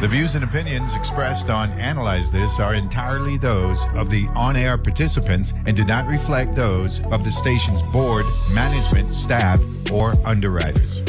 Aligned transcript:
The 0.00 0.06
views 0.06 0.36
and 0.36 0.44
opinions 0.44 0.94
expressed 0.94 1.50
on 1.50 1.72
Analyze 1.72 2.30
This 2.30 2.60
are 2.60 2.72
entirely 2.72 3.36
those 3.36 3.84
of 3.96 4.10
the 4.10 4.28
on 4.28 4.56
air 4.56 4.78
participants 4.78 5.52
and 5.66 5.76
do 5.76 5.84
not 5.84 6.06
reflect 6.06 6.54
those 6.54 7.00
of 7.06 7.24
the 7.24 7.32
station's 7.32 7.82
board, 7.90 8.24
management, 8.52 9.12
staff, 9.12 9.60
or 9.90 10.14
underwriters. 10.24 11.00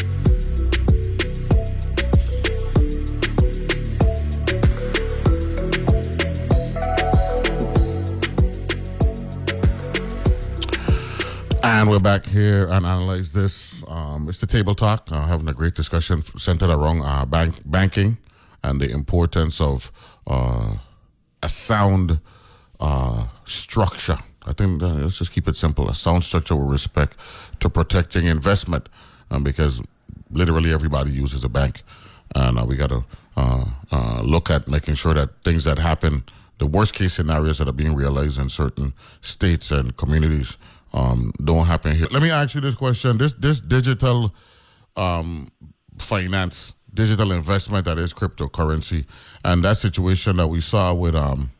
And 11.61 11.91
we're 11.91 11.99
back 11.99 12.25
here 12.25 12.65
and 12.71 12.87
analyze 12.87 13.33
this. 13.33 13.83
Um, 13.87 14.27
it's 14.27 14.41
the 14.41 14.47
table 14.47 14.73
talk, 14.73 15.11
uh, 15.11 15.27
having 15.27 15.47
a 15.47 15.53
great 15.53 15.75
discussion 15.75 16.23
centered 16.23 16.71
around 16.71 17.03
uh, 17.03 17.25
bank 17.25 17.61
banking 17.63 18.17
and 18.63 18.81
the 18.81 18.89
importance 18.89 19.61
of 19.61 19.91
uh, 20.27 20.77
a 21.41 21.49
sound 21.49 22.19
uh, 22.79 23.27
structure. 23.45 24.17
I 24.45 24.53
think 24.53 24.81
uh, 24.81 24.87
let's 24.87 25.17
just 25.17 25.31
keep 25.31 25.47
it 25.47 25.55
simple: 25.55 25.89
a 25.89 25.95
sound 25.95 26.23
structure 26.23 26.55
with 26.55 26.69
respect 26.69 27.17
to 27.59 27.69
protecting 27.69 28.25
investment, 28.25 28.89
um, 29.31 29.43
because 29.43 29.81
literally 30.31 30.71
everybody 30.71 31.11
uses 31.11 31.43
a 31.43 31.49
bank, 31.49 31.81
and 32.35 32.59
uh, 32.59 32.65
we 32.65 32.75
got 32.75 32.89
to 32.89 33.03
look 34.23 34.49
at 34.49 34.67
making 34.67 34.95
sure 34.95 35.13
that 35.13 35.29
things 35.43 35.63
that 35.63 35.77
happen, 35.79 36.23
the 36.57 36.65
worst 36.65 36.93
case 36.93 37.13
scenarios 37.13 37.57
that 37.57 37.67
are 37.67 37.73
being 37.73 37.95
realized 37.95 38.39
in 38.39 38.49
certain 38.49 38.93
states 39.21 39.71
and 39.71 39.95
communities 39.95 40.57
um, 40.93 41.31
don't 41.43 41.65
happen 41.65 41.95
here. 41.95 42.07
Let 42.11 42.21
me 42.21 42.31
ask 42.31 42.55
you 42.55 42.61
this 42.61 42.75
question: 42.75 43.17
This 43.17 43.33
this 43.33 43.61
digital 43.61 44.33
um, 44.95 45.51
finance, 45.97 46.73
digital 46.93 47.31
investment 47.31 47.85
that 47.85 47.97
is 47.97 48.13
cryptocurrency, 48.13 49.05
and 49.43 49.63
that 49.63 49.77
situation 49.77 50.37
that 50.37 50.47
we 50.47 50.59
saw 50.59 50.93
with 50.93 51.15
um, 51.15 51.51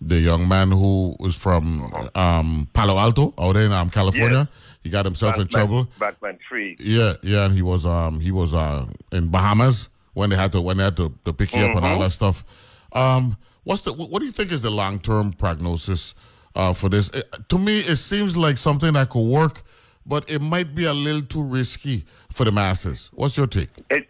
the 0.00 0.16
young 0.18 0.46
man 0.46 0.70
who 0.70 1.16
was 1.18 1.34
from 1.36 1.92
um, 2.14 2.68
Palo 2.72 2.96
Alto 2.98 3.32
out 3.38 3.56
in 3.56 3.72
um, 3.72 3.90
California. 3.90 4.48
Yes. 4.50 4.78
He 4.82 4.90
got 4.90 5.04
himself 5.04 5.38
in 5.38 5.48
trouble. 5.48 5.88
Batman 5.98 6.38
Free. 6.48 6.76
Yeah, 6.78 7.14
yeah, 7.22 7.46
and 7.46 7.54
he 7.54 7.62
was 7.62 7.84
um 7.86 8.20
he 8.20 8.30
was 8.30 8.54
uh 8.54 8.86
in 9.10 9.28
Bahamas 9.28 9.88
when 10.14 10.30
they 10.30 10.36
had 10.36 10.52
to 10.52 10.60
when 10.60 10.76
they 10.76 10.84
had 10.84 10.96
to, 10.98 11.12
to 11.24 11.32
pick 11.32 11.52
you 11.52 11.64
up 11.64 11.76
and 11.76 11.84
all 11.84 11.98
that 12.00 12.10
stuff. 12.12 12.44
Um, 12.92 13.36
what's 13.64 13.82
the 13.82 13.92
what 13.92 14.20
do 14.20 14.26
you 14.26 14.32
think 14.32 14.52
is 14.52 14.62
the 14.62 14.70
long 14.70 15.00
term 15.00 15.32
prognosis 15.32 16.14
uh 16.54 16.72
for 16.72 16.88
this? 16.88 17.08
It- 17.10 17.28
to 17.48 17.58
me, 17.58 17.80
it 17.80 17.96
seems 17.96 18.36
like 18.36 18.58
something 18.58 18.92
that 18.92 19.10
could 19.10 19.26
work, 19.26 19.62
but 20.06 20.30
it 20.30 20.40
might 20.40 20.72
be 20.74 20.84
a 20.84 20.94
little 20.94 21.22
too 21.22 21.42
risky 21.42 22.04
for 22.30 22.44
the 22.44 22.52
masses. 22.52 23.10
What's 23.12 23.36
your 23.36 23.48
take? 23.48 23.70
It, 23.90 24.06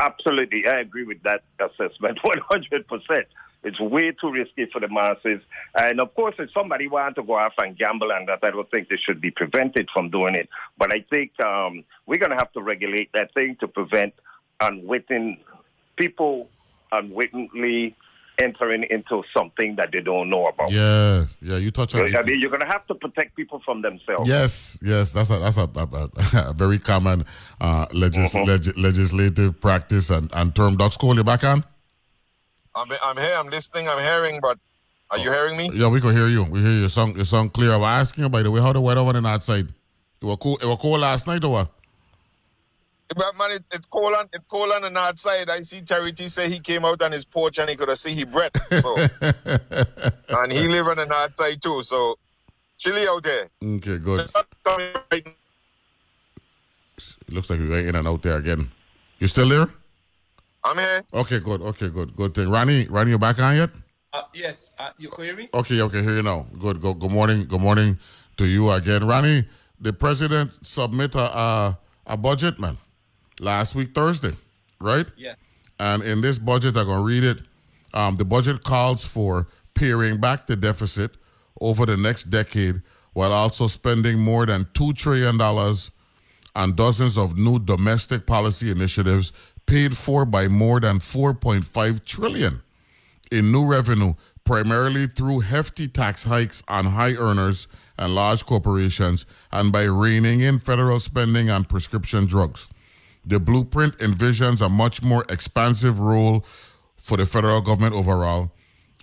absolutely, 0.00 0.66
I 0.66 0.80
agree 0.80 1.04
with 1.04 1.22
that 1.22 1.42
assessment. 1.58 2.18
One 2.22 2.40
hundred 2.48 2.86
percent. 2.88 3.26
It's 3.62 3.80
way 3.80 4.12
too 4.12 4.30
risky 4.30 4.66
for 4.70 4.78
the 4.78 4.88
masses, 4.88 5.40
and 5.74 5.98
of 5.98 6.14
course, 6.14 6.34
if 6.38 6.50
somebody 6.52 6.86
wants 6.86 7.16
to 7.16 7.22
go 7.22 7.34
off 7.34 7.54
and 7.56 7.76
gamble 7.78 8.12
and 8.12 8.28
that, 8.28 8.40
I 8.42 8.50
don't 8.50 8.70
think 8.70 8.90
they 8.90 8.98
should 8.98 9.22
be 9.22 9.30
prevented 9.30 9.88
from 9.90 10.10
doing 10.10 10.34
it. 10.34 10.50
But 10.76 10.92
I 10.92 11.02
think 11.10 11.32
um, 11.42 11.82
we're 12.04 12.18
going 12.18 12.32
to 12.32 12.36
have 12.36 12.52
to 12.52 12.60
regulate 12.60 13.10
that 13.14 13.32
thing 13.32 13.56
to 13.60 13.68
prevent 13.68 14.12
unwitting 14.60 15.38
people 15.96 16.48
unwittingly 16.92 17.96
entering 18.38 18.84
into 18.90 19.22
something 19.36 19.76
that 19.76 19.90
they 19.92 20.00
don't 20.00 20.28
know 20.28 20.46
about. 20.46 20.70
Yeah, 20.70 21.26
yeah, 21.40 21.56
you 21.56 21.70
touch 21.70 21.94
on. 21.94 22.14
I 22.14 22.22
mean, 22.22 22.40
you're 22.40 22.50
going 22.50 22.60
to 22.60 22.66
have 22.66 22.86
to 22.88 22.94
protect 22.94 23.36
people 23.36 23.60
from 23.64 23.82
themselves. 23.82 24.28
Yes, 24.28 24.78
yes, 24.82 25.12
that's 25.12 25.30
a 25.30 25.38
that's 25.38 25.56
a, 25.56 25.62
a, 25.74 25.86
a, 25.86 26.48
a 26.50 26.52
very 26.52 26.78
common 26.78 27.24
uh, 27.60 27.86
legis- 27.92 28.34
leg- 28.34 28.76
legislative 28.76 29.60
practice 29.60 30.10
and, 30.10 30.30
and 30.32 30.54
term. 30.54 30.76
Doc 30.76 30.92
School, 30.92 31.14
you 31.14 31.24
back 31.24 31.44
on? 31.44 31.64
I'm, 32.74 32.88
I'm 33.04 33.16
here. 33.16 33.36
I'm 33.36 33.48
listening. 33.48 33.88
I'm 33.88 34.02
hearing, 34.02 34.40
but 34.40 34.58
are 35.10 35.18
you 35.18 35.30
hearing 35.30 35.56
me? 35.56 35.70
Yeah, 35.72 35.88
we 35.88 36.00
can 36.00 36.12
hear 36.12 36.28
you. 36.28 36.44
We 36.44 36.60
hear 36.60 36.72
your 36.72 36.88
song. 36.88 37.14
Your 37.14 37.24
song 37.24 37.50
clear. 37.50 37.72
I 37.72 37.76
was 37.76 37.86
asking 38.00 38.24
you 38.24 38.30
by 38.30 38.42
the 38.42 38.50
way, 38.50 38.60
how 38.60 38.72
the 38.72 38.80
weather 38.80 39.04
went 39.04 39.16
on 39.16 39.26
outside? 39.26 39.68
It 40.20 40.24
was 40.24 40.38
cool. 40.40 40.56
It 40.56 40.66
was 40.66 40.78
cold 40.80 41.00
last 41.00 41.26
night 41.26 41.44
or 41.44 41.52
what? 41.52 41.70
But 43.08 43.36
man, 43.36 43.52
it, 43.52 43.64
it's 43.70 43.86
cold 43.86 44.14
on 44.14 44.28
it's 44.32 44.44
cold 44.50 44.70
on 44.72 44.82
the 44.82 44.90
north 44.90 45.18
side. 45.18 45.50
I 45.50 45.60
see 45.62 45.82
Charity 45.82 46.28
say 46.28 46.48
he 46.48 46.58
came 46.58 46.84
out 46.84 47.02
on 47.02 47.12
his 47.12 47.24
porch 47.24 47.58
and 47.58 47.68
he 47.68 47.76
could 47.76 47.88
have 47.88 47.98
see 47.98 48.14
his 48.14 48.24
breath. 48.24 48.52
So, 48.70 48.96
and 50.40 50.52
he 50.52 50.66
live 50.66 50.88
on 50.88 50.96
the 50.96 51.06
north 51.06 51.36
side 51.36 51.60
too. 51.62 51.82
So 51.82 52.18
chilly 52.78 53.06
out 53.06 53.22
there. 53.22 53.48
Okay, 53.62 53.98
good. 53.98 54.20
It's 54.20 54.34
not 54.34 54.46
coming 54.64 54.94
right 55.12 55.26
It 56.96 57.34
looks 57.34 57.50
like 57.50 57.58
you're 57.58 57.68
going 57.68 57.88
in 57.88 57.94
and 57.94 58.08
out 58.08 58.22
there 58.22 58.36
again. 58.36 58.70
You 59.18 59.26
still 59.28 59.48
there? 59.48 59.68
I'm 60.64 60.78
here. 60.78 61.02
Okay, 61.12 61.40
good. 61.40 61.60
Okay, 61.60 61.90
good. 61.90 62.16
Good 62.16 62.34
thing. 62.34 62.48
Ronnie, 62.48 62.86
Ronnie, 62.88 63.10
you 63.10 63.18
back 63.18 63.38
on 63.38 63.56
yet? 63.56 63.70
Uh, 64.12 64.22
yes, 64.32 64.72
uh, 64.78 64.90
you 64.96 65.10
can 65.10 65.24
hear 65.24 65.36
me? 65.36 65.48
Okay, 65.52 65.80
okay, 65.82 66.02
hear 66.02 66.16
you 66.16 66.22
now. 66.22 66.46
Good. 66.58 66.80
Go, 66.80 66.94
good 66.94 67.10
morning. 67.10 67.44
Good 67.44 67.60
morning 67.60 67.98
to 68.38 68.46
you 68.46 68.70
again, 68.70 69.06
Ronnie. 69.06 69.44
The 69.78 69.92
president 69.92 70.64
submit 70.64 71.14
a 71.14 71.36
a, 71.36 71.78
a 72.06 72.16
budget, 72.16 72.58
man, 72.58 72.78
last 73.40 73.74
week 73.74 73.94
Thursday, 73.94 74.32
right? 74.80 75.06
Yeah. 75.16 75.34
And 75.78 76.02
in 76.02 76.20
this 76.20 76.38
budget, 76.38 76.76
I'm 76.76 76.86
gonna 76.86 77.02
read 77.02 77.24
it. 77.24 77.38
Um, 77.92 78.16
the 78.16 78.24
budget 78.24 78.64
calls 78.64 79.06
for 79.06 79.48
paring 79.74 80.20
back 80.20 80.46
the 80.46 80.56
deficit 80.56 81.16
over 81.60 81.86
the 81.86 81.96
next 81.96 82.24
decade, 82.24 82.82
while 83.12 83.32
also 83.32 83.66
spending 83.66 84.18
more 84.18 84.46
than 84.46 84.66
two 84.74 84.92
trillion 84.92 85.38
dollars 85.38 85.90
on 86.54 86.74
dozens 86.74 87.18
of 87.18 87.36
new 87.36 87.58
domestic 87.58 88.26
policy 88.26 88.70
initiatives 88.70 89.32
paid 89.66 89.96
for 89.96 90.24
by 90.24 90.46
more 90.48 90.80
than 90.80 90.98
4.5 90.98 92.04
trillion 92.04 92.62
in 93.32 93.50
new 93.50 93.66
revenue, 93.66 94.14
primarily 94.44 95.06
through 95.06 95.40
hefty 95.40 95.88
tax 95.88 96.24
hikes 96.24 96.62
on 96.68 96.86
high 96.86 97.14
earners 97.14 97.66
and 97.98 98.14
large 98.14 98.44
corporations, 98.44 99.24
and 99.50 99.72
by 99.72 99.84
reining 99.84 100.40
in 100.40 100.58
federal 100.58 101.00
spending 101.00 101.50
on 101.50 101.64
prescription 101.64 102.26
drugs. 102.26 102.70
The 103.26 103.40
blueprint 103.40 103.98
envisions 103.98 104.60
a 104.60 104.68
much 104.68 105.02
more 105.02 105.24
expansive 105.28 105.98
role 105.98 106.44
for 106.96 107.16
the 107.16 107.26
federal 107.26 107.60
government 107.60 107.94
overall, 107.94 108.52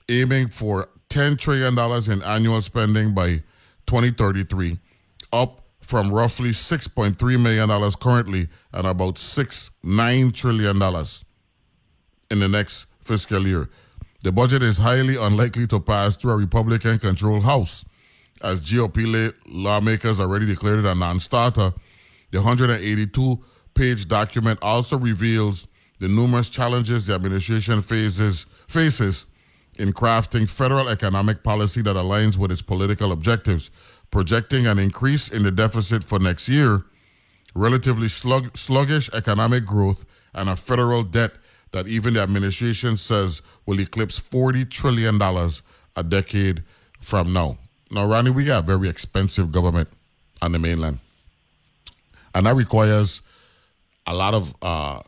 aiming 0.10 0.48
for 0.48 0.90
$10 1.10 1.38
trillion 1.38 1.78
in 2.12 2.24
annual 2.24 2.62
spending 2.62 3.14
by 3.14 3.44
2033, 3.88 4.78
up 5.34 5.62
from 5.82 6.12
roughly 6.14 6.52
$6.3 6.52 7.42
million 7.42 7.92
currently 8.00 8.48
and 8.72 8.88
about 8.88 9.18
6, 9.18 9.72
$9 9.84 10.34
trillion 10.34 10.76
in 12.30 12.40
the 12.40 12.48
next 12.48 12.88
fiscal 13.02 13.46
year. 13.46 13.70
The 14.24 14.32
budget 14.32 14.62
is 14.62 14.78
highly 14.78 15.16
unlikely 15.18 15.66
to 15.68 15.80
pass 15.80 16.16
through 16.16 16.34
a 16.34 16.38
Republican 16.38 17.00
controlled 17.00 17.44
House, 17.44 17.84
as 18.44 18.62
GOP 18.62 19.34
lawmakers 19.48 20.20
already 20.20 20.46
declared 20.46 20.80
it 20.80 20.86
a 20.86 20.94
non 20.94 21.20
starter. 21.20 21.74
The 22.30 22.38
182 22.38 23.44
page 23.74 24.08
document 24.08 24.60
also 24.62 24.98
reveals 24.98 25.68
the 26.00 26.08
numerous 26.08 26.50
challenges 26.50 27.06
the 27.06 27.14
administration 27.14 27.82
faces, 27.82 28.46
faces 28.68 29.28
in 29.78 29.94
crafting 29.94 30.50
federal 30.50 30.90
economic 30.90 31.44
policy 31.44 31.82
that 31.82 31.96
aligns 31.96 32.38
with 32.38 32.52
its 32.52 32.62
political 32.62 33.12
objectives, 33.12 33.72
projecting 34.10 34.68
an 34.68 34.80
increase 34.80 35.30
in 35.30 35.44
the 35.44 35.52
deficit 35.52 36.04
for 36.04 36.20
next 36.20 36.50
year 36.50 36.84
relatively 37.56 38.08
slug, 38.08 38.56
sluggish 38.56 39.10
economic 39.14 39.66
growth, 39.66 40.06
and 40.34 40.50
a 40.50 40.56
federal 40.56 41.04
debt 41.04 41.34
that 41.72 41.88
even 41.88 42.14
the 42.14 42.22
administration 42.22 42.98
says 42.98 43.42
will 43.66 43.80
eclipse 43.80 44.20
$40 44.20 44.70
trillion 44.70 45.22
a 45.96 46.04
decade 46.04 46.64
from 47.00 47.34
now. 47.34 47.58
Now, 47.90 48.06
Ronnie, 48.06 48.30
we 48.30 48.46
got 48.46 48.64
a 48.64 48.66
very 48.66 48.88
expensive 48.88 49.52
government 49.52 49.90
on 50.42 50.54
the 50.54 50.60
mainland, 50.60 51.00
and 52.34 52.46
that 52.46 52.56
requires 52.56 53.22
a 54.08 54.14
lot 54.14 54.34
of 54.34 54.54
uh, 54.62 55.00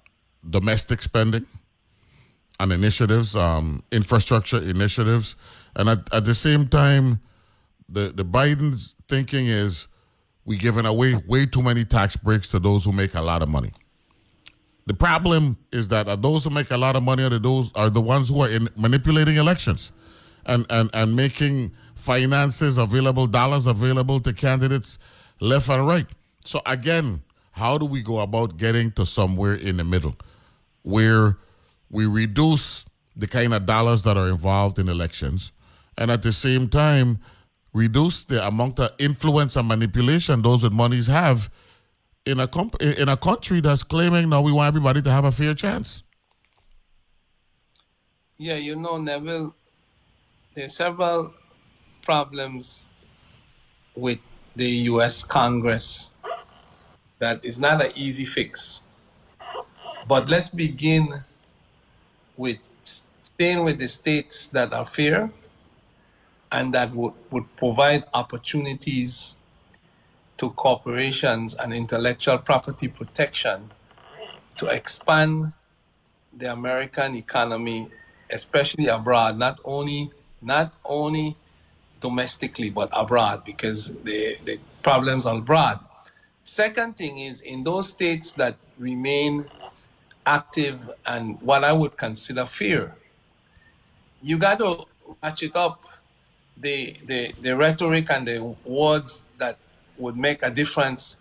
domestic 0.50 1.02
spending 1.02 1.46
and 2.60 2.72
initiatives, 2.72 3.36
um, 3.36 3.84
infrastructure 3.92 4.58
initiatives, 4.58 5.36
and 5.76 5.90
at, 5.90 6.14
at 6.14 6.26
the 6.26 6.34
same 6.34 6.68
time, 6.68 7.20
the 7.90 8.12
the 8.16 8.26
Biden's 8.26 8.96
thinking 9.08 9.48
is 9.48 9.88
we 10.46 10.58
giving 10.58 10.86
away 10.86 11.16
way 11.28 11.46
too 11.46 11.62
many 11.62 11.86
tax 11.86 12.16
breaks 12.16 12.48
to 12.50 12.60
those 12.60 12.84
who 12.84 12.92
make 12.92 13.16
a 13.16 13.22
lot 13.22 13.42
of 13.42 13.50
money. 13.50 13.72
The 14.86 14.94
problem 14.94 15.58
is 15.72 15.88
that 15.90 16.22
those 16.22 16.44
who 16.44 16.50
make 16.50 16.70
a 16.72 16.78
lot 16.78 16.96
of 16.96 17.04
money 17.04 17.24
are 17.24 17.30
the, 17.30 17.40
those 17.40 17.72
are 17.74 17.90
the 17.90 18.02
ones 18.02 18.30
who 18.30 18.42
are 18.42 18.50
in 18.50 18.68
manipulating 18.76 19.38
elections, 19.38 19.92
and 20.46 20.66
and 20.70 20.90
and 20.94 21.16
making 21.16 21.72
finances 21.96 22.78
available, 22.78 23.28
dollars 23.28 23.66
available 23.66 24.20
to 24.20 24.34
candidates 24.34 25.00
left 25.40 25.70
and 25.70 25.88
right. 25.88 26.08
So 26.46 26.62
again, 26.66 27.22
how 27.54 27.78
do 27.78 27.86
we 27.86 28.02
go 28.02 28.20
about 28.20 28.58
getting 28.58 28.92
to 28.92 29.06
somewhere 29.06 29.54
in 29.54 29.78
the 29.78 29.84
middle, 29.84 30.16
where 30.82 31.38
we 31.90 32.06
reduce 32.06 32.86
the 33.16 33.28
kind 33.28 33.54
of 33.54 33.66
dollars 33.66 34.04
that 34.04 34.18
are 34.18 34.28
involved 34.28 34.80
in 34.80 34.90
elections, 34.90 35.52
and 35.98 36.10
at 36.10 36.24
the 36.24 36.32
same 36.32 36.68
time 36.68 37.20
reduce 37.72 38.24
the 38.26 38.46
amount 38.46 38.80
of 38.80 38.92
influence 39.00 39.56
and 39.56 39.68
manipulation 39.68 40.42
those 40.42 40.64
with 40.64 40.74
monies 40.74 41.08
have 41.08 41.50
in 42.26 42.40
a 42.40 42.48
comp- 42.48 42.82
in 42.82 43.08
a 43.10 43.18
country 43.18 43.62
that's 43.62 43.84
claiming 43.84 44.30
now 44.30 44.42
we 44.42 44.52
want 44.52 44.68
everybody 44.68 45.02
to 45.02 45.12
have 45.12 45.26
a 45.26 45.32
fair 45.32 45.54
chance. 45.54 46.04
Yeah, 48.38 48.56
you 48.56 48.76
know, 48.76 48.98
Neville, 48.98 49.56
there 50.56 50.66
are 50.66 50.70
several 50.70 51.34
problems 52.02 52.82
with 53.96 54.20
the 54.56 54.70
US 54.90 55.24
Congress 55.24 56.10
that 57.24 57.44
is 57.44 57.58
not 57.58 57.82
an 57.82 57.92
easy 57.96 58.26
fix. 58.26 58.84
But 60.08 60.28
let's 60.28 60.50
begin 60.50 61.24
with 62.36 62.60
staying 63.22 63.64
with 63.64 63.80
the 63.80 63.88
states 63.88 64.48
that 64.48 64.74
are 64.74 64.86
fair 64.86 65.32
and 66.52 66.74
that 66.74 66.94
would, 66.94 67.14
would 67.32 67.56
provide 67.56 68.04
opportunities 68.14 69.36
to 70.38 70.50
corporations 70.50 71.56
and 71.56 71.74
intellectual 71.74 72.38
property 72.40 72.90
protection 72.90 73.72
to 74.56 74.68
expand 74.68 75.54
the 76.36 76.52
American 76.52 77.16
economy, 77.16 77.88
especially 78.30 78.88
abroad, 78.88 79.38
not 79.38 79.60
only 79.64 80.12
not 80.42 80.76
only 80.84 81.38
domestically 82.02 82.70
but 82.70 82.90
abroad, 82.92 83.46
because 83.46 83.96
the, 84.04 84.38
the 84.44 84.60
problems 84.82 85.26
are 85.26 85.38
abroad. 85.38 85.80
Second 86.44 86.98
thing 86.98 87.20
is 87.20 87.40
in 87.40 87.64
those 87.64 87.88
states 87.88 88.34
that 88.34 88.58
remain 88.78 89.46
active 90.26 90.90
and 91.06 91.42
what 91.42 91.64
I 91.64 91.72
would 91.72 91.96
consider 91.96 92.46
fear, 92.46 92.94
you 94.22 94.38
got 94.38 94.60
to 94.60 94.84
ratchet 95.24 95.56
up 95.56 95.86
the, 96.58 96.98
the, 97.06 97.34
the 97.42 97.56
rhetoric 97.56 98.12
and 98.12 98.28
the 98.28 98.56
words 98.66 99.32
that 99.38 99.58
would 99.98 100.18
make 100.18 100.44
a 100.44 100.50
difference 100.50 101.18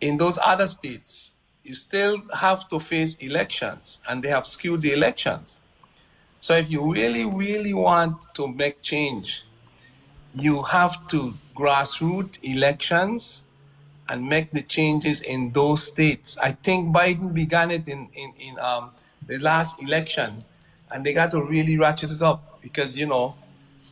in 0.00 0.16
those 0.16 0.38
other 0.42 0.66
states. 0.66 1.34
You 1.62 1.74
still 1.74 2.22
have 2.38 2.66
to 2.68 2.80
face 2.80 3.16
elections, 3.16 4.00
and 4.08 4.22
they 4.22 4.28
have 4.28 4.46
skewed 4.46 4.80
the 4.80 4.92
elections. 4.92 5.60
So, 6.38 6.54
if 6.54 6.70
you 6.70 6.92
really, 6.92 7.24
really 7.26 7.74
want 7.74 8.24
to 8.34 8.54
make 8.54 8.80
change, 8.80 9.44
you 10.32 10.62
have 10.62 11.06
to 11.08 11.34
grassroots 11.54 12.38
elections 12.44 13.42
and 14.08 14.28
make 14.28 14.52
the 14.52 14.62
changes 14.62 15.20
in 15.20 15.50
those 15.52 15.82
states. 15.82 16.38
I 16.38 16.52
think 16.52 16.94
Biden 16.94 17.34
began 17.34 17.70
it 17.70 17.88
in, 17.88 18.08
in, 18.14 18.32
in 18.38 18.58
um, 18.58 18.90
the 19.26 19.38
last 19.38 19.82
election, 19.82 20.44
and 20.90 21.04
they 21.04 21.12
got 21.12 21.30
to 21.32 21.42
really 21.42 21.76
ratchet 21.76 22.10
it 22.10 22.22
up 22.22 22.60
because, 22.62 22.98
you 22.98 23.06
know, 23.06 23.34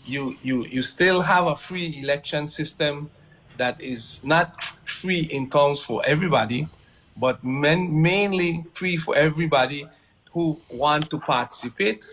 you, 0.06 0.34
you, 0.42 0.66
you 0.66 0.82
still 0.82 1.22
have 1.22 1.46
a 1.46 1.56
free 1.56 1.98
election 2.02 2.46
system 2.46 3.10
that 3.56 3.80
is 3.80 4.22
not 4.24 4.62
free 4.84 5.20
in 5.30 5.48
terms 5.48 5.82
for 5.84 6.02
everybody, 6.06 6.68
but 7.16 7.42
men, 7.42 8.02
mainly 8.02 8.64
free 8.72 8.96
for 8.96 9.16
everybody 9.16 9.86
who 10.32 10.60
want 10.70 11.08
to 11.10 11.18
participate, 11.18 12.06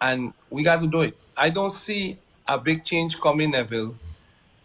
and 0.00 0.32
we 0.50 0.62
got 0.62 0.80
to 0.80 0.86
do 0.86 1.02
it. 1.02 1.16
I 1.36 1.50
don't 1.50 1.70
see 1.70 2.18
a 2.46 2.58
big 2.58 2.84
change 2.84 3.20
coming, 3.20 3.50
Neville, 3.50 3.94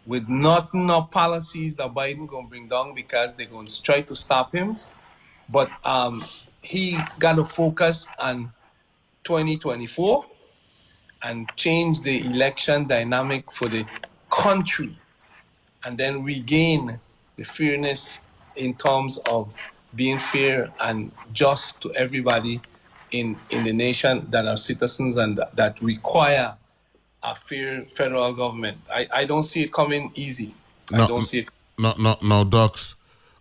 with 0.06 0.28
not 0.28 0.72
enough 0.74 1.10
policies 1.10 1.76
that 1.76 1.94
Biden 1.94 2.26
gonna 2.26 2.48
bring 2.48 2.68
down 2.68 2.94
because 2.94 3.34
they're 3.34 3.46
to 3.46 3.82
try 3.82 4.02
to 4.02 4.14
stop 4.14 4.54
him. 4.54 4.76
But 5.48 5.70
um, 5.84 6.22
he 6.62 6.98
got 7.18 7.36
to 7.36 7.44
focus 7.44 8.06
on 8.18 8.52
2024 9.24 10.24
and 11.22 11.48
change 11.56 12.02
the 12.02 12.20
election 12.26 12.86
dynamic 12.86 13.50
for 13.50 13.68
the 13.68 13.86
country 14.30 14.98
and 15.84 15.98
then 15.98 16.22
regain 16.22 17.00
the 17.36 17.44
fairness 17.44 18.20
in 18.56 18.74
terms 18.74 19.18
of 19.30 19.54
being 19.94 20.18
fair 20.18 20.72
and 20.80 21.12
just 21.32 21.80
to 21.82 21.92
everybody 21.94 22.60
in, 23.10 23.38
in 23.50 23.64
the 23.64 23.72
nation 23.72 24.26
that 24.30 24.46
are 24.46 24.56
citizens 24.56 25.16
and 25.16 25.40
that 25.54 25.80
require 25.80 26.56
a 27.24 27.34
fair 27.36 27.84
federal 27.86 28.34
government. 28.34 28.78
I, 28.94 29.08
I 29.14 29.26
don't 29.26 29.44
see 29.44 29.62
it 29.64 29.72
coming 29.72 30.12
easy. 30.16 30.54
No, 30.92 31.04
I 31.04 31.08
don't 31.08 31.22
see 31.22 31.40
it. 31.40 31.48
No, 31.78 31.94
no, 31.98 32.18
no, 32.22 32.44
Ducks. 32.44 32.96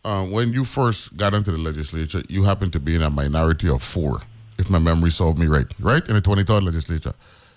Uh, 0.05 0.25
when 0.25 0.53
you 0.53 0.65
first 0.65 1.17
got 1.17 1.33
into 1.35 1.51
the 1.51 1.59
legislature, 1.59 2.23
you 2.29 2.43
happened 2.43 2.73
to 2.73 2.79
be 2.81 2.95
in 2.95 3.03
a 3.03 3.09
minority 3.11 3.69
of 3.69 3.83
four, 3.83 4.21
if 4.59 4.69
my 4.69 4.79
memory 4.79 5.11
serves 5.11 5.37
me 5.37 5.47
right, 5.47 5.67
right? 5.79 6.07
In 6.09 6.15
the 6.15 6.21
23rd 6.21 6.63
legislature, 6.63 7.13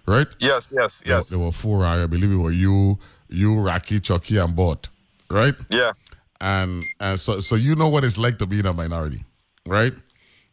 right? 0.07 0.29
Yes, 0.41 0.69
yes, 0.73 1.03
There- 1.07 1.17
yes. 1.19 1.31
There, 1.31 1.39
were 1.41 1.53
four. 1.53 1.85
I 1.85 2.07
believe 2.07 2.33
it 2.33 2.37
were 2.37 2.53
you, 2.53 2.99
you, 3.29 3.61
Rocky, 3.61 4.01
Chucky, 4.01 4.39
and 4.39 4.55
Bot, 4.57 4.91
right? 5.31 5.55
Yeah. 5.71 5.93
and 6.41 6.83
and 7.01 7.19
so 7.21 7.41
so 7.41 7.57
you 7.57 7.75
know 7.77 7.89
what 7.89 8.05
it's 8.05 8.19
like 8.19 8.39
to 8.39 8.47
be 8.47 8.61
in 8.61 8.67
a 8.67 8.73
minority, 8.75 9.25
right? 9.67 9.95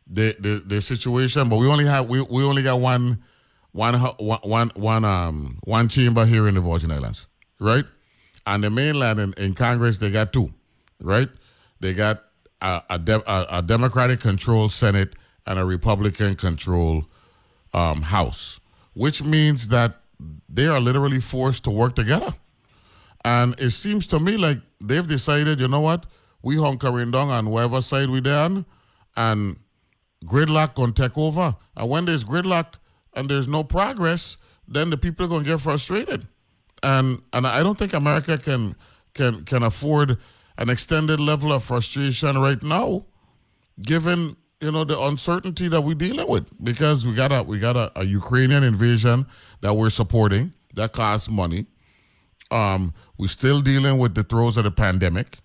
The 0.08 0.36
the 0.40 0.64
the 0.66 0.82
situation, 0.82 1.50
but 1.50 1.58
we 1.58 1.68
only 1.68 1.86
have 1.86 2.10
we, 2.10 2.22
we 2.22 2.44
only 2.44 2.64
got 2.64 2.80
one 2.80 3.24
one 3.74 3.96
one 3.96 4.72
one 4.76 5.04
um 5.04 5.60
one 5.64 5.90
chamber 5.90 6.26
here 6.26 6.48
in 6.48 6.56
the 6.56 6.62
Virgin 6.62 6.92
Islands, 6.92 7.28
right? 7.60 7.86
And 8.46 8.64
the 8.64 8.70
mainland 8.70 9.20
in, 9.20 9.34
in 9.34 9.54
Congress 9.56 9.98
they 9.98 10.12
got 10.12 10.32
two, 10.32 10.54
right? 11.02 11.30
They 11.80 11.94
got 11.94 12.24
a 12.62 12.82
a, 12.90 13.00
de- 13.00 13.32
a, 13.32 13.58
a 13.58 13.62
Democratic 13.62 14.20
controlled 14.20 14.72
Senate 14.72 15.16
and 15.46 15.60
a 15.60 15.66
Republican 15.66 16.36
controlled 16.36 17.08
um, 17.74 18.04
House, 18.04 18.60
which 18.94 19.24
means 19.24 19.68
that 19.70 20.00
they 20.48 20.68
are 20.68 20.80
literally 20.80 21.20
forced 21.20 21.64
to 21.66 21.72
work 21.72 21.96
together. 21.96 22.34
And 23.26 23.56
it 23.60 23.72
seems 23.72 24.06
to 24.08 24.20
me 24.20 24.38
like 24.38 24.60
they've 24.80 25.08
decided, 25.08 25.60
you 25.60 25.68
know 25.68 25.80
what, 25.80 26.06
we 26.44 26.58
hunkering 26.58 27.12
down 27.12 27.30
on 27.30 27.50
whatever 27.50 27.82
side 27.82 28.10
we're 28.10 28.34
on, 28.34 28.66
and 29.18 29.58
gridlock 30.26 30.76
gonna 30.76 30.92
take 30.92 31.18
over. 31.18 31.56
And 31.76 31.90
when 31.90 32.06
there's 32.06 32.24
gridlock 32.24 32.76
and 33.16 33.30
there's 33.30 33.48
no 33.48 33.64
progress, 33.64 34.38
then 34.68 34.90
the 34.90 34.98
people 34.98 35.26
are 35.26 35.30
gonna 35.30 35.44
get 35.44 35.62
frustrated. 35.62 36.28
And 36.82 37.22
and 37.32 37.48
I 37.48 37.64
don't 37.64 37.78
think 37.78 37.94
America 37.94 38.38
can 38.38 38.76
can 39.14 39.46
can 39.46 39.64
afford 39.64 40.18
an 40.58 40.70
extended 40.70 41.20
level 41.20 41.52
of 41.52 41.64
frustration 41.64 42.38
right 42.38 42.62
now, 42.62 43.06
given 43.82 44.36
you 44.62 44.72
know 44.72 44.84
the 44.84 45.00
uncertainty 45.00 45.68
that 45.68 45.82
we're 45.82 45.96
dealing 45.96 46.28
with. 46.28 46.48
Because 46.64 47.08
we 47.08 47.14
got 47.14 47.32
a 47.32 47.44
we 47.44 47.60
got 47.60 47.78
a, 47.78 47.92
a 48.00 48.04
Ukrainian 48.04 48.64
invasion 48.64 49.26
that 49.62 49.74
we're 49.76 49.90
supporting 49.90 50.54
that 50.76 50.94
costs 50.94 51.30
money. 51.30 51.66
Um, 52.52 52.94
we're 53.18 53.28
still 53.28 53.62
dealing 53.62 53.98
with 53.98 54.14
the 54.14 54.24
throes 54.24 54.58
of 54.58 54.64
the 54.64 54.72
pandemic, 54.72 55.40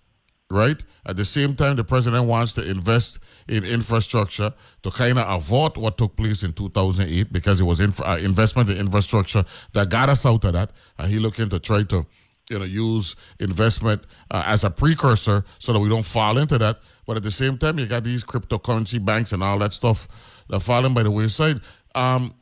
right? 0.51 0.83
At 1.05 1.17
the 1.17 1.25
same 1.25 1.55
time, 1.55 1.75
the 1.75 1.83
president 1.83 2.25
wants 2.25 2.53
to 2.53 2.69
invest 2.69 3.19
in 3.49 3.65
infrastructure 3.65 4.53
to 4.83 4.91
kind 4.91 5.17
of 5.17 5.27
avoid 5.27 5.75
what 5.75 5.97
took 5.97 6.15
place 6.15 6.43
in 6.43 6.53
2008 6.53 7.33
because 7.33 7.59
it 7.59 7.63
was 7.63 7.81
uh, 7.81 8.19
investment 8.21 8.69
in 8.69 8.77
infrastructure 8.77 9.43
that 9.73 9.89
got 9.89 10.07
us 10.07 10.25
out 10.25 10.45
of 10.45 10.53
that. 10.53 10.71
And 10.97 11.11
he 11.11 11.17
looking 11.17 11.49
to 11.49 11.59
try 11.59 11.83
to, 11.83 12.05
you 12.49 12.59
know, 12.59 12.65
use 12.65 13.15
investment 13.39 14.03
uh, 14.29 14.43
as 14.45 14.63
a 14.63 14.69
precursor 14.69 15.43
so 15.57 15.73
that 15.73 15.79
we 15.79 15.89
don't 15.89 16.05
fall 16.05 16.37
into 16.37 16.59
that. 16.59 16.79
But 17.07 17.17
at 17.17 17.23
the 17.23 17.31
same 17.31 17.57
time, 17.57 17.79
you 17.79 17.87
got 17.87 18.03
these 18.03 18.23
cryptocurrency 18.23 19.03
banks 19.03 19.33
and 19.33 19.43
all 19.43 19.57
that 19.59 19.73
stuff 19.73 20.07
that 20.47 20.59
falling 20.61 20.93
by 20.93 21.01
the 21.01 21.11
wayside. 21.11 21.59
Um, 21.95 22.35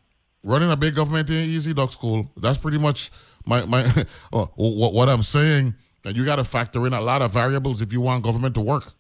running 0.44 0.70
a 0.70 0.76
big 0.76 0.96
government 0.96 1.30
ain't 1.30 1.48
easy, 1.50 1.74
dog 1.74 1.92
school. 1.92 2.30
That's 2.36 2.58
pretty 2.58 2.78
much 2.78 3.12
my 3.46 3.64
my 3.64 3.86
oh, 4.34 4.52
what, 4.56 4.94
what 4.94 5.08
I'm 5.10 5.22
saying. 5.22 5.76
That 6.04 6.16
you 6.16 6.24
got 6.24 6.38
to 6.38 6.44
factor 6.44 6.86
in 6.88 6.94
a 6.94 7.02
lot 7.02 7.22
of 7.22 7.34
variables 7.34 7.82
if 7.82 7.92
you 7.92 8.00
want 8.00 8.24
government 8.24 8.54
to 8.56 8.62
work. 8.62 8.94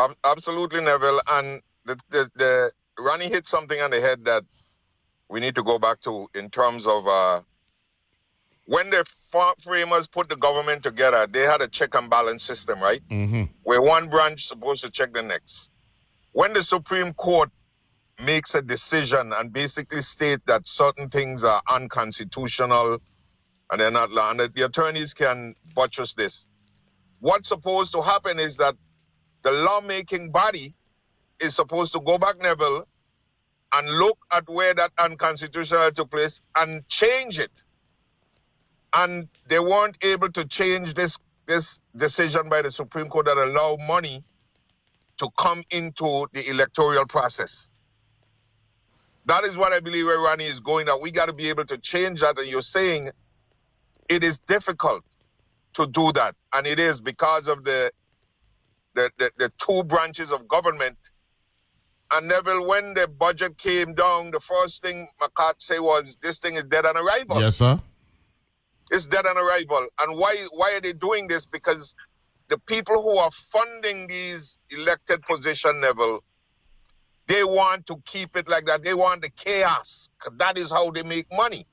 Ab- 0.00 0.16
absolutely, 0.24 0.80
Neville. 0.80 1.20
And 1.28 1.62
the, 1.84 1.98
the, 2.08 2.30
the 2.34 2.72
Ronnie 2.98 3.28
hit 3.28 3.46
something 3.46 3.80
on 3.80 3.90
the 3.90 4.00
head 4.00 4.24
that 4.24 4.44
we 5.28 5.40
need 5.40 5.54
to 5.56 5.62
go 5.62 5.78
back 5.78 6.00
to 6.00 6.28
in 6.34 6.50
terms 6.50 6.86
of 6.86 7.06
uh, 7.06 7.40
when 8.66 8.90
the 8.90 9.04
framers 9.62 10.06
put 10.06 10.28
the 10.28 10.36
government 10.36 10.82
together, 10.82 11.26
they 11.26 11.40
had 11.40 11.60
a 11.60 11.68
check 11.68 11.94
and 11.94 12.08
balance 12.08 12.42
system, 12.42 12.80
right? 12.80 13.00
Mm-hmm. 13.10 13.44
Where 13.62 13.82
one 13.82 14.08
branch 14.08 14.42
is 14.42 14.48
supposed 14.48 14.82
to 14.84 14.90
check 14.90 15.12
the 15.12 15.22
next. 15.22 15.70
When 16.32 16.52
the 16.52 16.62
Supreme 16.62 17.12
Court 17.14 17.50
makes 18.24 18.54
a 18.54 18.62
decision 18.62 19.32
and 19.32 19.52
basically 19.52 20.00
state 20.00 20.44
that 20.46 20.66
certain 20.68 21.08
things 21.08 21.42
are 21.42 21.62
unconstitutional 21.68 22.98
and 23.70 23.80
they're 23.80 23.90
not 23.90 24.10
law, 24.10 24.30
and 24.30 24.40
the 24.40 24.64
attorneys 24.64 25.14
can 25.14 25.54
buttress 25.74 26.14
this. 26.14 26.46
What's 27.20 27.48
supposed 27.48 27.92
to 27.92 28.02
happen 28.02 28.38
is 28.38 28.56
that 28.56 28.74
the 29.42 29.52
lawmaking 29.52 30.30
body 30.32 30.74
is 31.40 31.56
supposed 31.56 31.92
to 31.94 32.00
go 32.00 32.18
back, 32.18 32.36
Neville, 32.42 32.86
and 33.74 33.88
look 33.98 34.18
at 34.32 34.48
where 34.48 34.74
that 34.74 34.90
unconstitutional 34.98 35.90
took 35.92 36.10
place 36.10 36.42
and 36.56 36.86
change 36.88 37.38
it. 37.38 37.52
And 38.94 39.28
they 39.48 39.60
weren't 39.60 40.02
able 40.04 40.30
to 40.32 40.46
change 40.46 40.94
this 40.94 41.18
this 41.46 41.80
decision 41.96 42.48
by 42.48 42.62
the 42.62 42.70
Supreme 42.70 43.08
Court 43.08 43.26
that 43.26 43.38
allow 43.38 43.76
money 43.88 44.24
to 45.18 45.28
come 45.38 45.64
into 45.70 46.26
the 46.32 46.48
electoral 46.50 47.06
process. 47.06 47.70
That 49.26 49.44
is 49.44 49.56
what 49.56 49.72
I 49.72 49.80
believe 49.80 50.06
where 50.06 50.20
Ronnie 50.20 50.44
is 50.44 50.60
going. 50.60 50.86
That 50.86 51.00
we 51.02 51.10
got 51.12 51.26
to 51.26 51.32
be 51.34 51.48
able 51.50 51.64
to 51.66 51.78
change 51.78 52.20
that. 52.22 52.38
And 52.38 52.48
you're 52.48 52.62
saying 52.62 53.10
it 54.08 54.24
is 54.24 54.38
difficult 54.40 55.04
to 55.74 55.86
do 55.86 56.12
that, 56.12 56.34
and 56.54 56.66
it 56.66 56.80
is 56.80 57.00
because 57.00 57.48
of 57.48 57.64
the 57.64 57.92
the, 58.94 59.10
the, 59.18 59.30
the 59.38 59.52
two 59.58 59.84
branches 59.84 60.32
of 60.32 60.48
government 60.48 60.96
and 62.12 62.28
Neville, 62.28 62.66
when 62.66 62.94
the 62.94 63.06
budget 63.06 63.56
came 63.56 63.94
down, 63.94 64.30
the 64.32 64.40
first 64.40 64.82
thing 64.82 65.08
McCart 65.22 65.54
said 65.58 65.80
was, 65.80 66.16
"This 66.20 66.38
thing 66.38 66.54
is 66.54 66.64
dead 66.64 66.84
on 66.84 66.96
arrival." 66.96 67.40
Yes, 67.40 67.56
sir. 67.56 67.80
It's 68.90 69.06
dead 69.06 69.26
on 69.26 69.36
arrival. 69.36 69.86
And 70.00 70.18
why? 70.18 70.36
Why 70.52 70.74
are 70.76 70.80
they 70.80 70.92
doing 70.92 71.28
this? 71.28 71.46
Because 71.46 71.94
the 72.48 72.58
people 72.58 73.00
who 73.00 73.16
are 73.16 73.30
funding 73.30 74.08
these 74.08 74.58
elected 74.70 75.22
position, 75.22 75.80
Neville, 75.80 76.24
they 77.28 77.44
want 77.44 77.86
to 77.86 77.96
keep 78.04 78.36
it 78.36 78.48
like 78.48 78.66
that. 78.66 78.82
They 78.82 78.94
want 78.94 79.22
the 79.22 79.30
chaos. 79.30 80.10
That 80.38 80.58
is 80.58 80.72
how 80.72 80.90
they 80.90 81.04
make 81.04 81.26
money. 81.32 81.64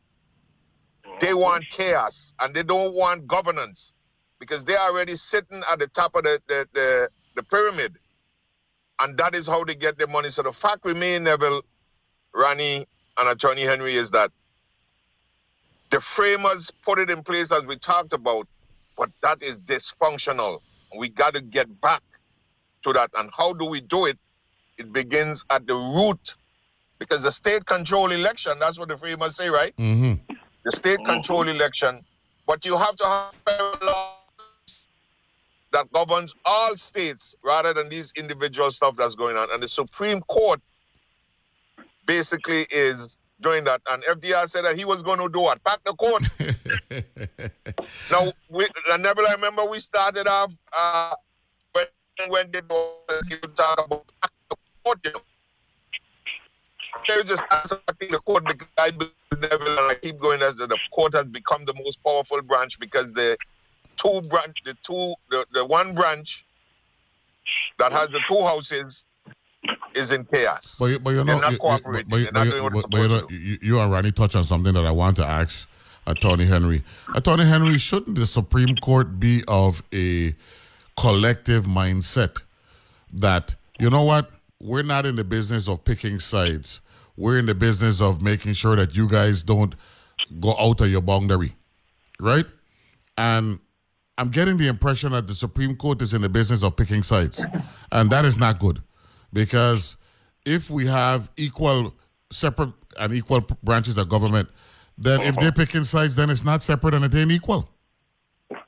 They 1.20 1.34
want 1.34 1.66
chaos, 1.72 2.36
and 2.40 2.54
they 2.54 2.62
don't 2.62 2.94
want 2.94 3.26
governance 3.26 3.94
because 4.40 4.64
they're 4.64 4.80
already 4.80 5.16
sitting 5.16 5.62
at 5.72 5.80
the 5.80 5.88
top 5.88 6.16
of 6.16 6.24
the, 6.24 6.42
the, 6.48 6.68
the, 6.74 7.10
the 7.36 7.44
pyramid. 7.44 7.98
And 9.00 9.18
that 9.18 9.36
is 9.36 9.48
how 9.48 9.64
they 9.64 9.76
get 9.76 9.98
their 9.98 10.08
money. 10.08 10.30
So 10.30 10.44
the 10.44 10.52
fact 10.52 10.86
remains, 10.86 11.24
Neville, 11.24 11.62
Ronnie, 12.34 12.88
and 13.18 13.30
Attorney 13.30 13.62
Henry, 13.64 13.96
is 13.96 14.12
that 14.12 14.32
the 15.90 16.02
framers 16.02 16.72
put 16.84 17.00
it 17.00 17.10
in 17.10 17.24
place 17.24 17.52
as 17.52 17.64
we 17.64 17.78
talked 17.78 18.14
about, 18.14 18.48
but 18.98 19.10
that 19.22 19.42
is 19.42 19.58
dysfunctional. 19.58 20.60
We 20.98 21.10
got 21.10 21.34
to 21.36 21.42
get 21.42 21.82
back 21.82 22.02
to 22.84 22.94
that. 22.94 23.12
And 23.18 23.30
how 23.36 23.54
do 23.54 23.66
we 23.66 23.82
do 23.82 24.06
it? 24.06 24.18
It 24.78 24.92
begins 24.92 25.46
at 25.50 25.66
the 25.66 25.76
root 25.76 26.36
because 27.00 27.24
the 27.24 27.32
state 27.32 27.66
control 27.66 28.12
election, 28.12 28.54
that's 28.60 28.78
what 28.78 28.90
the 28.90 28.98
framers 28.98 29.36
say, 29.36 29.50
right? 29.50 29.76
Mm-hmm. 29.78 30.34
The 30.66 30.72
state 30.72 31.04
control 31.06 31.48
election. 31.48 32.04
But 32.46 32.66
you 32.66 32.78
have 32.78 32.96
to 32.96 33.06
have 33.06 33.34
that 35.74 35.92
governs 35.92 36.34
all 36.46 36.76
states 36.76 37.36
rather 37.44 37.74
than 37.74 37.90
these 37.90 38.14
individual 38.18 38.72
stuff 38.72 38.96
that's 38.96 39.16
going 39.16 39.36
on. 39.36 39.50
And 39.52 39.62
the 39.62 39.68
Supreme 39.68 40.22
Court 40.22 40.62
basically 42.06 42.66
is 42.72 43.20
doing 43.42 43.64
that. 43.66 43.82
And 43.90 44.04
FDR 44.04 44.48
said 44.48 44.66
that 44.66 44.76
he 44.76 44.86
was 44.86 45.04
going 45.04 45.20
to 45.20 45.30
do 45.30 45.42
what? 45.42 45.64
Pack 45.64 45.84
the 45.84 45.94
court. 45.94 46.24
now, 48.12 48.32
we, 48.50 48.68
Neville, 48.98 49.28
I 49.28 49.34
remember 49.34 49.66
we 49.66 49.80
started 49.80 50.28
off 50.28 50.54
uh, 50.78 51.14
when, 51.74 51.86
when 52.30 52.52
they 52.52 52.62
talk 52.62 53.86
about 53.86 54.12
pack 54.22 54.32
the 54.50 54.56
court, 54.84 55.00
you 55.06 55.12
know. 55.12 55.22
They 57.08 57.24
just 57.24 57.44
attacking 57.44 58.12
the 58.12 58.20
court 58.26 58.44
because 58.46 58.68
I 58.80 58.92
believe 58.92 59.12
Neville, 59.40 59.80
and 59.80 59.92
I 59.92 59.96
keep 60.02 60.18
going 60.20 60.42
as 60.42 60.56
the, 60.56 60.68
the 60.68 60.80
court 60.92 61.14
has 61.14 61.26
become 61.26 61.64
the 61.66 61.74
most 61.76 62.04
powerful 62.04 62.42
branch 62.42 62.80
because 62.80 63.14
the 63.14 63.38
two 63.98 64.22
branch, 64.28 64.58
the 64.66 64.74
two, 64.84 65.14
the, 65.30 65.46
the 65.54 65.66
one 65.66 65.94
branch 65.96 66.46
that 67.80 67.92
has 67.92 68.08
the 68.10 68.20
two 68.30 68.42
houses 68.42 69.06
is 69.96 70.12
in 70.12 70.26
chaos. 70.26 70.78
But, 70.80 70.86
you- 70.86 71.00
but 71.00 71.10
you 71.12 71.18
know, 71.18 71.24
They're 71.26 71.42
not 71.42 71.52
you- 71.54 71.58
cooperating. 71.58 72.10
but 72.10 72.20
not 72.34 72.34
but 72.34 72.46
you- 72.56 72.70
but- 72.70 72.90
but 72.92 72.98
you 73.02 73.08
know, 73.08 73.28
you, 73.30 73.58
you 73.62 73.80
and 73.80 73.92
Ronnie 73.92 74.12
touched 74.12 74.36
on 74.36 74.44
something 74.44 74.74
that 74.74 74.86
I 74.86 74.92
want 74.92 75.16
to 75.18 75.26
ask 75.26 75.68
Attorney 76.06 76.46
Henry. 76.46 76.84
Attorney 77.16 77.46
Henry, 77.46 77.78
shouldn't 77.78 78.16
the 78.18 78.26
Supreme 78.26 78.76
Court 78.78 79.20
be 79.20 79.44
of 79.48 79.84
a 79.94 80.36
collective 80.96 81.66
mindset 81.66 82.44
that 83.14 83.56
you 83.80 83.90
know 83.90 84.04
what? 84.04 84.32
We're 84.60 84.84
not 84.84 85.06
in 85.06 85.16
the 85.18 85.24
business 85.24 85.68
of 85.68 85.84
picking 85.86 86.20
sides. 86.20 86.82
We're 87.16 87.38
in 87.40 87.46
the 87.46 87.54
business 87.56 88.02
of 88.02 88.22
making 88.22 88.54
sure 88.54 88.76
that 88.76 88.96
you 88.96 89.08
guys 89.08 89.44
don't 89.44 89.76
go 90.40 90.56
out 90.60 90.82
of 90.82 90.90
your 90.90 91.02
boundary, 91.02 91.56
right? 92.20 92.46
And 93.18 93.60
I'm 94.18 94.30
getting 94.30 94.58
the 94.58 94.68
impression 94.68 95.12
that 95.12 95.28
the 95.28 95.36
Supreme 95.36 95.76
Court 95.76 96.02
is 96.02 96.14
in 96.14 96.22
the 96.22 96.30
business 96.30 96.64
of 96.64 96.76
picking 96.76 97.04
sides, 97.04 97.46
and 97.92 98.10
that 98.10 98.26
is 98.26 98.38
not 98.38 98.60
good, 98.60 98.82
because 99.32 99.98
if 100.46 100.72
we 100.72 100.88
have 100.88 101.30
equal, 101.38 101.94
separate, 102.32 102.74
and 103.00 103.14
equal 103.14 103.42
branches 103.64 103.98
of 103.98 104.10
government, 104.10 104.50
then 104.98 105.22
if 105.22 105.36
they're 105.36 105.52
picking 105.52 105.84
sides, 105.84 106.16
then 106.16 106.30
it's 106.30 106.44
not 106.44 106.64
separate 106.64 106.96
and 106.96 107.06
it 107.06 107.14
ain't 107.14 107.32
equal. 107.32 107.70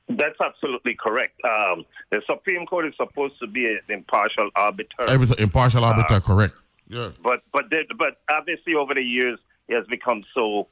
That's 0.07 0.35
absolutely 0.43 0.95
correct. 0.95 1.39
Um, 1.43 1.85
the 2.11 2.21
Supreme 2.27 2.65
Court 2.65 2.85
is 2.85 2.93
supposed 2.97 3.39
to 3.39 3.47
be 3.47 3.65
an 3.65 3.79
impartial 3.89 4.49
arbiter. 4.55 5.05
Impartial 5.39 5.83
arbiter, 5.83 6.19
correct? 6.19 6.59
Yeah. 6.87 7.09
but 7.23 7.43
but 7.53 7.69
the, 7.69 7.85
but 7.97 8.17
obviously 8.31 8.73
over 8.73 8.93
the 8.93 9.03
years 9.03 9.39
it 9.67 9.75
has 9.75 9.85
become 9.87 10.23
so 10.33 10.67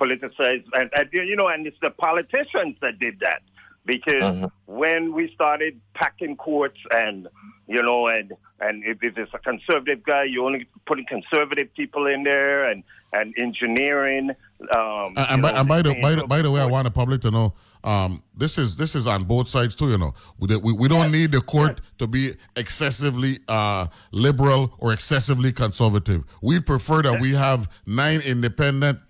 politicized, 0.00 0.64
and, 0.74 0.90
and 0.94 1.08
you 1.12 1.36
know, 1.36 1.48
and 1.48 1.66
it's 1.66 1.76
the 1.82 1.90
politicians 1.90 2.76
that 2.80 2.98
did 3.00 3.18
that 3.20 3.42
because 3.86 4.50
when 4.66 5.14
we 5.14 5.32
started 5.34 5.80
packing 5.94 6.36
courts 6.36 6.78
and 6.94 7.28
you 7.68 7.82
know, 7.82 8.06
and 8.06 8.32
and 8.60 8.84
if, 8.84 8.98
if 9.02 9.18
it's 9.18 9.32
a 9.34 9.38
conservative 9.38 10.04
guy, 10.04 10.24
you're 10.24 10.44
only 10.44 10.68
putting 10.86 11.06
conservative 11.06 11.72
people 11.74 12.06
in 12.06 12.22
there, 12.22 12.70
and 12.70 12.84
and 13.12 13.34
engineering. 13.38 14.30
Um, 14.74 15.14
And, 15.16 15.18
and, 15.18 15.36
you 15.36 15.42
by, 15.42 15.50
know, 15.50 15.58
and 15.58 15.68
by 15.68 15.82
the 15.82 15.94
by 16.00 16.14
the, 16.14 16.26
by 16.26 16.42
the 16.42 16.50
way, 16.50 16.60
I 16.60 16.66
want 16.66 16.84
the 16.84 16.90
public 16.90 17.20
to 17.22 17.30
know 17.30 17.54
um, 17.84 18.22
this 18.36 18.58
is 18.58 18.76
this 18.76 18.94
is 18.94 19.06
on 19.06 19.24
both 19.24 19.48
sides 19.48 19.74
too. 19.74 19.90
You 19.90 19.98
know, 19.98 20.14
we 20.38 20.56
we, 20.56 20.72
we 20.72 20.88
don't 20.88 21.10
need 21.10 21.32
the 21.32 21.40
court 21.40 21.80
to 21.98 22.06
be 22.06 22.34
excessively 22.56 23.38
uh, 23.48 23.86
liberal 24.12 24.74
or 24.78 24.92
excessively 24.92 25.52
conservative. 25.52 26.24
We 26.42 26.60
prefer 26.60 27.02
that 27.02 27.20
we 27.20 27.32
have 27.34 27.68
nine 27.86 28.20
independent 28.20 29.00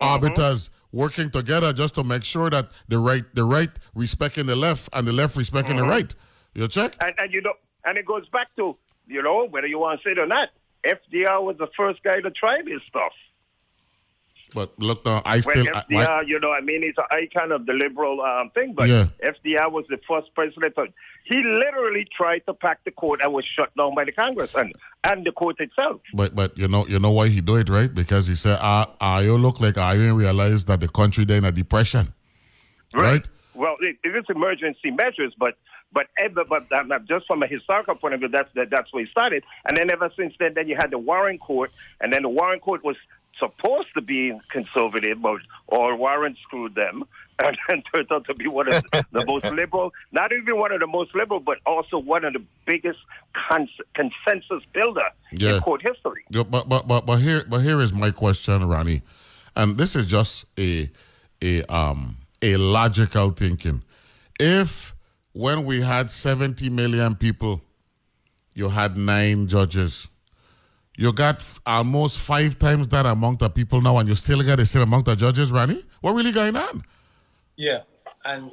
arbiters 0.00 0.70
working 0.92 1.30
together 1.30 1.72
just 1.72 1.94
to 1.94 2.04
make 2.04 2.24
sure 2.24 2.50
that 2.50 2.70
the 2.88 2.98
right 2.98 3.24
the 3.34 3.44
right 3.44 3.70
respecting 3.94 4.46
the 4.46 4.56
left 4.56 4.88
and 4.92 5.06
the 5.06 5.12
left 5.12 5.36
respecting 5.36 5.76
the 5.76 5.82
mm-hmm. 5.82 5.90
right. 5.90 6.14
You 6.54 6.68
check. 6.68 6.96
and, 7.02 7.14
and 7.18 7.32
you 7.32 7.40
know, 7.42 7.54
and 7.84 7.98
it 7.98 8.06
goes 8.06 8.28
back 8.28 8.54
to 8.56 8.76
you 9.06 9.22
know 9.22 9.46
whether 9.46 9.66
you 9.66 9.78
want 9.78 10.00
to 10.00 10.04
say 10.04 10.12
it 10.12 10.18
or 10.18 10.26
not. 10.26 10.50
FDR 10.84 11.42
was 11.42 11.56
the 11.58 11.68
first 11.76 12.02
guy 12.02 12.20
to 12.20 12.30
try 12.30 12.62
this 12.62 12.80
stuff. 12.88 13.12
But 14.54 14.78
look, 14.78 15.04
now 15.04 15.22
I 15.24 15.40
still 15.40 15.66
I- 15.74 15.80
FDR, 15.82 15.90
my- 15.90 16.22
you 16.22 16.40
know, 16.40 16.52
I 16.52 16.60
mean, 16.60 16.82
it's 16.82 16.98
an 16.98 17.04
icon 17.10 17.52
of 17.52 17.66
the 17.66 17.72
liberal 17.72 18.20
um, 18.22 18.50
thing, 18.50 18.72
but 18.74 18.88
Yeah. 18.88 19.06
FDR 19.22 19.70
was 19.70 19.84
the 19.88 19.98
first 20.08 20.34
president. 20.34 20.74
To, 20.76 20.86
he 21.24 21.42
literally 21.42 22.06
tried 22.16 22.40
to 22.46 22.54
pack 22.54 22.82
the 22.84 22.90
court 22.90 23.20
and 23.22 23.32
was 23.32 23.44
shut 23.44 23.74
down 23.76 23.94
by 23.94 24.04
the 24.04 24.12
Congress 24.12 24.54
and, 24.54 24.72
and 25.04 25.26
the 25.26 25.32
court 25.32 25.60
itself. 25.60 26.00
But 26.14 26.34
but 26.34 26.56
you 26.56 26.68
know 26.68 26.86
you 26.86 26.98
know 26.98 27.10
why 27.10 27.28
he 27.28 27.40
do 27.40 27.56
it 27.56 27.68
right 27.68 27.92
because 27.92 28.26
he 28.28 28.34
said 28.34 28.58
ah 28.60 29.18
you 29.20 29.36
look 29.36 29.60
like 29.60 29.76
I 29.76 29.96
didn't 29.96 30.16
realize 30.16 30.64
that 30.66 30.80
the 30.80 30.88
country 30.88 31.24
then 31.24 31.44
a 31.44 31.52
depression, 31.52 32.14
right? 32.94 33.26
Well, 33.54 33.76
it, 33.80 33.96
it 34.04 34.14
is 34.16 34.24
emergency 34.28 34.90
measures, 34.90 35.34
but 35.38 35.56
but 35.92 36.06
ever, 36.18 36.44
but 36.44 36.70
um, 36.72 36.92
just 37.08 37.26
from 37.26 37.42
a 37.42 37.46
historical 37.46 37.94
point 37.94 38.14
of 38.14 38.20
view, 38.20 38.28
that's 38.28 38.50
that, 38.54 38.70
that's 38.70 38.92
where 38.92 39.04
it 39.04 39.10
started. 39.10 39.42
And 39.66 39.76
then 39.76 39.90
ever 39.90 40.10
since 40.16 40.34
then, 40.38 40.52
then 40.54 40.68
you 40.68 40.76
had 40.76 40.90
the 40.90 40.98
Warren 40.98 41.38
Court, 41.38 41.70
and 42.00 42.12
then 42.12 42.22
the 42.22 42.28
Warren 42.28 42.60
Court 42.60 42.84
was 42.84 42.96
supposed 43.38 43.88
to 43.94 44.00
be 44.00 44.32
conservative, 44.50 45.20
but 45.22 45.40
or 45.68 45.96
Warren 45.96 46.36
screwed 46.42 46.74
them, 46.74 47.04
and 47.42 47.56
then 47.68 47.82
turned 47.94 48.10
out 48.10 48.26
to 48.26 48.34
be 48.34 48.48
one 48.48 48.72
of 48.72 48.82
the 49.12 49.24
most 49.24 49.44
liberal, 49.60 49.92
not 50.12 50.32
even 50.32 50.58
one 50.58 50.72
of 50.72 50.80
the 50.80 50.86
most 50.86 51.14
liberal, 51.14 51.40
but 51.40 51.58
also 51.66 51.98
one 51.98 52.24
of 52.24 52.32
the 52.32 52.42
biggest 52.66 52.98
cons- 53.32 53.68
consensus 53.94 54.62
builder 54.72 55.08
Yeah. 55.32 55.54
in 55.56 55.60
court 55.60 55.82
history. 55.82 56.24
Yeah, 56.30 56.42
but 56.42 56.68
but 56.68 56.88
but 56.88 57.06
but 57.06 57.18
here 57.18 57.44
but 57.48 57.58
here 57.60 57.80
is 57.80 57.92
my 57.92 58.10
question, 58.10 58.64
Ronnie, 58.66 59.02
and 59.54 59.78
this 59.78 59.94
is 59.96 60.06
just 60.06 60.46
a 60.58 60.90
a 61.42 61.62
um 61.72 62.16
a 62.42 62.56
logical 62.56 63.30
thinking. 63.30 63.82
If 64.40 64.94
when 65.32 65.64
we 65.64 65.80
had 65.82 66.10
seventy 66.10 66.68
million 66.70 67.14
people, 67.14 67.60
you 68.54 68.68
had 68.70 68.96
nine 68.96 69.46
judges. 69.46 70.08
You 70.98 71.12
got 71.12 71.40
almost 71.64 72.18
five 72.18 72.58
times 72.58 72.88
that 72.88 73.06
amount 73.06 73.40
of 73.42 73.54
people 73.54 73.80
now, 73.80 73.98
and 73.98 74.08
you 74.08 74.16
still 74.16 74.42
got 74.42 74.56
the 74.56 74.66
same 74.66 74.82
amount 74.82 75.06
of 75.06 75.16
judges, 75.16 75.52
Ronnie. 75.52 75.84
What 76.00 76.16
really 76.16 76.32
going 76.32 76.56
on? 76.56 76.82
Yeah, 77.54 77.82
and 78.24 78.50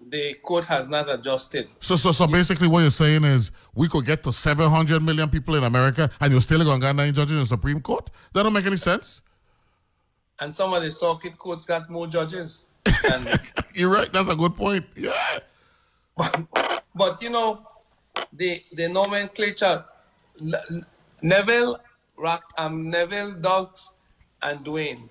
the 0.00 0.34
court 0.34 0.66
has 0.66 0.88
not 0.88 1.10
adjusted. 1.10 1.68
So, 1.80 1.96
so, 1.96 2.12
so 2.12 2.28
basically, 2.28 2.68
what 2.68 2.82
you're 2.82 2.90
saying 2.90 3.24
is 3.24 3.50
we 3.74 3.88
could 3.88 4.06
get 4.06 4.22
to 4.22 4.32
700 4.32 5.02
million 5.02 5.28
people 5.28 5.56
in 5.56 5.64
America, 5.64 6.08
and 6.20 6.30
you're 6.30 6.40
still 6.40 6.62
going 6.62 6.80
to 6.80 6.86
get 6.86 6.94
nine 6.94 7.12
judges 7.12 7.32
in 7.32 7.38
the 7.40 7.46
Supreme 7.46 7.80
Court. 7.80 8.08
That 8.34 8.44
don't 8.44 8.52
make 8.52 8.66
any 8.66 8.76
sense. 8.76 9.20
And 10.38 10.54
some 10.54 10.72
of 10.72 10.84
the 10.84 10.92
circuit 10.92 11.36
courts 11.36 11.64
got 11.64 11.90
more 11.90 12.06
judges. 12.06 12.66
And 13.12 13.40
You're 13.74 13.90
right. 13.90 14.12
That's 14.12 14.28
a 14.28 14.36
good 14.36 14.54
point. 14.54 14.86
Yeah. 14.94 15.40
but 16.16 16.46
but 16.94 17.20
you 17.20 17.30
know, 17.30 17.66
the 18.32 18.62
the 18.70 18.88
nomenclature, 18.88 19.84
Neville, 21.22 21.78
Rock, 22.18 22.52
um, 22.58 22.90
Neville, 22.90 23.40
Dogs, 23.40 23.94
and 24.42 24.64
Dwayne. 24.64 25.08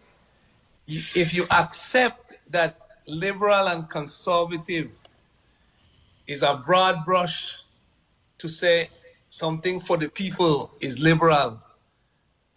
If 0.87 1.33
you 1.35 1.45
accept 1.51 2.33
that 2.49 2.83
liberal 3.07 3.67
and 3.67 3.87
conservative 3.89 4.97
is 6.27 6.43
a 6.43 6.61
broad 6.65 7.05
brush 7.05 7.57
to 8.37 8.47
say 8.47 8.89
something 9.27 9.79
for 9.79 9.97
the 9.97 10.09
people 10.09 10.71
is 10.79 10.99
liberal 10.99 11.61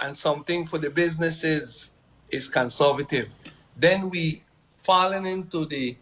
and 0.00 0.16
something 0.16 0.66
for 0.66 0.78
the 0.78 0.90
businesses 0.90 1.90
is 2.30 2.48
conservative, 2.48 3.28
then 3.76 4.10
we 4.10 4.42
fallen 4.76 5.26
into 5.26 5.64
the 5.66 5.96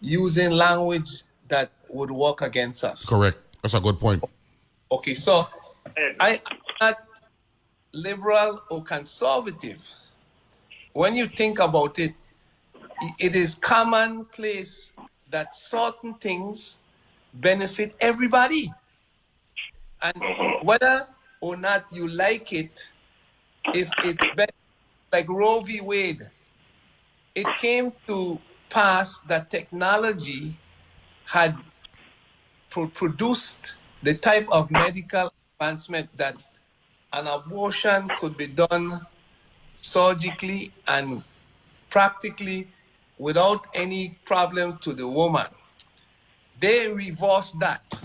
using 0.00 0.50
language 0.50 1.22
that 1.48 1.70
would 1.88 2.10
work 2.10 2.42
against 2.42 2.84
us. 2.84 3.08
Correct. 3.08 3.38
That's 3.62 3.74
a 3.74 3.80
good 3.80 3.98
point. 3.98 4.22
Okay, 4.90 5.14
so 5.14 5.48
I 6.20 6.40
I'm 6.46 6.56
not 6.80 6.96
liberal 7.92 8.60
or 8.70 8.82
conservative, 8.82 9.86
when 10.92 11.14
you 11.14 11.26
think 11.26 11.58
about 11.58 11.98
it, 11.98 12.14
it 13.18 13.36
is 13.36 13.54
commonplace 13.54 14.92
that 15.30 15.54
certain 15.54 16.14
things 16.14 16.78
benefit 17.34 17.94
everybody. 18.00 18.72
And 20.02 20.22
whether 20.62 21.06
or 21.40 21.56
not 21.56 21.86
you 21.92 22.08
like 22.08 22.52
it, 22.52 22.90
if 23.74 23.90
it 24.04 24.16
like 25.12 25.28
Roe 25.28 25.60
v. 25.60 25.80
Wade, 25.80 26.22
it 27.34 27.46
came 27.56 27.92
to 28.06 28.40
pass 28.70 29.20
that 29.20 29.50
technology 29.50 30.56
had 31.26 31.56
pro- 32.70 32.88
produced 32.88 33.76
the 34.02 34.14
type 34.14 34.48
of 34.50 34.70
medical 34.70 35.32
advancement 35.54 36.08
that 36.16 36.36
an 37.12 37.26
abortion 37.26 38.08
could 38.18 38.36
be 38.36 38.46
done 38.46 39.00
surgically 39.74 40.72
and 40.86 41.22
practically 41.90 42.68
without 43.18 43.66
any 43.74 44.16
problem 44.24 44.78
to 44.78 44.92
the 44.92 45.06
woman. 45.06 45.46
They 46.60 46.88
reverse 46.88 47.52
that. 47.52 48.00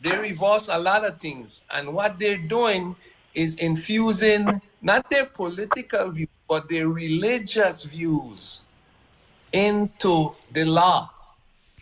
They 0.00 0.16
reverse 0.16 0.68
a 0.68 0.78
lot 0.78 1.04
of 1.04 1.18
things. 1.18 1.64
And 1.70 1.94
what 1.94 2.18
they're 2.18 2.38
doing 2.38 2.96
is 3.34 3.56
infusing 3.56 4.60
not 4.82 5.08
their 5.10 5.26
political 5.26 6.10
view, 6.10 6.28
but 6.48 6.68
their 6.68 6.88
religious 6.88 7.84
views 7.84 8.62
into 9.52 10.30
the 10.52 10.64
law. 10.64 11.10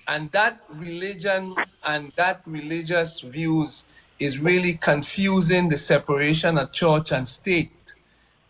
And 0.08 0.30
that 0.32 0.62
religion 0.74 1.54
and 1.86 2.12
that 2.16 2.42
religious 2.46 3.20
views 3.20 3.84
is 4.22 4.38
really 4.38 4.74
confusing 4.74 5.68
the 5.68 5.76
separation 5.76 6.56
of 6.58 6.72
church 6.72 7.12
and 7.12 7.26
state. 7.26 7.94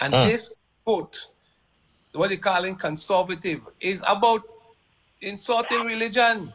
And 0.01 0.13
uh. 0.13 0.25
this 0.27 0.55
quote, 0.85 1.29
what 2.13 2.31
they 2.31 2.37
call 2.37 2.57
calling 2.57 2.77
conservative, 2.77 3.61
is 3.81 4.03
about 4.09 4.43
insulting 5.21 5.85
religion. 5.85 6.53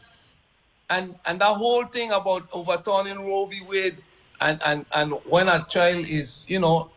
And 0.89 1.15
and 1.25 1.41
that 1.41 1.55
whole 1.55 1.85
thing 1.85 2.11
about 2.11 2.47
overturning 2.53 3.25
Roe 3.25 3.45
v. 3.45 3.61
Wade 3.67 3.97
and, 4.39 4.61
and, 4.65 4.85
and 4.93 5.13
when 5.25 5.47
a 5.47 5.65
child 5.67 6.05
is, 6.07 6.45
you 6.49 6.59
know, 6.59 6.91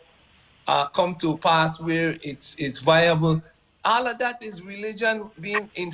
uh, 0.69 0.87
come 0.89 1.15
to 1.17 1.39
pass 1.39 1.81
where 1.81 2.17
it's 2.23 2.55
it's 2.59 2.81
viable, 2.81 3.43
all 3.85 4.07
of 4.07 4.19
that 4.19 4.43
is 4.43 4.63
religion 4.63 5.31
being 5.41 5.69
in 5.75 5.91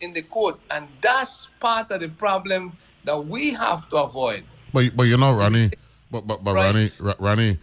in 0.00 0.12
the 0.14 0.22
court, 0.22 0.58
and 0.70 0.88
that's 1.00 1.48
part 1.60 1.90
of 1.90 2.00
the 2.00 2.08
problem 2.08 2.76
that 3.04 3.18
we 3.18 3.52
have 3.52 3.88
to 3.90 3.96
avoid. 3.96 4.42
But 4.76 4.94
but 4.94 5.04
you 5.04 5.16
know, 5.16 5.32
Ronnie, 5.32 5.70
but 6.10 6.26
but, 6.26 6.44
but 6.44 6.54
right. 6.54 6.66
Ronnie, 6.66 7.14
Ronnie, 7.18 7.58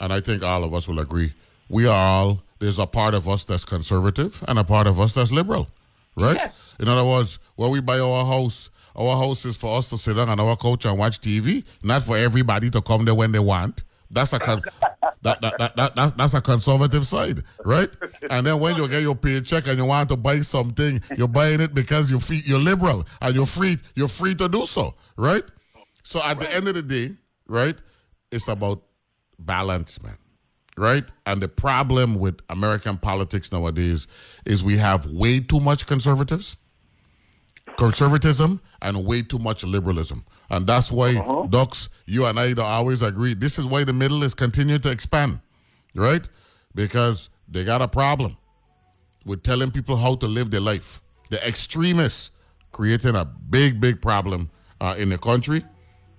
and 0.00 0.10
I 0.10 0.20
think 0.22 0.42
all 0.42 0.64
of 0.64 0.72
us 0.72 0.88
will 0.88 1.00
agree. 1.00 1.34
We 1.68 1.86
are 1.86 1.94
all 1.94 2.42
there's 2.60 2.78
a 2.78 2.86
part 2.86 3.12
of 3.12 3.28
us 3.28 3.44
that's 3.44 3.66
conservative 3.66 4.42
and 4.48 4.58
a 4.58 4.64
part 4.64 4.86
of 4.86 4.98
us 4.98 5.12
that's 5.12 5.30
liberal, 5.30 5.68
right? 6.16 6.36
Yes. 6.36 6.74
In 6.80 6.88
other 6.88 7.04
words, 7.04 7.38
when 7.56 7.70
we 7.70 7.82
buy 7.82 7.98
our 7.98 8.24
house, 8.24 8.70
our 8.96 9.18
house 9.18 9.44
is 9.44 9.54
for 9.58 9.76
us 9.76 9.90
to 9.90 9.98
sit 9.98 10.16
down 10.16 10.30
on 10.30 10.40
our 10.40 10.56
couch 10.56 10.86
and 10.86 10.98
watch 10.98 11.20
TV, 11.20 11.62
not 11.82 12.02
for 12.04 12.16
everybody 12.16 12.70
to 12.70 12.80
come 12.80 13.04
there 13.04 13.14
when 13.14 13.32
they 13.32 13.38
want. 13.38 13.84
That's 14.10 14.32
a 14.32 14.38
con- 14.38 14.62
that, 14.80 15.42
that, 15.42 15.58
that, 15.58 15.76
that, 15.76 15.94
that, 15.96 16.16
that's 16.16 16.32
a 16.32 16.40
conservative 16.40 17.06
side, 17.06 17.42
right? 17.66 17.90
And 18.30 18.46
then 18.46 18.58
when 18.60 18.76
you 18.76 18.88
get 18.88 19.02
your 19.02 19.14
paycheck 19.14 19.66
and 19.66 19.76
you 19.76 19.84
want 19.84 20.08
to 20.08 20.16
buy 20.16 20.40
something, 20.40 21.02
you're 21.18 21.28
buying 21.28 21.60
it 21.60 21.74
because 21.74 22.10
you're 22.10 22.20
free, 22.20 22.40
you're 22.46 22.58
liberal 22.58 23.04
and 23.20 23.34
you're 23.34 23.44
free 23.44 23.76
you're 23.94 24.08
free 24.08 24.34
to 24.36 24.48
do 24.48 24.64
so, 24.64 24.94
right? 25.18 25.42
So 26.06 26.22
at 26.22 26.38
the 26.38 26.54
end 26.54 26.68
of 26.68 26.74
the 26.76 26.82
day, 26.82 27.16
right, 27.48 27.74
it's 28.30 28.46
about 28.46 28.80
balance, 29.40 30.00
man. 30.04 30.16
Right? 30.76 31.04
And 31.26 31.42
the 31.42 31.48
problem 31.48 32.14
with 32.14 32.38
American 32.48 32.96
politics 32.96 33.50
nowadays 33.50 34.06
is 34.44 34.62
we 34.62 34.76
have 34.76 35.10
way 35.10 35.40
too 35.40 35.58
much 35.58 35.84
conservatives, 35.84 36.58
conservatism, 37.76 38.60
and 38.80 39.04
way 39.04 39.22
too 39.22 39.40
much 39.40 39.64
liberalism. 39.64 40.24
And 40.48 40.64
that's 40.64 40.92
why, 40.92 41.16
uh-huh. 41.16 41.48
Docs, 41.50 41.88
you 42.04 42.24
and 42.26 42.38
I 42.38 42.54
always 42.56 43.02
agree. 43.02 43.34
This 43.34 43.58
is 43.58 43.64
why 43.64 43.82
the 43.82 43.92
middle 43.92 44.22
is 44.22 44.32
continuing 44.32 44.82
to 44.82 44.90
expand, 44.92 45.40
right? 45.96 46.24
Because 46.72 47.30
they 47.48 47.64
got 47.64 47.82
a 47.82 47.88
problem 47.88 48.36
with 49.24 49.42
telling 49.42 49.72
people 49.72 49.96
how 49.96 50.14
to 50.14 50.28
live 50.28 50.52
their 50.52 50.60
life. 50.60 51.02
The 51.30 51.44
extremists 51.44 52.30
creating 52.70 53.16
a 53.16 53.24
big, 53.24 53.80
big 53.80 54.00
problem 54.00 54.50
uh, 54.80 54.94
in 54.96 55.08
the 55.08 55.18
country, 55.18 55.64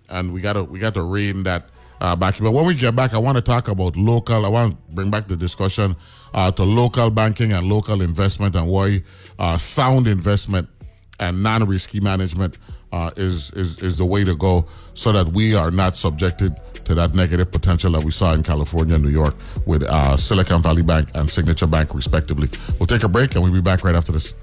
and 0.09 0.33
we 0.33 0.41
gotta 0.41 0.63
we 0.63 0.79
got 0.79 0.93
to 0.93 1.03
rein 1.03 1.43
that 1.43 1.69
uh, 2.01 2.15
back. 2.15 2.37
But 2.39 2.51
when 2.51 2.65
we 2.65 2.75
get 2.75 2.95
back, 2.95 3.13
I 3.13 3.17
want 3.17 3.37
to 3.37 3.41
talk 3.41 3.67
about 3.67 3.95
local. 3.97 4.45
I 4.45 4.49
want 4.49 4.71
to 4.71 4.93
bring 4.93 5.09
back 5.09 5.27
the 5.27 5.37
discussion 5.37 5.95
uh, 6.33 6.51
to 6.51 6.63
local 6.63 7.09
banking 7.09 7.53
and 7.53 7.67
local 7.67 8.01
investment 8.01 8.55
and 8.55 8.67
why 8.67 9.03
uh, 9.39 9.57
sound 9.57 10.07
investment 10.07 10.69
and 11.19 11.41
non-risky 11.41 11.99
management 11.99 12.57
uh, 12.91 13.11
is, 13.17 13.51
is 13.51 13.81
is 13.81 13.97
the 13.97 14.05
way 14.05 14.23
to 14.23 14.35
go, 14.35 14.65
so 14.93 15.11
that 15.11 15.27
we 15.29 15.55
are 15.55 15.71
not 15.71 15.95
subjected 15.95 16.55
to 16.85 16.95
that 16.95 17.13
negative 17.13 17.51
potential 17.51 17.91
that 17.91 18.03
we 18.03 18.11
saw 18.11 18.33
in 18.33 18.43
California 18.43 18.95
and 18.95 19.03
New 19.03 19.09
York 19.09 19.35
with 19.65 19.83
uh, 19.83 20.15
Silicon 20.15 20.61
Valley 20.61 20.83
Bank 20.83 21.09
and 21.15 21.29
Signature 21.29 21.67
Bank, 21.67 21.93
respectively. 21.93 22.49
We'll 22.79 22.87
take 22.87 23.03
a 23.03 23.09
break 23.09 23.35
and 23.35 23.43
we'll 23.43 23.51
be 23.51 23.61
back 23.61 23.83
right 23.83 23.95
after 23.95 24.13
this. 24.13 24.33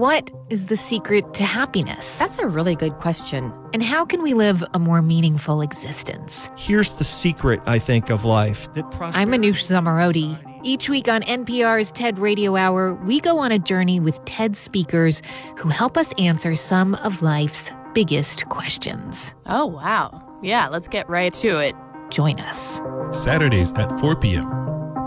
What 0.00 0.30
is 0.48 0.64
the 0.64 0.78
secret 0.78 1.34
to 1.34 1.44
happiness? 1.44 2.18
That's 2.18 2.38
a 2.38 2.48
really 2.48 2.74
good 2.74 2.94
question. 2.94 3.52
And 3.74 3.82
how 3.82 4.06
can 4.06 4.22
we 4.22 4.32
live 4.32 4.64
a 4.72 4.78
more 4.78 5.02
meaningful 5.02 5.60
existence? 5.60 6.48
Here's 6.56 6.94
the 6.94 7.04
secret, 7.04 7.60
I 7.66 7.78
think, 7.78 8.08
of 8.08 8.24
life. 8.24 8.72
That 8.72 8.86
I'm 9.14 9.28
Manoush 9.28 9.60
Zomorodi. 9.60 10.38
Each 10.62 10.88
week 10.88 11.06
on 11.06 11.20
NPR's 11.24 11.92
TED 11.92 12.18
Radio 12.18 12.56
Hour, 12.56 12.94
we 12.94 13.20
go 13.20 13.36
on 13.40 13.52
a 13.52 13.58
journey 13.58 14.00
with 14.00 14.24
TED 14.24 14.56
speakers 14.56 15.20
who 15.58 15.68
help 15.68 15.98
us 15.98 16.14
answer 16.16 16.54
some 16.54 16.94
of 17.04 17.20
life's 17.20 17.70
biggest 17.92 18.48
questions. 18.48 19.34
Oh, 19.48 19.66
wow. 19.66 20.26
Yeah, 20.42 20.68
let's 20.68 20.88
get 20.88 21.10
right 21.10 21.34
to 21.34 21.58
it. 21.58 21.76
Join 22.08 22.40
us. 22.40 22.80
Saturdays 23.12 23.70
at 23.72 24.00
4 24.00 24.16
p.m. 24.16 24.46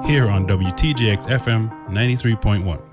here 0.05 0.29
on 0.29 0.45
WTJX 0.45 1.25
FM 1.29 1.71
93.1. 1.89 2.92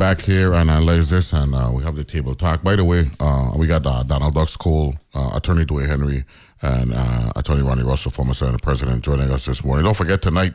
back 0.00 0.22
here 0.22 0.54
and 0.54 0.70
analyze 0.70 1.10
this, 1.10 1.34
and 1.34 1.54
uh, 1.54 1.70
we 1.70 1.82
have 1.82 1.94
the 1.94 2.02
table 2.02 2.34
talk. 2.34 2.62
By 2.62 2.74
the 2.74 2.86
way, 2.86 3.10
uh, 3.20 3.52
we 3.54 3.66
got 3.66 3.86
uh, 3.86 4.02
Donald 4.02 4.32
Ducks 4.32 4.56
Cole, 4.56 4.94
uh, 5.14 5.32
Attorney 5.34 5.66
Dwayne 5.66 5.88
Henry, 5.88 6.24
and 6.62 6.94
uh, 6.94 7.34
Attorney 7.36 7.60
Ronnie 7.60 7.82
Russell, 7.82 8.10
former 8.10 8.32
Senate 8.32 8.62
President, 8.62 9.04
joining 9.04 9.30
us 9.30 9.44
this 9.44 9.62
morning. 9.62 9.84
Don't 9.84 9.94
forget 9.94 10.22
tonight 10.22 10.54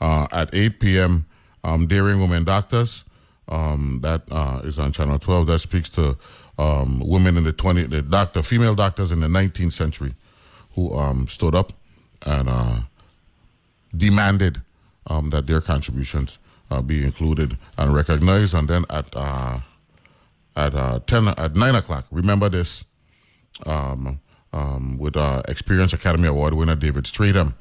uh, 0.00 0.26
at 0.32 0.54
8 0.54 0.80
p.m., 0.80 1.26
um, 1.64 1.86
Daring 1.86 2.18
Women 2.18 2.44
Doctors. 2.44 3.04
Um, 3.46 4.00
that 4.00 4.22
is 4.64 4.78
on 4.78 4.92
Channel 4.92 5.18
12. 5.18 5.48
That 5.48 5.58
speaks 5.58 5.90
to 5.90 6.16
um, 6.56 7.00
women 7.06 7.36
in 7.36 7.44
the 7.44 7.52
20, 7.52 7.82
the 7.84 8.00
doctor, 8.00 8.42
female 8.42 8.74
doctors 8.74 9.12
in 9.12 9.20
the 9.20 9.28
19th 9.28 9.72
century 9.72 10.14
who 10.76 10.96
um, 10.96 11.28
stood 11.28 11.54
up 11.54 11.74
and 12.24 12.86
demanded 13.94 14.62
um, 15.08 15.28
that 15.28 15.46
their 15.46 15.60
contributions 15.60 16.38
uh, 16.70 16.82
be 16.82 17.04
included 17.04 17.56
and 17.76 17.94
recognized. 17.94 18.54
And 18.54 18.68
then 18.68 18.84
at 18.90 19.14
uh, 19.14 19.60
at 20.56 20.74
uh, 20.74 21.00
ten 21.06 21.28
at 21.28 21.56
nine 21.56 21.74
o'clock, 21.74 22.06
remember 22.10 22.48
this 22.48 22.84
um, 23.66 24.20
um, 24.52 24.98
with 24.98 25.16
uh, 25.16 25.42
Experience 25.48 25.92
Academy 25.92 26.28
Award 26.28 26.54
winner 26.54 26.74
David 26.74 27.04
Strathairn 27.04 27.54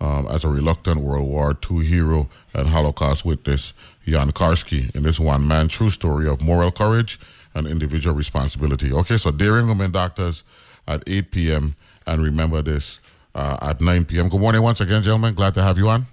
um, 0.00 0.26
as 0.28 0.44
a 0.44 0.48
reluctant 0.48 1.00
World 1.00 1.28
War 1.28 1.56
II 1.70 1.84
hero 1.84 2.28
and 2.54 2.68
Holocaust 2.68 3.24
witness 3.24 3.72
Jan 4.06 4.32
Karski 4.32 4.94
in 4.94 5.02
this 5.02 5.20
one 5.20 5.46
man 5.46 5.68
true 5.68 5.90
story 5.90 6.28
of 6.28 6.40
moral 6.40 6.70
courage 6.70 7.18
and 7.54 7.66
individual 7.66 8.14
responsibility. 8.14 8.92
Okay, 8.92 9.16
so 9.16 9.30
Daring 9.30 9.66
Women 9.66 9.90
Doctors 9.90 10.44
at 10.86 11.02
8 11.06 11.30
p.m. 11.30 11.76
and 12.06 12.22
remember 12.22 12.62
this 12.62 13.00
uh, 13.34 13.58
at 13.60 13.80
9 13.80 14.04
p.m. 14.06 14.28
Good 14.28 14.40
morning 14.40 14.62
once 14.62 14.80
again, 14.80 15.02
gentlemen. 15.02 15.34
Glad 15.34 15.54
to 15.54 15.62
have 15.62 15.76
you 15.76 15.88
on. 15.88 16.06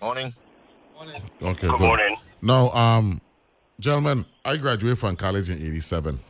Morning. 0.00 0.34
Okay. 1.42 1.68
Good 1.68 1.80
morning. 1.80 2.16
No, 2.42 2.70
um, 2.70 3.20
gentlemen, 3.80 4.24
I 4.44 4.56
graduated 4.56 4.98
from 4.98 5.16
college 5.16 5.50
in 5.50 5.58
'87. 5.58 6.20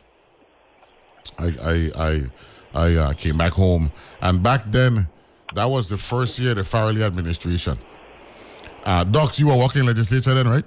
I 1.39 1.43
I 1.43 1.91
I 1.95 2.31
I 2.73 2.95
uh, 2.95 3.13
came 3.13 3.37
back 3.37 3.53
home, 3.53 3.91
and 4.21 4.41
back 4.43 4.63
then, 4.67 5.07
that 5.55 5.65
was 5.69 5.89
the 5.89 5.97
first 5.97 6.39
year 6.39 6.51
of 6.51 6.57
the 6.57 6.61
Farrelly 6.63 7.01
administration. 7.05 7.77
Uh, 8.83 9.03
Docs, 9.03 9.39
you 9.39 9.47
were 9.47 9.57
working 9.57 9.85
legislature 9.85 10.33
then, 10.33 10.47
right? 10.47 10.63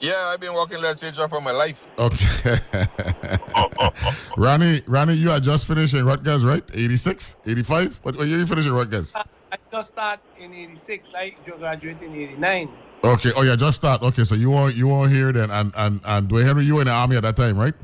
Yeah, 0.00 0.26
I've 0.26 0.40
been 0.40 0.52
working 0.52 0.80
legislature 0.80 1.28
for 1.28 1.40
my 1.40 1.52
life. 1.52 1.80
Okay. 1.96 2.56
Ronnie, 4.36 4.82
Ronnie, 4.88 5.14
you 5.14 5.30
are 5.30 5.38
just 5.38 5.68
finishing 5.68 6.04
Rutgers, 6.04 6.44
right? 6.44 6.64
86, 6.74 7.36
85? 7.46 8.00
What, 8.02 8.16
what 8.16 8.26
year 8.26 8.38
you 8.38 8.46
finishing 8.46 8.72
Rutgers? 8.72 9.14
I 9.14 9.24
just 9.70 9.90
started 9.90 10.24
in 10.40 10.52
86. 10.52 11.14
I 11.14 11.36
graduated 11.44 12.02
in 12.08 12.14
89. 12.16 12.68
Okay. 13.04 13.32
Oh, 13.34 13.42
yeah, 13.42 13.56
just 13.56 13.78
start. 13.78 14.02
Okay, 14.02 14.24
so 14.24 14.34
you 14.34 14.50
weren't 14.50 14.76
you 14.76 14.88
weren't 14.88 15.12
here 15.12 15.32
then, 15.32 15.50
and 15.50 15.72
and 15.76 16.00
and 16.04 16.28
Dwayne 16.28 16.44
Henry, 16.44 16.64
you 16.64 16.76
were 16.76 16.82
in 16.82 16.86
the 16.86 16.92
army 16.92 17.16
at 17.16 17.22
that 17.22 17.36
time, 17.36 17.58
right? 17.58 17.74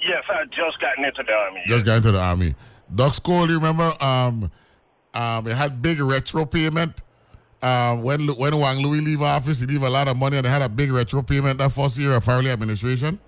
Yes, 0.00 0.24
I 0.28 0.44
just 0.46 0.80
gotten 0.80 1.04
into 1.04 1.22
the 1.22 1.32
army. 1.32 1.62
Just 1.66 1.84
got 1.84 1.96
into 1.98 2.12
the 2.12 2.20
army. 2.20 2.54
Doc 2.94 3.14
School, 3.14 3.48
you 3.48 3.54
remember? 3.56 3.92
Um, 4.00 4.50
um, 5.14 5.46
it 5.46 5.56
had 5.56 5.80
big 5.82 6.00
retro 6.00 6.46
payment. 6.46 7.02
Um, 7.62 8.02
when 8.02 8.28
when 8.28 8.58
Juan 8.58 8.78
Luis 8.78 9.02
leave 9.02 9.22
office, 9.22 9.60
he 9.60 9.66
leave 9.66 9.82
a 9.82 9.90
lot 9.90 10.08
of 10.08 10.16
money, 10.16 10.36
and 10.36 10.44
they 10.44 10.50
had 10.50 10.62
a 10.62 10.68
big 10.68 10.92
retro 10.92 11.22
payment 11.22 11.58
that 11.58 11.72
first 11.72 11.98
year 11.98 12.12
of 12.12 12.24
Farrelly 12.24 12.52
administration. 12.52 13.18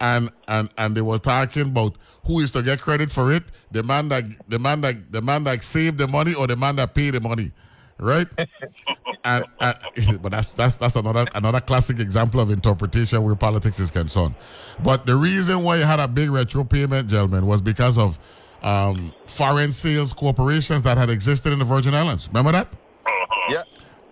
And 0.00 0.30
and 0.48 0.68
and 0.76 0.96
they 0.96 1.02
were 1.02 1.18
talking 1.18 1.62
about 1.62 1.96
who 2.26 2.40
is 2.40 2.50
to 2.52 2.62
get 2.62 2.80
credit 2.80 3.10
for 3.10 3.32
it: 3.32 3.44
the 3.70 3.82
man 3.82 4.08
that 4.10 4.24
the 4.48 4.58
man 4.58 4.80
that 4.82 5.12
the 5.12 5.22
man 5.22 5.44
that 5.44 5.62
saved 5.62 5.98
the 5.98 6.08
money 6.08 6.34
or 6.34 6.46
the 6.46 6.56
man 6.56 6.76
that 6.76 6.94
paid 6.94 7.14
the 7.14 7.20
money, 7.20 7.52
right? 7.98 8.26
and, 9.24 9.44
and 9.60 9.76
but 10.22 10.32
that's 10.32 10.54
that's 10.54 10.76
that's 10.76 10.96
another 10.96 11.26
another 11.34 11.60
classic 11.60 12.00
example 12.00 12.40
of 12.40 12.50
interpretation 12.50 13.22
where 13.22 13.34
politics 13.34 13.80
is 13.80 13.90
concerned. 13.90 14.34
But 14.82 15.06
the 15.06 15.16
reason 15.16 15.62
why 15.62 15.76
you 15.76 15.84
had 15.84 16.00
a 16.00 16.08
big 16.08 16.30
retro 16.30 16.64
payment, 16.64 17.08
gentlemen, 17.08 17.46
was 17.46 17.62
because 17.62 17.98
of 17.98 18.18
um, 18.62 19.12
foreign 19.26 19.72
sales 19.72 20.12
corporations 20.12 20.84
that 20.84 20.96
had 20.96 21.10
existed 21.10 21.52
in 21.52 21.58
the 21.58 21.64
Virgin 21.64 21.94
Islands. 21.94 22.28
Remember 22.28 22.52
that? 22.52 22.68
Yeah. 23.48 23.62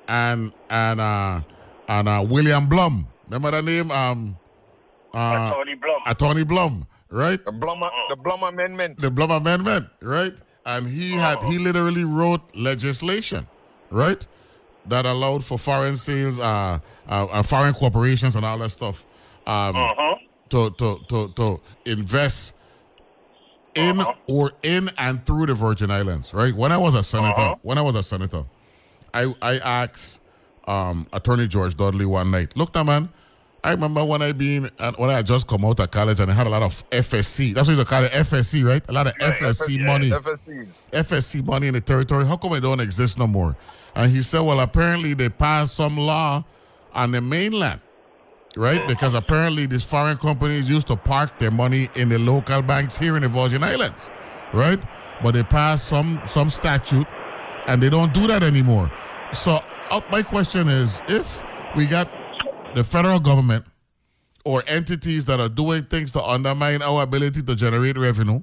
And 0.08 0.52
and 0.68 1.00
uh, 1.00 1.40
and 1.88 2.08
uh, 2.08 2.24
William 2.28 2.68
Blum. 2.68 3.06
Remember 3.28 3.50
that 3.50 3.64
name? 3.64 3.90
Um, 3.90 4.36
uh, 5.14 5.52
Tony 5.52 5.74
Blum. 5.74 6.00
Attorney 6.06 6.44
Blum, 6.44 6.86
right? 7.10 7.42
The 7.44 7.52
Blum, 7.52 7.82
the 8.08 8.16
Blum 8.16 8.42
Amendment. 8.42 8.98
The 8.98 9.10
Blum 9.10 9.30
Amendment, 9.30 9.88
right? 10.02 10.34
And 10.64 10.86
he 10.86 11.12
had 11.12 11.42
he 11.44 11.58
literally 11.58 12.04
wrote 12.04 12.40
legislation, 12.54 13.46
right, 13.92 14.26
that 14.86 15.06
allowed 15.06 15.44
for 15.44 15.58
foreign 15.58 15.96
sales, 15.96 16.38
uh, 16.40 16.78
uh, 17.08 17.24
uh 17.30 17.42
foreign 17.42 17.74
corporations 17.74 18.36
and 18.36 18.44
all 18.44 18.58
that 18.58 18.70
stuff, 18.70 19.06
um, 19.46 19.76
Uh-huh. 19.76 20.14
to 20.50 20.70
to 20.70 20.98
to 21.08 21.28
to 21.34 21.60
invest 21.86 22.54
in 23.74 24.02
or 24.26 24.52
in 24.62 24.90
and 24.98 25.24
through 25.24 25.46
the 25.46 25.54
Virgin 25.54 25.90
Islands, 25.90 26.34
right? 26.34 26.54
When 26.54 26.72
I 26.72 26.76
was 26.76 26.94
a 26.94 27.02
senator, 27.02 27.40
Uh-huh. 27.40 27.54
when 27.62 27.78
I 27.78 27.82
was 27.82 27.96
a 27.96 28.02
senator, 28.02 28.44
I 29.14 29.34
I 29.40 29.58
asked 29.58 30.20
um, 30.68 31.06
Attorney 31.12 31.48
George 31.48 31.76
Dudley 31.76 32.06
one 32.06 32.30
night, 32.30 32.56
look, 32.56 32.74
now, 32.74 32.84
man, 32.84 33.08
I 33.64 33.70
remember 33.72 34.04
when 34.04 34.22
I 34.22 34.32
been 34.32 34.70
and 34.78 34.96
when 34.96 35.10
I 35.10 35.14
had 35.14 35.26
just 35.26 35.46
come 35.46 35.64
out 35.64 35.80
of 35.80 35.90
college 35.90 36.20
and 36.20 36.30
I 36.30 36.34
had 36.34 36.46
a 36.46 36.50
lot 36.50 36.62
of 36.62 36.88
FSC. 36.90 37.54
That's 37.54 37.68
what 37.68 37.76
you 37.78 37.84
call 37.84 38.04
it, 38.04 38.12
FSC, 38.12 38.64
right? 38.64 38.82
A 38.88 38.92
lot 38.92 39.06
of 39.06 39.14
FSC 39.18 39.78
Yeah, 39.78 39.86
money. 39.86 40.10
FSCs. 40.10 40.86
FSC 40.92 41.44
money 41.44 41.68
in 41.68 41.74
the 41.74 41.80
territory. 41.80 42.26
How 42.26 42.36
come 42.36 42.52
it 42.54 42.60
don't 42.60 42.80
exist 42.80 43.18
no 43.18 43.26
more? 43.26 43.56
And 43.94 44.10
he 44.10 44.22
said, 44.22 44.40
well, 44.40 44.60
apparently 44.60 45.14
they 45.14 45.28
passed 45.28 45.74
some 45.74 45.96
law 45.96 46.44
on 46.94 47.12
the 47.12 47.20
mainland, 47.20 47.80
right? 48.56 48.86
Because 48.88 49.14
apparently 49.14 49.66
these 49.66 49.84
foreign 49.84 50.16
companies 50.16 50.68
used 50.68 50.86
to 50.88 50.96
park 50.96 51.38
their 51.38 51.50
money 51.50 51.88
in 51.94 52.08
the 52.08 52.18
local 52.18 52.62
banks 52.62 52.96
here 52.96 53.16
in 53.16 53.22
the 53.22 53.28
Virgin 53.28 53.62
Islands, 53.62 54.10
right? 54.52 54.80
But 55.22 55.34
they 55.34 55.42
passed 55.42 55.88
some 55.88 56.20
some 56.26 56.50
statute, 56.50 57.06
and 57.66 57.82
they 57.82 57.90
don't 57.90 58.12
do 58.12 58.26
that 58.26 58.42
anymore. 58.42 58.90
So 59.32 59.60
uh, 59.90 60.00
my 60.10 60.22
question 60.22 60.68
is, 60.68 61.02
if 61.08 61.44
we 61.76 61.86
got 61.86 62.10
the 62.74 62.82
federal 62.82 63.20
government 63.20 63.66
or 64.44 64.62
entities 64.66 65.24
that 65.26 65.38
are 65.38 65.48
doing 65.48 65.84
things 65.84 66.10
to 66.12 66.22
undermine 66.22 66.82
our 66.82 67.02
ability 67.02 67.42
to 67.42 67.54
generate 67.54 67.96
revenue 67.96 68.42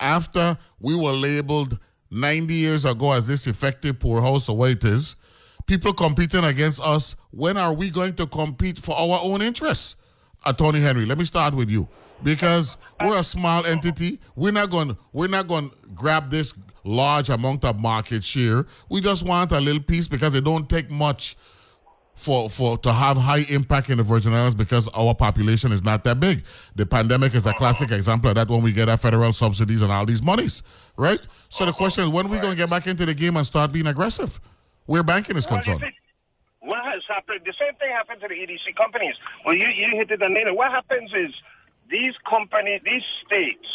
after 0.00 0.58
we 0.80 0.94
were 0.94 1.12
labeled 1.12 1.78
90 2.10 2.54
years 2.54 2.84
ago 2.84 3.12
as 3.12 3.26
this 3.26 3.46
effective 3.46 3.98
poorhouse 3.98 4.48
of 4.48 4.56
what 4.56 5.14
people 5.66 5.92
competing 5.92 6.44
against 6.44 6.80
us 6.80 7.14
when 7.30 7.56
are 7.56 7.74
we 7.74 7.90
going 7.90 8.14
to 8.14 8.26
compete 8.26 8.78
for 8.78 8.96
our 8.96 9.20
own 9.22 9.42
interests? 9.42 9.96
Attorney 10.46 10.80
henry 10.80 11.04
let 11.04 11.18
me 11.18 11.24
start 11.24 11.54
with 11.54 11.70
you. 11.70 11.88
Because 12.22 12.78
we're 13.04 13.18
a 13.18 13.22
small 13.22 13.64
entity 13.66 14.18
we're 14.34 14.52
not 14.52 14.70
going 14.70 14.96
we're 15.12 15.28
not 15.28 15.46
going 15.46 15.70
to 15.70 15.76
grab 15.94 16.30
this 16.30 16.54
large 16.84 17.28
amount 17.28 17.64
of 17.64 17.78
market 17.78 18.24
share. 18.24 18.66
We 18.88 19.00
just 19.00 19.24
want 19.24 19.52
a 19.52 19.60
little 19.60 19.82
piece 19.82 20.08
because 20.08 20.34
it 20.34 20.44
don't 20.44 20.68
take 20.68 20.90
much 20.90 21.36
for 22.18 22.50
for 22.50 22.76
to 22.78 22.92
have 22.92 23.16
high 23.16 23.44
impact 23.48 23.90
in 23.90 23.98
the 23.98 24.02
Virgin 24.02 24.34
Islands 24.34 24.56
because 24.56 24.88
our 24.88 25.14
population 25.14 25.70
is 25.70 25.82
not 25.84 26.02
that 26.04 26.18
big. 26.18 26.44
The 26.74 26.84
pandemic 26.84 27.34
is 27.34 27.46
a 27.46 27.52
classic 27.54 27.92
example 27.92 28.28
of 28.30 28.34
that 28.36 28.48
when 28.48 28.60
we 28.60 28.72
get 28.72 28.88
our 28.88 28.96
federal 28.96 29.32
subsidies 29.32 29.82
and 29.82 29.92
all 29.92 30.04
these 30.04 30.20
monies, 30.22 30.62
right? 30.96 31.20
So 31.48 31.64
the 31.64 31.72
question 31.72 32.04
is, 32.04 32.10
when 32.10 32.26
are 32.26 32.28
we 32.28 32.38
going 32.38 32.50
to 32.52 32.56
get 32.56 32.68
back 32.68 32.86
into 32.88 33.06
the 33.06 33.14
game 33.14 33.36
and 33.36 33.46
start 33.46 33.72
being 33.72 33.86
aggressive? 33.86 34.40
Where 34.86 35.02
banking 35.04 35.36
is 35.36 35.46
Well, 35.46 35.56
concerned. 35.58 35.80
see, 35.80 35.94
what 36.60 36.84
has 36.84 37.02
happened? 37.06 37.40
The 37.46 37.52
same 37.58 37.74
thing 37.76 37.90
happened 37.90 38.20
to 38.22 38.28
the 38.28 38.34
EDC 38.34 38.74
companies. 38.76 39.14
Well, 39.46 39.54
you, 39.54 39.66
you 39.68 39.96
hit 39.96 40.10
it 40.10 40.20
on 40.22 40.34
the 40.34 40.40
nail. 40.44 40.56
What 40.56 40.72
happens 40.72 41.12
is 41.14 41.32
these 41.88 42.14
companies, 42.28 42.80
these 42.84 43.04
states, 43.24 43.68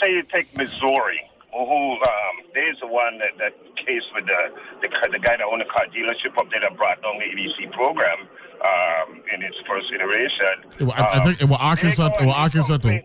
say 0.00 0.10
you 0.12 0.22
take 0.34 0.54
Missouri, 0.56 1.20
who 1.52 1.92
um, 2.00 2.34
there's 2.54 2.78
the 2.80 2.86
one 2.88 3.18
that, 3.18 3.36
that 3.38 3.52
case 3.76 4.02
with 4.14 4.26
the, 4.26 4.40
the 4.82 4.88
the 5.12 5.18
guy 5.20 5.36
that 5.36 5.44
owned 5.44 5.60
a 5.62 5.66
car 5.68 5.84
dealership 5.92 6.32
up 6.40 6.48
there 6.50 6.60
that 6.60 6.76
brought 6.76 7.00
down 7.02 7.18
the 7.20 7.28
EDC 7.28 7.70
program. 7.72 8.28
um, 8.62 9.18
in 9.34 9.42
its 9.42 9.56
first 9.66 9.90
iteration. 9.90 10.70
It 10.78 10.84
wa- 10.84 10.94
I, 10.94 11.18
I 11.18 11.24
think 11.24 11.42
it 11.42 11.48
was 11.50 11.58
Um, 11.58 11.66
Arkansas. 11.66 12.06
It 12.20 12.26
was 12.26 12.34
Arkansas 12.36 12.76
too. 12.78 13.00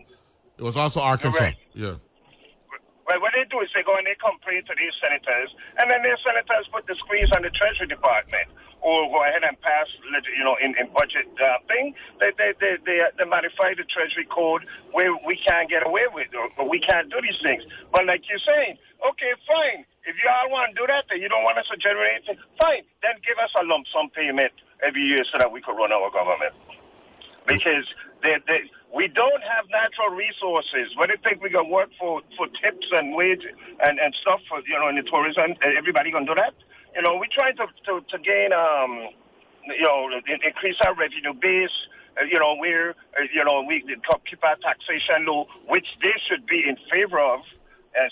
It 0.58 0.62
was 0.62 0.76
also 0.76 1.00
Arkansas. 1.00 1.38
Correct. 1.38 1.58
Yeah. 1.74 1.94
Well, 3.06 3.18
what 3.20 3.32
they 3.34 3.42
do 3.50 3.58
is 3.64 3.70
they 3.74 3.82
go 3.82 3.96
and 3.96 4.06
they 4.06 4.14
complain 4.22 4.62
to 4.68 4.74
these 4.78 4.92
senators, 5.02 5.50
and 5.82 5.90
then 5.90 6.02
their 6.06 6.16
senators 6.22 6.68
put 6.70 6.86
the 6.86 6.94
squeeze 7.02 7.26
on 7.34 7.42
the 7.42 7.50
Treasury 7.50 7.88
Department, 7.88 8.46
or 8.80 9.10
go 9.10 9.24
ahead 9.24 9.42
and 9.42 9.58
pass, 9.60 9.86
you 10.04 10.44
know, 10.44 10.56
in, 10.62 10.74
in 10.78 10.86
budget 10.94 11.26
uh, 11.40 11.58
thing. 11.66 11.94
They, 12.20 12.30
they, 12.38 12.52
they, 12.60 12.74
they, 12.84 12.98
they 13.18 13.24
modify 13.24 13.74
the 13.74 13.84
Treasury 13.84 14.26
Code 14.30 14.64
where 14.92 15.12
we 15.26 15.36
can't 15.36 15.68
get 15.68 15.86
away 15.86 16.06
with, 16.12 16.28
or, 16.34 16.48
or 16.58 16.68
we 16.68 16.80
can't 16.80 17.10
do 17.10 17.18
these 17.20 17.38
things. 17.42 17.62
But 17.92 18.06
like 18.06 18.22
you're 18.28 18.42
saying, 18.42 18.78
okay, 19.10 19.32
fine. 19.46 19.84
If 20.06 20.16
you 20.16 20.30
all 20.30 20.50
want 20.50 20.72
to 20.72 20.80
do 20.80 20.86
that, 20.86 21.04
then 21.10 21.20
you 21.20 21.28
don't 21.28 21.44
want 21.44 21.58
us 21.58 21.66
to 21.70 21.76
generate 21.76 22.24
anything, 22.24 22.40
fine. 22.60 22.82
Then 23.02 23.20
give 23.20 23.36
us 23.42 23.50
a 23.60 23.64
lump 23.64 23.86
sum 23.92 24.08
payment 24.10 24.52
every 24.82 25.02
year 25.02 25.24
so 25.30 25.36
that 25.38 25.52
we 25.52 25.60
could 25.60 25.76
run 25.76 25.92
our 25.92 26.10
government 26.10 26.54
because 27.46 27.84
they, 28.22 28.36
they, 28.46 28.68
we 28.94 29.08
don't 29.08 29.42
have 29.42 29.64
natural 29.70 30.16
resources. 30.16 30.96
What 30.96 31.08
do 31.08 31.16
you 31.16 31.22
think 31.24 31.42
we 31.42 31.50
gonna 31.50 31.68
work 31.68 31.90
for 31.98 32.22
for 32.36 32.46
tips 32.62 32.86
and 32.92 33.14
wage 33.14 33.42
and, 33.80 33.98
and 33.98 34.14
stuff 34.20 34.40
for 34.48 34.60
you 34.66 34.78
know 34.78 34.88
in 34.88 34.96
the 34.96 35.02
tourism? 35.02 35.56
Everybody 35.62 36.10
gonna 36.10 36.26
do 36.26 36.34
that? 36.36 36.54
You 36.94 37.02
know, 37.02 37.16
we 37.16 37.28
trying 37.28 37.56
to, 37.56 37.66
to 37.86 38.00
to 38.08 38.18
gain 38.18 38.52
um 38.52 39.08
you 39.64 39.82
know 39.82 40.10
increase 40.44 40.76
our 40.86 40.94
revenue 40.94 41.34
base. 41.34 41.70
Uh, 42.20 42.24
you 42.24 42.38
know, 42.38 42.56
we're 42.58 42.90
uh, 42.90 43.24
you 43.32 43.44
know 43.44 43.62
we 43.62 43.84
keep 44.26 44.44
our 44.44 44.56
taxation 44.56 45.26
low, 45.26 45.46
which 45.68 45.86
they 46.02 46.14
should 46.28 46.46
be 46.46 46.64
in 46.68 46.76
favor 46.92 47.20
of. 47.20 47.40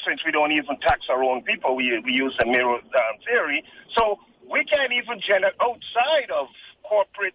Since 0.04 0.24
we 0.24 0.32
don't 0.32 0.50
even 0.50 0.80
tax 0.80 1.06
our 1.08 1.22
own 1.22 1.42
people, 1.42 1.76
we 1.76 2.00
we 2.00 2.12
use 2.12 2.34
the 2.40 2.46
mirror 2.46 2.74
um, 2.74 3.14
theory. 3.24 3.62
So 3.96 4.18
we 4.50 4.64
can't 4.64 4.92
even 4.92 5.20
generate 5.20 5.54
outside 5.60 6.30
of 6.30 6.48
corporate 6.82 7.34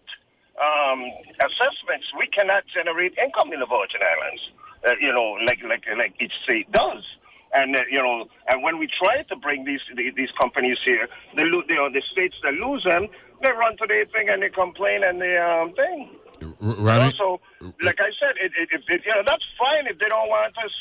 um, 0.60 1.00
assessments, 1.40 2.12
we 2.18 2.26
cannot 2.28 2.64
generate 2.66 3.16
income 3.16 3.52
in 3.52 3.60
the 3.60 3.66
Virgin 3.66 4.00
Islands. 4.02 4.42
Uh, 4.86 4.92
you 5.00 5.12
know, 5.12 5.38
like 5.46 5.62
like 5.62 5.84
like 5.96 6.14
each 6.20 6.32
state 6.44 6.70
does. 6.72 7.04
And 7.54 7.76
uh, 7.76 7.80
you 7.90 8.02
know, 8.02 8.26
and 8.48 8.62
when 8.62 8.78
we 8.78 8.86
try 9.02 9.22
to 9.24 9.36
bring 9.36 9.64
these 9.64 9.80
the- 9.94 10.10
these 10.16 10.30
companies 10.40 10.78
here, 10.84 11.06
the 11.36 11.44
you 11.44 11.74
know, 11.76 11.90
the 11.92 12.02
states 12.12 12.36
that 12.44 12.54
lose 12.54 12.82
them, 12.84 13.08
they 13.42 13.50
run 13.52 13.76
to 13.76 13.86
their 13.86 14.06
thing 14.06 14.28
and 14.30 14.42
they 14.42 14.48
complain 14.48 15.04
and 15.04 15.20
they 15.20 15.36
um 15.36 15.72
thing. 15.74 16.08
R- 16.40 16.48
You 16.60 16.74
know, 16.74 16.82
Ronnie, 16.84 17.14
so, 17.16 17.40
like 17.82 18.00
I 18.00 18.10
said, 18.18 18.34
it, 18.44 18.52
it, 18.60 18.68
it, 18.72 18.82
it, 18.88 19.02
you 19.06 19.12
know, 19.14 19.22
that's 19.26 19.44
fine 19.58 19.86
if 19.86 19.98
they 19.98 20.06
don't 20.08 20.28
want 20.28 20.56
us, 20.58 20.72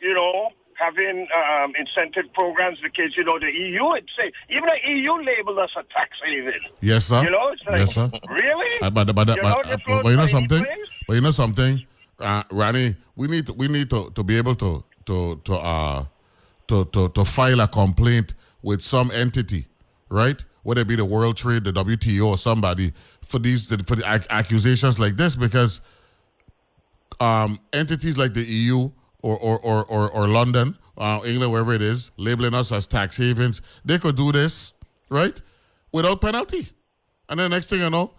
you 0.00 0.14
know, 0.14 0.48
having 0.78 1.26
um, 1.36 1.72
incentive 1.78 2.32
programs 2.32 2.78
because, 2.80 3.14
you 3.18 3.24
know, 3.24 3.38
the 3.38 3.50
EU 3.52 3.84
would 3.84 4.08
say, 4.16 4.32
even 4.48 4.64
the 4.64 4.80
EU 4.92 5.12
labeled 5.20 5.58
us 5.58 5.70
a 5.76 5.82
tax 5.92 6.10
haven. 6.24 6.54
Yes, 6.80 7.06
sir. 7.06 7.22
You 7.24 7.30
know, 7.30 7.48
it's 7.48 7.62
like, 7.66 7.80
yes, 7.80 7.94
sir. 7.94 8.10
really? 8.30 8.72
Uh, 8.80 8.88
but 8.88 9.04
but, 9.08 9.14
but, 9.14 9.28
You 9.36 9.42
but, 9.42 9.48
know, 9.50 9.60
uh, 9.60 9.76
this 9.76 9.80
but 10.02 10.10
you 10.10 10.16
know 10.16 10.26
something. 10.26 10.64
But 11.06 11.14
you 11.16 11.20
know 11.20 11.32
something, 11.32 11.82
uh, 12.20 12.44
Ronnie. 12.50 12.96
We 13.16 13.26
need 13.28 13.46
to, 13.48 13.52
we 13.52 13.68
need 13.68 13.90
to, 13.90 14.10
to 14.14 14.22
be 14.22 14.38
able 14.38 14.54
to 14.54 14.84
to 15.06 15.36
to 15.44 15.54
uh 15.56 16.04
to, 16.70 16.84
to 16.86 17.08
to 17.10 17.24
file 17.24 17.60
a 17.60 17.68
complaint 17.68 18.34
with 18.62 18.80
some 18.80 19.10
entity, 19.10 19.66
right? 20.08 20.42
Whether 20.62 20.82
it 20.82 20.88
be 20.88 20.96
the 20.96 21.04
World 21.04 21.36
Trade, 21.36 21.64
the 21.64 21.72
WTO, 21.72 22.26
or 22.26 22.38
somebody 22.38 22.92
for 23.22 23.38
these 23.38 23.66
for 23.84 23.96
the 23.96 24.04
ac- 24.06 24.26
accusations 24.30 24.98
like 24.98 25.16
this, 25.16 25.36
because 25.36 25.80
um, 27.18 27.58
entities 27.72 28.16
like 28.16 28.34
the 28.34 28.42
EU 28.44 28.90
or 29.22 29.36
or, 29.38 29.58
or, 29.60 29.84
or, 29.86 30.10
or 30.10 30.28
London, 30.28 30.78
uh, 30.96 31.20
England, 31.24 31.52
wherever 31.52 31.72
it 31.72 31.82
is, 31.82 32.10
labeling 32.16 32.54
us 32.54 32.72
as 32.72 32.86
tax 32.86 33.16
havens, 33.16 33.60
they 33.84 33.98
could 33.98 34.16
do 34.16 34.32
this, 34.32 34.72
right, 35.10 35.40
without 35.92 36.20
penalty. 36.20 36.68
And 37.28 37.38
then 37.40 37.50
next 37.50 37.66
thing 37.68 37.80
you 37.80 37.90
know, 37.90 38.12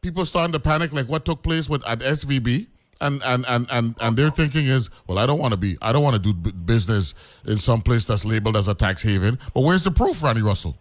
people 0.00 0.24
starting 0.24 0.52
to 0.52 0.60
panic 0.60 0.92
like 0.92 1.08
what 1.08 1.24
took 1.24 1.42
place 1.42 1.68
with 1.68 1.86
at 1.88 2.00
SVB. 2.00 2.68
And, 3.00 3.22
and, 3.24 3.44
and, 3.48 3.66
and, 3.70 3.94
and 4.00 4.16
their 4.16 4.30
thinking 4.30 4.66
is, 4.66 4.88
well, 5.06 5.18
I 5.18 5.26
don't 5.26 5.38
want 5.38 5.52
to 5.52 5.56
be, 5.56 5.76
I 5.82 5.92
don't 5.92 6.02
want 6.02 6.14
to 6.14 6.22
do 6.22 6.32
b- 6.32 6.52
business 6.52 7.14
in 7.44 7.58
some 7.58 7.82
place 7.82 8.06
that's 8.06 8.24
labeled 8.24 8.56
as 8.56 8.68
a 8.68 8.74
tax 8.74 9.02
haven. 9.02 9.38
But 9.52 9.62
where's 9.62 9.82
the 9.82 9.90
proof, 9.90 10.22
Ronnie 10.22 10.42
Russell? 10.42 10.78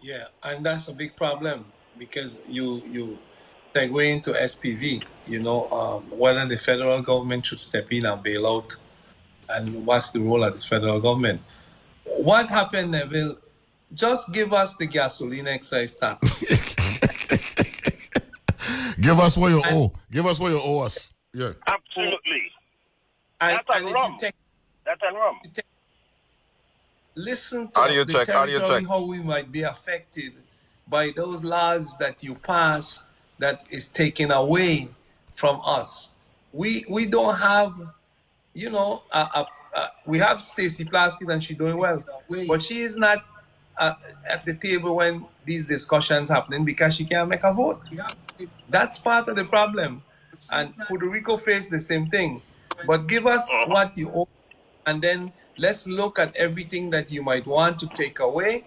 Yeah, 0.00 0.26
and 0.42 0.64
that's 0.64 0.88
a 0.88 0.94
big 0.94 1.14
problem 1.14 1.66
because 1.98 2.40
you 2.48 2.82
you 2.86 3.18
segue 3.74 4.10
into 4.10 4.32
SVB. 4.32 5.04
You 5.26 5.40
know, 5.40 5.68
um, 5.70 6.02
whether 6.18 6.46
the 6.46 6.56
federal 6.56 7.02
government 7.02 7.46
should 7.46 7.58
step 7.58 7.92
in 7.92 8.06
and 8.06 8.22
bail 8.22 8.46
out, 8.46 8.74
and 9.50 9.84
what's 9.84 10.10
the 10.10 10.20
role 10.20 10.42
of 10.42 10.54
the 10.54 10.64
federal 10.64 11.00
government? 11.00 11.40
What 12.04 12.48
happened, 12.48 12.92
Neville? 12.92 13.36
Just 13.92 14.32
give 14.32 14.52
us 14.52 14.76
the 14.76 14.86
gasoline 14.86 15.48
excise 15.48 15.96
tax. 15.96 16.44
Give 19.00 19.18
us 19.18 19.36
what 19.36 19.48
you 19.50 19.62
owe. 19.64 19.92
Give 20.10 20.26
us 20.26 20.38
what 20.38 20.52
you 20.52 20.60
owe 20.62 20.80
us. 20.80 21.12
Yeah. 21.32 21.52
Absolutely. 21.66 22.52
and, 23.40 23.56
That's 23.56 23.68
and 23.74 23.88
if 23.88 23.94
rum. 23.94 24.16
take 24.18 24.34
That's 24.84 25.00
on 25.08 25.14
rum. 25.14 25.38
listen 27.16 27.68
to 27.68 27.80
How 27.80 27.88
do 27.88 27.94
you 27.94 28.04
the 28.04 28.12
check? 28.12 28.28
How 28.28 28.46
territory, 28.46 28.80
check? 28.80 28.88
how 28.88 29.06
we 29.06 29.18
might 29.22 29.50
be 29.52 29.62
affected 29.62 30.32
by 30.88 31.10
those 31.14 31.44
laws 31.44 31.96
that 31.98 32.22
you 32.22 32.34
pass 32.34 33.04
that 33.38 33.64
is 33.70 33.90
taken 33.90 34.30
away 34.32 34.88
from 35.34 35.60
us. 35.64 36.10
We 36.52 36.84
we 36.88 37.06
don't 37.06 37.36
have, 37.36 37.78
you 38.54 38.70
know, 38.70 39.04
a, 39.12 39.18
a, 39.18 39.46
a, 39.76 39.90
we 40.04 40.18
have 40.18 40.42
Stacey 40.42 40.84
Plaskett 40.84 41.32
and 41.32 41.42
she's 41.42 41.56
doing 41.56 41.78
well, 41.78 42.02
but 42.48 42.64
she 42.64 42.82
is 42.82 42.96
not 42.96 43.24
uh, 43.80 43.94
at 44.28 44.44
the 44.44 44.54
table 44.54 44.96
when 44.96 45.24
these 45.44 45.66
discussions 45.66 46.28
happening 46.28 46.64
because 46.64 46.94
she 46.94 47.04
can't 47.04 47.28
make 47.28 47.42
a 47.42 47.52
vote. 47.52 47.80
That's 48.68 48.98
part 48.98 49.28
of 49.28 49.36
the 49.36 49.44
problem. 49.44 50.02
And 50.52 50.76
Puerto 50.86 51.08
Rico 51.08 51.36
faced 51.36 51.70
the 51.70 51.80
same 51.80 52.06
thing. 52.06 52.42
But 52.86 53.06
give 53.08 53.26
us 53.26 53.50
what 53.66 53.96
you 53.96 54.10
owe, 54.14 54.28
and 54.86 55.02
then 55.02 55.32
let's 55.58 55.86
look 55.86 56.18
at 56.18 56.34
everything 56.36 56.90
that 56.90 57.10
you 57.12 57.22
might 57.22 57.46
want 57.46 57.78
to 57.80 57.86
take 57.88 58.20
away, 58.20 58.64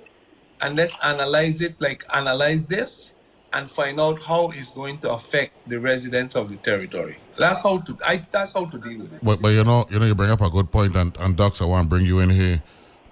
and 0.62 0.76
let's 0.76 0.95
analyze 1.04 1.62
it 1.62 1.76
like 1.80 2.06
analyze 2.13 2.67
this 2.67 3.15
and 3.54 3.69
find 3.69 3.99
out 3.99 4.21
how 4.21 4.49
it's 4.49 4.76
going 4.76 4.99
to 4.99 5.13
affect 5.13 5.54
the 5.67 5.80
residents 5.80 6.36
of 6.36 6.49
the 6.49 6.58
territory. 6.58 7.17
That's 7.38 7.63
how 7.63 7.80
to 7.80 7.97
I, 8.06 8.21
that's 8.32 8.54
how 8.54 8.65
to 8.65 8.78
deal 8.78 8.99
with 8.99 9.13
it. 9.13 9.23
But, 9.23 9.41
but 9.41 9.49
you 9.49 9.63
know, 9.63 9.88
you 9.89 9.97
know, 9.97 10.06
you 10.06 10.13
bring 10.13 10.30
up 10.30 10.41
a 10.41 10.49
good 10.49 10.69
point, 10.71 10.95
and, 10.95 11.17
and 11.17 11.36
Dux, 11.36 11.60
I 11.60 11.65
want 11.65 11.86
to 11.86 11.89
bring 11.89 12.06
you 12.06 12.19
in 12.19 12.30
here 12.30 12.62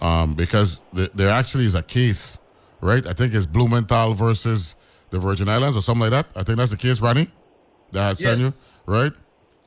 um, 0.02 0.34
because 0.34 0.82
the, 0.92 1.10
there 1.14 1.30
actually 1.30 1.66
is 1.66 1.76
a 1.76 1.84
case, 1.84 2.40
right? 2.82 3.06
I 3.06 3.14
think 3.14 3.34
it's 3.34 3.46
Blumenthal 3.46 4.14
versus 4.14 4.76
the 5.12 5.20
Virgin 5.20 5.48
Islands 5.48 5.78
or 5.78 5.82
something 5.82 6.10
like 6.10 6.12
that. 6.12 6.28
I 6.36 6.44
think 6.44 6.58
that's 6.58 6.72
the 6.72 6.78
case, 6.78 7.02
Ronnie. 7.02 7.30
That 7.92 8.12
I 8.12 8.14
sent 8.16 8.40
you, 8.40 8.52
right? 8.86 9.12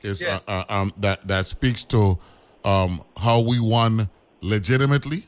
It's 0.01 0.21
Yeah. 0.21 0.39
uh, 0.47 0.51
uh, 0.51 0.73
um, 0.73 0.93
that 0.97 1.27
that 1.27 1.45
speaks 1.45 1.83
to 1.85 2.17
um, 2.63 3.03
how 3.17 3.39
we 3.39 3.59
won 3.59 4.09
legitimately 4.41 5.27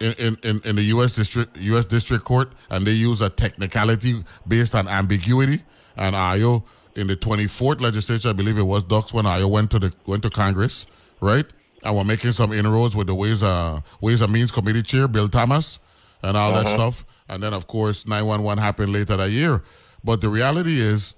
in, 0.00 0.38
in, 0.42 0.60
in, 0.64 0.76
the 0.76 0.82
U.S. 0.84 1.14
district 1.14 1.56
U.S. 1.58 1.84
district 1.84 2.24
court, 2.24 2.52
and 2.70 2.86
they 2.86 2.92
use 2.92 3.20
a 3.20 3.28
technicality 3.28 4.24
based 4.48 4.74
on 4.74 4.88
ambiguity. 4.88 5.62
And 5.96 6.16
Ayo 6.16 6.64
in 6.96 7.06
the 7.06 7.16
24th 7.16 7.82
legislature, 7.82 8.30
I 8.30 8.32
believe 8.32 8.56
it 8.56 8.62
was 8.62 8.82
Dux 8.82 9.12
when 9.12 9.26
Ayo 9.26 9.50
went 9.50 9.70
to 9.72 9.78
the 9.78 9.92
went 10.06 10.22
to 10.22 10.30
Congress, 10.30 10.86
right? 11.20 11.46
And 11.82 11.96
we're 11.96 12.04
making 12.04 12.32
some 12.32 12.52
inroads 12.52 12.94
with 12.94 13.06
the 13.06 13.14
Ways 13.14 13.42
uh, 13.42 13.80
Ways 14.00 14.20
and 14.20 14.32
Means 14.32 14.50
Committee 14.52 14.82
chair, 14.82 15.08
Bill 15.08 15.28
Thomas, 15.28 15.80
and 16.22 16.36
all 16.36 16.52
that 16.52 16.66
stuff. 16.66 17.04
And 17.28 17.42
then 17.42 17.54
of 17.54 17.66
course 17.66 18.06
911 18.06 18.62
happened 18.62 18.92
later 18.92 19.16
that 19.16 19.30
year. 19.30 19.62
But 20.04 20.20
the 20.20 20.28
reality 20.28 20.80
is, 20.80 21.14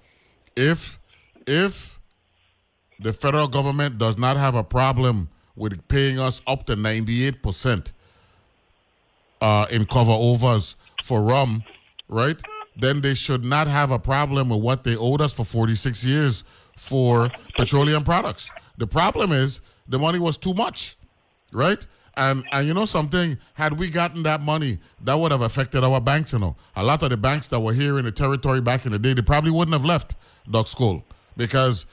if 0.57 0.99
if 1.47 1.99
the 3.01 3.13
federal 3.13 3.49
government 3.49 3.99
does 3.99 4.17
not 4.17 4.37
have 4.37 4.55
a 4.55 4.63
problem 4.63 5.29
with 5.57 5.87
paying 5.89 6.19
us 6.21 6.41
up 6.47 6.67
to 6.67 6.77
98 6.77 7.43
percent 7.43 7.93
uh, 9.41 9.67
in 9.71 9.85
cover 9.87 10.13
overs 10.13 10.77
for 11.03 11.23
rum, 11.23 11.65
right? 12.09 12.37
Then 12.77 13.01
they 13.01 13.15
should 13.15 13.45
not 13.45 13.67
have 13.67 13.91
a 13.91 13.99
problem 13.99 14.49
with 14.49 14.61
what 14.61 14.85
they 14.85 14.97
owed 14.97 15.21
us 15.21 15.33
for 15.33 15.45
46 15.45 16.05
years 16.05 16.45
for 16.77 17.31
petroleum 17.57 18.05
products. 18.05 18.51
The 18.79 18.87
problem 18.87 19.33
is 19.33 19.61
the 19.89 19.99
money 19.99 20.19
was 20.19 20.37
too 20.37 20.55
much, 20.55 20.97
right? 21.53 21.85
And 22.17 22.45
and 22.53 22.67
you 22.67 22.75
know 22.75 22.85
something, 22.85 23.39
had 23.55 23.79
we 23.79 23.89
gotten 23.89 24.23
that 24.25 24.43
money, 24.43 24.79
that 25.03 25.15
would 25.15 25.33
have 25.33 25.41
affected 25.41 25.83
our 25.83 26.01
banks. 26.01 26.33
You 26.33 26.41
know, 26.41 26.57
a 26.77 26.85
lot 26.85 27.03
of 27.03 27.11
the 27.11 27.17
banks 27.17 27.47
that 27.49 27.61
were 27.61 27.73
here 27.73 27.99
in 27.99 28.05
the 28.05 28.13
territory 28.13 28.61
back 28.61 28.85
in 28.85 28.93
the 28.93 28.99
day, 28.99 29.15
they 29.15 29.23
probably 29.23 29.51
wouldn't 29.51 29.73
have 29.73 29.85
left 29.85 30.15
Duck 30.51 30.67
School 30.67 31.05
because 31.37 31.87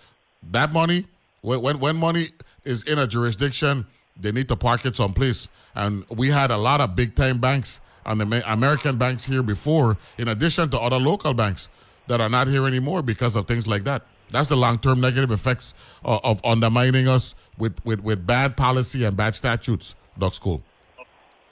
that 0.51 0.73
money, 0.73 1.05
when 1.41 1.61
when, 1.61 1.79
when 1.79 1.95
money 1.95 2.27
is 2.65 2.83
in 2.83 2.99
a 2.99 3.07
jurisdiction, 3.07 3.85
they 4.19 4.31
need 4.31 4.49
to 4.49 4.55
park 4.55 4.85
it 4.85 4.95
someplace. 4.95 5.47
And 5.75 6.03
we 6.09 6.29
had 6.29 6.51
a 6.51 6.57
lot 6.57 6.81
of 6.81 6.95
big 6.95 7.15
time 7.15 7.39
banks 7.39 7.79
and 8.05 8.21
Amer- 8.21 8.43
American 8.45 8.97
banks 8.97 9.23
here 9.23 9.43
before, 9.43 9.97
in 10.17 10.27
addition 10.27 10.69
to 10.71 10.79
other 10.79 10.97
local 10.97 11.33
banks 11.33 11.69
that 12.07 12.19
are 12.19 12.29
not 12.29 12.47
here 12.47 12.67
anymore 12.67 13.01
because 13.01 13.35
of 13.35 13.47
things 13.47 13.67
like 13.67 13.83
that. 13.85 14.03
That's 14.31 14.49
the 14.49 14.55
long 14.55 14.79
term 14.79 15.01
negative 15.01 15.31
effects 15.31 15.73
of, 16.03 16.19
of 16.23 16.41
undermining 16.45 17.07
us 17.07 17.35
with, 17.57 17.83
with, 17.85 18.01
with 18.01 18.25
bad 18.25 18.55
policy 18.55 19.03
and 19.03 19.15
bad 19.15 19.35
statutes, 19.35 19.95
Duck 20.17 20.33
School. 20.33 20.63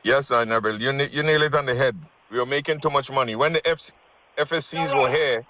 Yes, 0.03 0.31
I 0.31 0.43
Neville, 0.43 0.81
you, 0.81 0.91
you 1.11 1.23
nail 1.23 1.41
it 1.41 1.53
on 1.55 1.65
the 1.65 1.75
head. 1.75 1.97
We 2.31 2.39
are 2.39 2.45
making 2.45 2.79
too 2.79 2.89
much 2.89 3.11
money. 3.11 3.35
When 3.35 3.53
the 3.53 3.61
FC, 3.61 3.91
FSCs 4.37 4.95
were 4.95 5.09
here, 5.09 5.45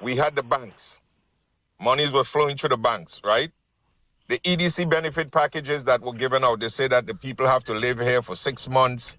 we 0.00 0.16
had 0.16 0.34
the 0.34 0.42
banks. 0.42 1.00
Monies 1.80 2.12
were 2.12 2.24
flowing 2.24 2.56
through 2.56 2.70
the 2.70 2.76
banks, 2.76 3.20
right? 3.24 3.50
The 4.28 4.38
EDC 4.40 4.88
benefit 4.88 5.32
packages 5.32 5.84
that 5.84 6.02
were 6.02 6.12
given 6.12 6.44
out, 6.44 6.60
they 6.60 6.68
say 6.68 6.88
that 6.88 7.06
the 7.06 7.14
people 7.14 7.46
have 7.46 7.64
to 7.64 7.72
live 7.74 7.98
here 7.98 8.22
for 8.22 8.36
six 8.36 8.68
months. 8.68 9.16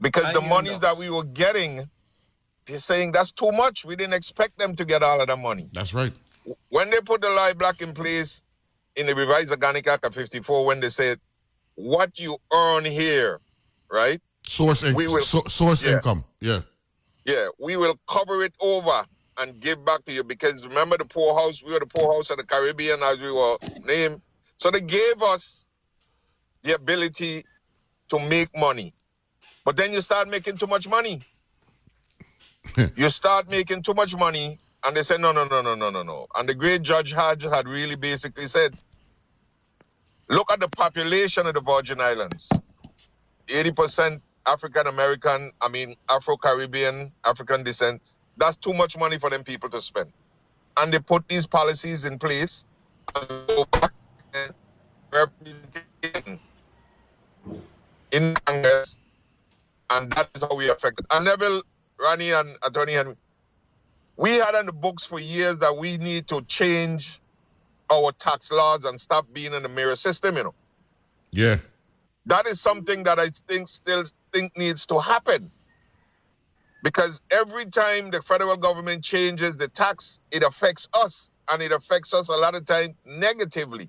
Because 0.00 0.32
the 0.34 0.40
monies 0.40 0.80
that 0.80 0.96
we 0.98 1.08
were 1.08 1.24
getting, 1.24 1.88
they're 2.66 2.78
saying 2.78 3.12
that's 3.12 3.32
too 3.32 3.52
much. 3.52 3.84
We 3.84 3.94
didn't 3.94 4.14
expect 4.14 4.58
them 4.58 4.74
to 4.74 4.84
get 4.84 5.02
all 5.02 5.20
of 5.20 5.28
the 5.28 5.36
money. 5.36 5.68
That's 5.72 5.94
right. 5.94 6.12
When 6.68 6.90
they 6.90 7.00
put 7.00 7.20
the 7.20 7.28
lie 7.30 7.52
black 7.52 7.80
in 7.82 7.92
place 7.94 8.44
in 8.96 9.06
the 9.06 9.14
revised 9.14 9.50
Organic 9.50 9.86
Act 9.86 10.04
of 10.04 10.14
54, 10.14 10.64
when 10.66 10.80
they 10.80 10.88
said, 10.88 11.18
what 11.76 12.18
you 12.18 12.36
earn 12.52 12.84
here, 12.84 13.40
right? 13.90 14.20
Source, 14.42 14.82
in- 14.82 14.94
We 14.94 15.06
will- 15.06 15.20
so- 15.20 15.44
source 15.48 15.82
Yeah. 15.84 15.92
income. 15.92 16.24
Yeah. 16.40 16.62
Yeah, 17.24 17.48
we 17.58 17.76
will 17.76 17.98
cover 18.08 18.42
it 18.42 18.52
over 18.60 19.06
and 19.38 19.60
give 19.60 19.84
back 19.84 20.04
to 20.06 20.12
you 20.12 20.24
because 20.24 20.64
remember 20.64 20.98
the 20.98 21.04
poorhouse, 21.04 21.62
we 21.62 21.72
were 21.72 21.78
the 21.78 21.86
poorhouse 21.86 22.30
of 22.30 22.36
the 22.38 22.44
Caribbean 22.44 23.00
as 23.02 23.20
we 23.20 23.30
were 23.30 23.56
named. 23.84 24.20
So 24.56 24.70
they 24.70 24.80
gave 24.80 25.22
us 25.22 25.66
the 26.62 26.74
ability 26.74 27.44
to 28.08 28.18
make 28.18 28.54
money. 28.56 28.92
But 29.64 29.76
then 29.76 29.92
you 29.92 30.00
start 30.00 30.28
making 30.28 30.58
too 30.58 30.66
much 30.66 30.88
money. 30.88 31.22
you 32.96 33.08
start 33.08 33.48
making 33.48 33.82
too 33.82 33.94
much 33.94 34.14
money, 34.16 34.58
and 34.84 34.96
they 34.96 35.02
said, 35.02 35.20
no, 35.20 35.32
no, 35.32 35.44
no, 35.46 35.62
no, 35.62 35.74
no, 35.74 35.90
no, 35.90 36.02
no. 36.02 36.26
And 36.34 36.48
the 36.48 36.54
great 36.54 36.82
Judge 36.82 37.12
Hodge 37.12 37.44
had 37.44 37.68
really 37.68 37.94
basically 37.96 38.46
said, 38.46 38.76
look 40.28 40.50
at 40.52 40.60
the 40.60 40.68
population 40.68 41.46
of 41.46 41.54
the 41.54 41.60
Virgin 41.60 42.00
Islands. 42.00 42.50
80% 43.46 44.20
African 44.46 44.86
American, 44.86 45.52
I 45.60 45.68
mean 45.68 45.94
Afro 46.08 46.36
Caribbean, 46.36 47.12
African 47.24 47.62
descent. 47.62 48.02
That's 48.36 48.56
too 48.56 48.72
much 48.72 48.98
money 48.98 49.18
for 49.18 49.30
them 49.30 49.44
people 49.44 49.68
to 49.70 49.80
spend. 49.80 50.12
And 50.78 50.92
they 50.92 50.98
put 50.98 51.28
these 51.28 51.46
policies 51.46 52.04
in 52.04 52.18
place 52.18 52.64
in 58.10 58.34
Congress, 58.46 58.98
and 59.90 60.10
that 60.12 60.28
is 60.34 60.42
how 60.42 60.56
we 60.56 60.70
affected. 60.70 61.06
And 61.10 61.24
Neville, 61.24 61.62
Ronnie, 62.00 62.32
and 62.32 62.56
Attorney 62.66 62.92
Henry, 62.92 63.16
we 64.22 64.30
had 64.34 64.54
on 64.54 64.66
the 64.66 64.72
books 64.72 65.04
for 65.04 65.18
years 65.18 65.58
that 65.58 65.76
we 65.76 65.98
need 65.98 66.28
to 66.28 66.40
change 66.42 67.20
our 67.90 68.12
tax 68.12 68.52
laws 68.52 68.84
and 68.84 69.00
stop 69.00 69.26
being 69.32 69.52
in 69.52 69.64
the 69.64 69.68
mirror 69.68 69.96
system, 69.96 70.36
you 70.36 70.44
know 70.44 70.54
Yeah. 71.32 71.58
that 72.26 72.46
is 72.46 72.60
something 72.60 73.02
that 73.02 73.18
I 73.18 73.30
think 73.48 73.66
still 73.66 74.04
think 74.32 74.56
needs 74.56 74.86
to 74.86 75.00
happen. 75.00 75.50
Because 76.84 77.20
every 77.32 77.66
time 77.66 78.10
the 78.10 78.22
federal 78.22 78.56
government 78.56 79.02
changes 79.04 79.56
the 79.56 79.68
tax, 79.68 80.20
it 80.30 80.44
affects 80.44 80.88
us 80.94 81.32
and 81.50 81.60
it 81.60 81.72
affects 81.72 82.14
us 82.14 82.28
a 82.28 82.36
lot 82.36 82.54
of 82.54 82.64
time 82.64 82.94
negatively. 83.04 83.88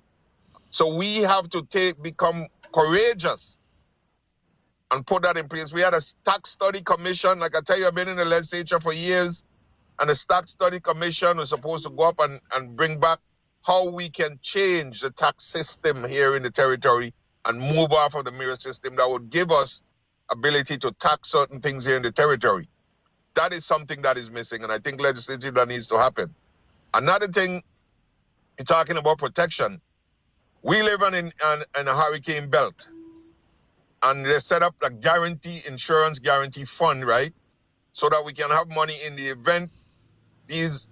So 0.70 0.94
we 0.94 1.18
have 1.18 1.48
to 1.50 1.62
take 1.70 2.02
become 2.02 2.48
courageous 2.72 3.58
and 4.90 5.06
put 5.06 5.22
that 5.22 5.36
in 5.36 5.48
place. 5.48 5.72
We 5.72 5.80
had 5.80 5.94
a 5.94 6.00
tax 6.24 6.50
study 6.50 6.82
commission. 6.82 7.38
Like 7.38 7.56
I 7.56 7.60
tell 7.60 7.78
you, 7.78 7.86
I've 7.86 7.94
been 7.94 8.08
in 8.08 8.16
the 8.16 8.24
legislature 8.24 8.80
for 8.80 8.92
years, 8.92 9.44
and 10.00 10.10
the 10.10 10.24
tax 10.28 10.50
study 10.50 10.80
commission 10.80 11.36
was 11.36 11.50
supposed 11.50 11.84
to 11.84 11.90
go 11.90 12.04
up 12.08 12.20
and, 12.20 12.40
and 12.54 12.76
bring 12.76 12.98
back 12.98 13.18
how 13.62 13.88
we 13.88 14.10
can 14.10 14.38
change 14.42 15.00
the 15.00 15.10
tax 15.10 15.44
system 15.44 16.04
here 16.04 16.36
in 16.36 16.42
the 16.42 16.50
territory 16.50 17.14
and 17.46 17.58
move 17.60 17.92
off 17.92 18.14
of 18.14 18.24
the 18.24 18.32
mirror 18.32 18.56
system 18.56 18.96
that 18.96 19.08
would 19.08 19.30
give 19.30 19.50
us 19.50 19.82
ability 20.30 20.78
to 20.78 20.90
tax 20.92 21.30
certain 21.30 21.60
things 21.60 21.84
here 21.84 21.96
in 21.96 22.02
the 22.02 22.10
territory. 22.10 22.68
That 23.34 23.52
is 23.52 23.64
something 23.64 24.02
that 24.02 24.16
is 24.16 24.30
missing, 24.30 24.62
and 24.62 24.70
I 24.70 24.78
think 24.78 25.00
legislatively 25.00 25.50
that 25.60 25.68
needs 25.68 25.86
to 25.88 25.98
happen. 25.98 26.34
Another 26.92 27.26
thing, 27.26 27.62
you're 28.58 28.64
talking 28.64 28.96
about 28.96 29.18
protection. 29.18 29.80
We 30.62 30.82
live 30.82 31.02
in, 31.02 31.14
in, 31.14 31.32
in 31.80 31.88
a 31.88 31.94
hurricane 31.94 32.48
belt, 32.48 32.88
and 34.02 34.24
they 34.24 34.38
set 34.38 34.62
up 34.62 34.74
a 34.82 34.90
guarantee 34.90 35.60
insurance 35.66 36.18
guarantee 36.18 36.64
fund, 36.64 37.04
right? 37.04 37.32
So 37.92 38.08
that 38.08 38.24
we 38.24 38.32
can 38.32 38.50
have 38.50 38.68
money 38.70 38.94
in 39.06 39.16
the 39.16 39.28
event 39.28 39.70
these 40.46 40.88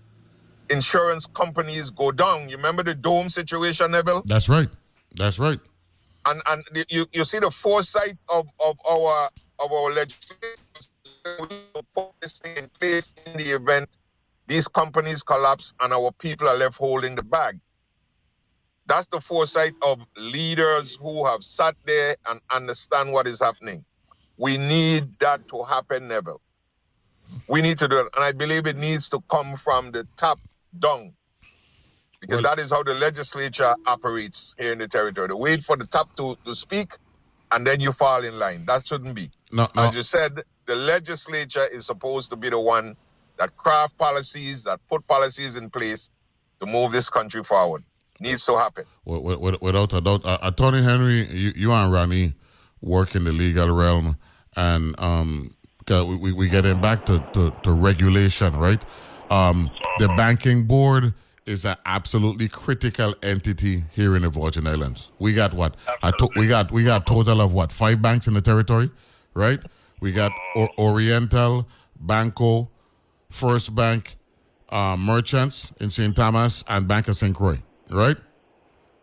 insurance 0.70 1.26
companies 1.26 1.90
go 1.90 2.12
down. 2.12 2.48
You 2.48 2.56
remember 2.56 2.82
the 2.82 2.94
dome 2.94 3.28
situation, 3.28 3.90
Neville? 3.92 4.22
That's 4.26 4.48
right. 4.48 4.68
That's 5.14 5.38
right. 5.38 5.60
and 6.26 6.40
and 6.48 6.62
the- 6.72 6.86
you, 6.88 7.06
you 7.12 7.24
see 7.24 7.38
the 7.40 7.50
foresight 7.50 8.16
of, 8.28 8.46
of 8.64 8.78
our 8.88 9.28
of 9.58 9.72
our 9.72 9.92
legislators 9.92 10.90
we 11.40 11.46
put 11.94 12.06
this 12.20 12.38
thing 12.38 12.56
in 12.56 12.68
place 12.80 13.14
in 13.26 13.36
the 13.38 13.50
event 13.50 13.88
these 14.46 14.68
companies 14.68 15.22
collapse 15.22 15.72
and 15.80 15.92
our 15.92 16.10
people 16.12 16.48
are 16.48 16.56
left 16.56 16.76
holding 16.76 17.14
the 17.14 17.22
bag. 17.22 17.58
That's 18.86 19.06
the 19.06 19.20
foresight 19.20 19.72
of 19.82 20.04
leaders 20.16 20.96
who 21.00 21.24
have 21.26 21.42
sat 21.44 21.76
there 21.86 22.16
and 22.26 22.40
understand 22.52 23.12
what 23.12 23.26
is 23.26 23.40
happening. 23.40 23.84
We 24.36 24.58
need 24.58 25.18
that 25.20 25.46
to 25.48 25.62
happen, 25.62 26.08
Neville. 26.08 26.40
We 27.48 27.60
need 27.62 27.78
to 27.78 27.88
do 27.88 27.98
it. 28.00 28.06
And 28.14 28.24
I 28.24 28.32
believe 28.32 28.66
it 28.66 28.76
needs 28.76 29.08
to 29.10 29.20
come 29.30 29.56
from 29.56 29.90
the 29.90 30.06
top 30.16 30.38
down. 30.78 31.14
Because 32.20 32.42
that 32.44 32.58
is 32.60 32.70
how 32.70 32.82
the 32.84 32.94
legislature 32.94 33.74
operates 33.86 34.54
here 34.58 34.72
in 34.72 34.78
the 34.78 34.86
territory. 34.86 35.26
They 35.28 35.34
wait 35.34 35.62
for 35.62 35.76
the 35.76 35.86
top 35.86 36.14
to, 36.16 36.36
to 36.44 36.54
speak 36.54 36.92
and 37.50 37.66
then 37.66 37.80
you 37.80 37.90
fall 37.92 38.24
in 38.24 38.38
line. 38.38 38.64
That 38.66 38.86
shouldn't 38.86 39.16
be. 39.16 39.28
No, 39.50 39.68
no. 39.74 39.82
As 39.88 39.96
you 39.96 40.02
said, 40.02 40.40
the 40.66 40.76
legislature 40.76 41.66
is 41.66 41.84
supposed 41.84 42.30
to 42.30 42.36
be 42.36 42.48
the 42.48 42.60
one 42.60 42.96
that 43.38 43.56
craft 43.56 43.98
policies, 43.98 44.62
that 44.64 44.78
put 44.88 45.04
policies 45.08 45.56
in 45.56 45.68
place 45.68 46.10
to 46.60 46.66
move 46.66 46.92
this 46.92 47.10
country 47.10 47.42
forward. 47.42 47.82
Needs 48.20 48.46
to 48.46 48.56
happen. 48.56 48.84
Wi- 49.04 49.34
wi- 49.34 49.58
Without 49.60 49.92
a 49.94 50.00
doubt, 50.00 50.24
uh, 50.24 50.38
Attorney 50.42 50.82
Henry, 50.82 51.26
you, 51.26 51.52
you 51.56 51.72
and 51.72 51.92
Ronnie 51.92 52.34
work 52.80 53.16
in 53.16 53.24
the 53.24 53.32
legal 53.32 53.68
realm, 53.70 54.16
and 54.54 54.94
um, 55.00 55.50
'cause 55.86 56.04
we, 56.06 56.16
we 56.16 56.32
we 56.32 56.48
getting 56.48 56.80
back 56.80 57.04
to, 57.06 57.18
to, 57.32 57.52
to 57.62 57.72
regulation, 57.72 58.56
right? 58.56 58.82
Um, 59.30 59.70
the 59.98 60.08
banking 60.08 60.64
board 60.64 61.14
is 61.46 61.64
an 61.64 61.76
absolutely 61.86 62.48
critical 62.48 63.14
entity 63.22 63.84
here 63.92 64.14
in 64.14 64.22
the 64.22 64.28
Virgin 64.28 64.66
Islands. 64.66 65.10
We 65.18 65.32
got 65.32 65.54
what? 65.54 65.76
I 66.02 66.10
to, 66.12 66.28
we 66.36 66.46
got 66.48 66.70
we 66.70 66.84
got 66.84 67.06
total 67.06 67.40
of 67.40 67.52
what? 67.52 67.72
Five 67.72 68.00
banks 68.02 68.26
in 68.28 68.34
the 68.34 68.40
territory, 68.42 68.90
right? 69.34 69.58
We 70.00 70.12
got 70.12 70.32
o- 70.56 70.68
Oriental, 70.78 71.68
Banco, 71.98 72.70
First 73.30 73.74
Bank, 73.74 74.16
uh, 74.68 74.96
Merchants 74.96 75.72
in 75.80 75.90
St. 75.90 76.14
Thomas, 76.14 76.64
and 76.68 76.86
Bank 76.86 77.08
of 77.08 77.16
St. 77.16 77.34
Croix, 77.34 77.60
right? 77.90 78.16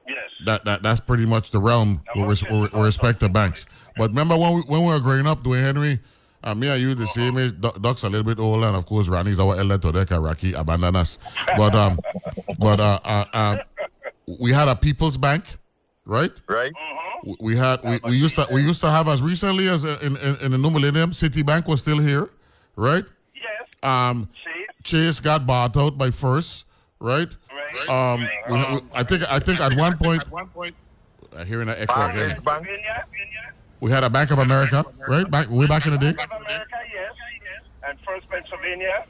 Yes. 0.07 0.17
That, 0.45 0.65
that 0.65 0.83
that's 0.83 0.99
pretty 0.99 1.25
much 1.25 1.51
the 1.51 1.59
realm 1.59 2.01
with, 2.15 2.41
res- 2.43 2.51
with 2.51 2.73
respect 2.73 3.19
to 3.21 3.29
banks. 3.29 3.65
But 3.97 4.09
remember 4.11 4.37
when 4.37 4.53
we, 4.55 4.61
when 4.61 4.81
we 4.81 4.87
were 4.93 4.99
growing 4.99 5.27
up, 5.27 5.43
Dwayne 5.43 5.61
Henry, 5.61 5.99
uh, 6.43 6.55
me 6.55 6.67
and 6.69 6.81
you 6.81 6.95
the 6.95 7.05
same 7.07 7.37
age. 7.37 7.59
Doc- 7.59 7.81
Doc's 7.81 8.03
a 8.03 8.09
little 8.09 8.23
bit 8.25 8.39
older, 8.39 8.67
and 8.67 8.75
of 8.75 8.85
course, 8.85 9.07
Ronnie's 9.09 9.39
our 9.39 9.55
elder 9.57 9.77
to 9.77 9.91
Deka 9.91 10.23
Raki 10.23 10.53
abandoned 10.53 10.97
us. 10.97 11.19
But 11.57 11.75
um, 11.75 11.99
but 12.57 12.79
uh, 12.79 12.99
uh, 13.03 13.25
uh, 13.33 13.57
we 14.39 14.51
had 14.53 14.67
a 14.67 14.75
People's 14.75 15.17
Bank, 15.17 15.43
right? 16.05 16.31
Right. 16.47 16.71
We- 17.25 17.35
We 17.41 17.55
had 17.57 17.83
we, 17.83 17.99
we 18.05 18.15
used 18.15 18.35
to 18.35 18.47
we 18.51 18.61
used 18.61 18.79
to 18.81 18.89
have 18.89 19.07
as 19.09 19.21
recently 19.21 19.67
as 19.67 19.83
uh, 19.83 19.97
in, 20.01 20.15
in, 20.17 20.35
in 20.37 20.51
the 20.51 20.57
new 20.57 20.69
millennium, 20.69 21.11
Citibank 21.11 21.67
was 21.67 21.81
still 21.81 21.99
here, 21.99 22.29
right? 22.77 23.03
Yes. 23.35 23.67
Um, 23.83 24.29
Chase 24.85 25.19
got 25.19 25.45
bought 25.45 25.75
out 25.75 25.97
by 25.97 26.11
First, 26.11 26.65
right? 27.01 27.27
Right. 27.51 27.89
Um, 27.89 28.21
we, 28.49 28.55
we, 28.55 28.81
I 28.95 29.03
think 29.03 29.23
I 29.29 29.39
think 29.39 29.59
at 29.59 29.75
one 29.75 29.97
point, 29.97 30.23
I 31.35 31.43
hearing 31.43 31.67
an 31.67 31.75
echo 31.77 31.93
again. 32.09 32.29
Pennsylvania, 32.29 33.05
We 33.81 33.91
had 33.91 34.03
a 34.03 34.09
Bank 34.09 34.31
of 34.31 34.39
America, 34.39 34.85
right? 35.07 35.29
Back 35.29 35.49
way 35.49 35.67
back 35.67 35.85
in 35.85 35.91
the 35.91 35.97
day. 35.97 36.11
Bank 36.13 36.31
of 36.33 36.41
America, 36.41 36.75
yes. 36.93 37.13
And 37.87 37.97
First 38.05 38.29
Pennsylvania. 38.29 39.05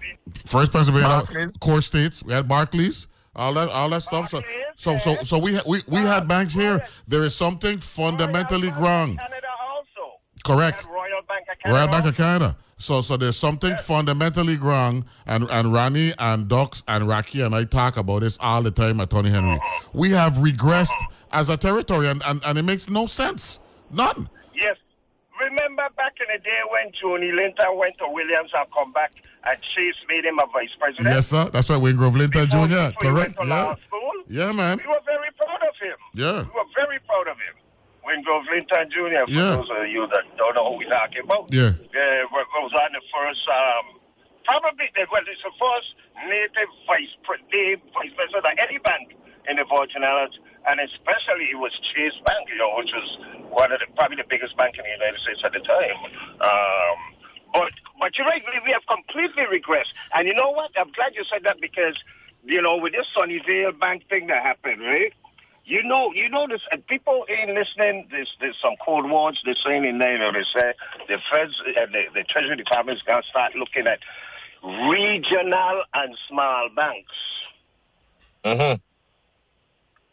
First 0.45 0.71
Pennsylvania, 0.71 1.25
CoreStates. 1.59 2.23
We 2.23 2.33
had 2.33 2.47
Barclays, 2.47 3.07
all 3.35 3.53
that, 3.55 3.69
all 3.69 3.89
that 3.89 4.01
stuff. 4.03 4.29
So, 4.29 4.41
so, 4.75 4.97
so, 4.97 5.17
so 5.23 5.37
we 5.39 5.55
ha- 5.55 5.63
we 5.67 5.81
we 5.87 5.97
had 5.99 6.27
banks 6.27 6.53
here. 6.53 6.85
There 7.07 7.23
is 7.23 7.35
something 7.35 7.79
fundamentally 7.79 8.69
wrong. 8.71 9.17
Canada 9.17 9.47
also. 9.69 10.19
Correct. 10.45 10.85
Royal 10.85 11.21
Bank 11.27 11.47
of 11.51 11.59
Canada. 11.59 11.79
Royal 11.79 11.87
Bank 11.87 12.05
of 12.05 12.15
Canada. 12.15 12.57
So, 12.77 13.01
so 13.01 13.17
there's 13.17 13.35
something 13.35 13.75
fundamentally 13.75 14.55
wrong, 14.55 15.03
and 15.25 15.49
and 15.49 15.73
Ronnie 15.73 16.13
and 16.17 16.47
Docs 16.47 16.83
and 16.87 17.07
Raki 17.07 17.41
and 17.41 17.53
I 17.53 17.65
talk 17.65 17.97
about 17.97 18.21
this 18.21 18.37
all 18.39 18.61
the 18.61 18.71
time 18.71 19.01
at 19.01 19.09
Tony 19.09 19.29
Henry. 19.31 19.59
We 19.93 20.11
have 20.11 20.35
regressed 20.35 20.91
as 21.33 21.49
a 21.49 21.57
territory, 21.57 22.07
and, 22.07 22.23
and, 22.23 22.41
and 22.45 22.57
it 22.57 22.63
makes 22.63 22.87
no 22.87 23.05
sense. 23.05 23.59
None. 23.91 24.29
Remember 25.39 25.87
back 25.95 26.15
in 26.19 26.27
the 26.35 26.39
day 26.43 26.59
when 26.69 26.91
Tony 26.99 27.31
Linton 27.31 27.77
went 27.77 27.97
to 27.99 28.07
Williams 28.09 28.51
and 28.53 28.67
come 28.75 28.91
back 28.91 29.13
and 29.47 29.57
Chase 29.73 29.95
made 30.07 30.25
him 30.25 30.37
a 30.39 30.45
vice 30.51 30.75
president? 30.77 31.15
Yes, 31.15 31.27
sir. 31.27 31.49
That's 31.51 31.69
right. 31.69 31.79
Wingrove 31.79 32.15
Linton 32.17 32.47
Jr. 32.49 32.57
Before 32.59 32.93
he 33.01 33.11
went 33.11 33.35
Correct. 33.37 33.47
Yeah. 33.47 33.75
Yeah, 34.27 34.51
man. 34.51 34.77
We 34.83 34.87
were 34.87 35.01
very 35.07 35.31
proud 35.39 35.63
of 35.63 35.75
him. 35.79 35.97
Yeah. 36.13 36.43
We 36.43 36.51
were 36.53 36.69
very 36.75 36.99
proud 37.07 37.27
of 37.31 37.37
him. 37.39 37.55
Wingrove 38.03 38.45
Linton 38.51 38.89
Jr., 38.91 39.25
for 39.25 39.31
Yeah. 39.31 39.55
those 39.55 39.69
of 39.71 39.87
you 39.87 40.07
that 40.11 40.25
don't 40.35 40.55
know 40.55 40.73
who 40.73 40.77
we're 40.83 40.89
talking 40.91 41.23
about. 41.23 41.47
Yeah. 41.53 41.71
Uh, 41.71 42.27
was 42.29 42.73
on 42.75 42.91
the 42.91 43.01
first 43.13 43.43
um, 43.47 43.99
probably 44.45 44.89
well, 45.11 45.21
it's 45.23 45.41
the 45.41 45.53
first 45.55 45.95
native 46.27 46.69
vice 46.85 47.13
pre- 47.23 47.75
vice 47.95 48.11
president 48.17 48.45
of 48.45 48.57
any 48.59 48.77
bank 48.79 49.15
in 49.47 49.55
the 49.57 49.65
Virgin 49.65 50.03
Islands, 50.03 50.37
and 50.67 50.79
especially 50.79 51.51
it 51.51 51.57
was 51.57 51.71
Chase 51.93 52.17
Bank, 52.25 52.49
you 52.49 52.57
know, 52.57 52.73
which 52.77 52.91
was 52.91 53.09
one 53.49 53.71
of 53.71 53.79
the 53.79 53.87
probably 53.95 54.17
the 54.17 54.27
biggest 54.29 54.57
bank 54.57 54.75
in 54.77 54.83
the 54.83 54.91
United 54.91 55.19
States 55.21 55.41
at 55.43 55.53
the 55.53 55.63
time. 55.63 55.97
Um, 56.41 56.97
but 57.53 57.71
but 57.99 58.17
you're 58.17 58.27
right, 58.27 58.43
we, 58.65 58.71
have 58.71 58.85
completely 58.89 59.43
regressed. 59.47 59.93
And 60.13 60.27
you 60.27 60.33
know 60.33 60.51
what? 60.51 60.71
I'm 60.77 60.91
glad 60.91 61.15
you 61.15 61.23
said 61.29 61.43
that 61.45 61.61
because 61.61 61.95
you 62.45 62.61
know 62.61 62.77
with 62.77 62.93
this 62.93 63.07
Sunnyvale 63.15 63.79
Bank 63.79 64.07
thing 64.09 64.27
that 64.27 64.43
happened, 64.43 64.81
right? 64.81 65.13
You 65.65 65.83
know, 65.83 66.11
you 66.13 66.29
know 66.29 66.47
this, 66.47 66.61
and 66.71 66.85
people 66.87 67.25
ain't 67.29 67.51
listening. 67.53 68.07
There's, 68.09 68.31
there's 68.39 68.57
some 68.59 68.73
cold 68.83 69.09
words 69.09 69.39
they're 69.45 69.53
saying 69.63 69.85
in 69.85 69.99
there. 69.99 70.13
You 70.13 70.19
know, 70.19 70.31
they 70.31 70.43
say 70.59 70.73
the 71.07 71.17
feds 71.31 71.61
and 71.77 71.93
the, 71.93 72.03
the 72.13 72.23
Treasury 72.23 72.55
Department's 72.55 73.03
gonna 73.03 73.21
start 73.29 73.53
looking 73.55 73.85
at 73.85 73.99
regional 74.63 75.83
and 75.93 76.17
small 76.27 76.69
banks. 76.75 77.13
Mm-hmm. 78.43 78.75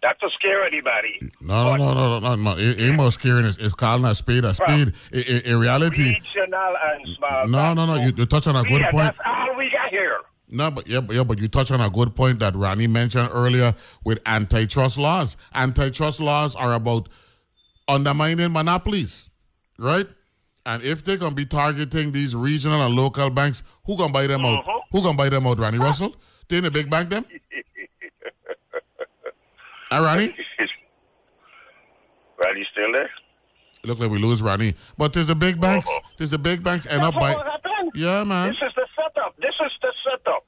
Not 0.07 0.21
to 0.21 0.31
scare 0.31 0.65
anybody. 0.65 1.19
No, 1.41 1.77
no, 1.77 1.93
no, 1.93 2.21
no, 2.21 2.21
no, 2.21 2.37
no. 2.37 2.57
It 2.57 2.79
ain't 2.79 2.95
more 2.95 3.11
scaring. 3.11 3.45
It's, 3.45 3.59
it's 3.59 3.75
calling 3.75 4.05
a 4.05 4.15
spade 4.15 4.45
a 4.45 4.55
spade. 4.55 4.95
In, 5.13 5.59
reality, 5.59 6.15
Regional 6.15 6.77
and 6.85 7.17
small 7.17 7.49
no, 7.49 7.75
no, 7.75 7.87
no. 7.87 7.95
You, 7.97 8.13
you 8.17 8.25
touch 8.25 8.47
on 8.47 8.55
a 8.55 8.63
good 8.63 8.83
point. 8.93 9.17
That's 9.17 9.19
all 9.27 9.57
we 9.57 9.69
got 9.69 9.89
here. 9.91 10.19
No, 10.49 10.71
but 10.71 10.87
yeah, 10.87 11.01
but 11.01 11.17
yeah, 11.17 11.25
but 11.25 11.41
you 11.41 11.49
touch 11.49 11.73
on 11.73 11.81
a 11.81 11.91
good 11.91 12.15
point 12.15 12.39
that 12.39 12.55
Ronnie 12.55 12.87
mentioned 12.87 13.31
earlier 13.33 13.75
with 14.05 14.21
antitrust 14.27 14.97
laws. 14.97 15.37
Antitrust 15.53 16.21
laws 16.21 16.55
are 16.55 16.75
about 16.75 17.09
undermining 17.89 18.53
monopolies, 18.53 19.29
right? 19.77 20.07
And 20.65 20.85
if 20.85 21.03
they're 21.03 21.17
gonna 21.17 21.35
be 21.35 21.47
targeting 21.47 22.13
these 22.13 22.37
regional 22.37 22.81
and 22.81 22.95
local 22.95 23.29
banks, 23.29 23.65
who 23.87 23.97
gonna 23.97 24.13
buy 24.13 24.29
them 24.29 24.45
out? 24.45 24.61
Uh-huh. 24.61 24.81
Who 24.93 25.03
gonna 25.03 25.19
buy 25.19 25.31
them 25.31 25.49
out? 25.49 25.59
Ronnie 25.59 25.79
Russell? 25.79 26.15
They 26.49 26.59
in 26.59 26.63
the 26.63 26.71
big 26.71 26.89
bank 26.89 27.11
them? 27.11 27.27
Huh, 29.91 30.03
Ronnie? 30.03 30.35
Ronnie 32.45 32.67
still 32.73 32.93
there? 32.93 33.11
Look 33.85 33.99
like 34.01 34.11
we 34.11 34.19
lose 34.19 34.43
Ronnie. 34.43 34.75
But 34.99 35.13
there's 35.13 35.29
the 35.29 35.35
big 35.35 35.61
banks. 35.61 35.89
There's 36.19 36.31
the 36.31 36.39
big 36.39 36.63
banks 36.63 36.87
end 36.87 37.03
up 37.03 37.15
by 37.15 37.31
happened. 37.33 37.93
Yeah, 37.95 38.25
man. 38.25 38.49
This 38.51 38.59
is 38.63 38.75
the 38.75 38.87
setup. 38.97 39.37
This 39.39 39.55
is 39.65 39.73
the 39.81 39.93
setup. 40.05 40.45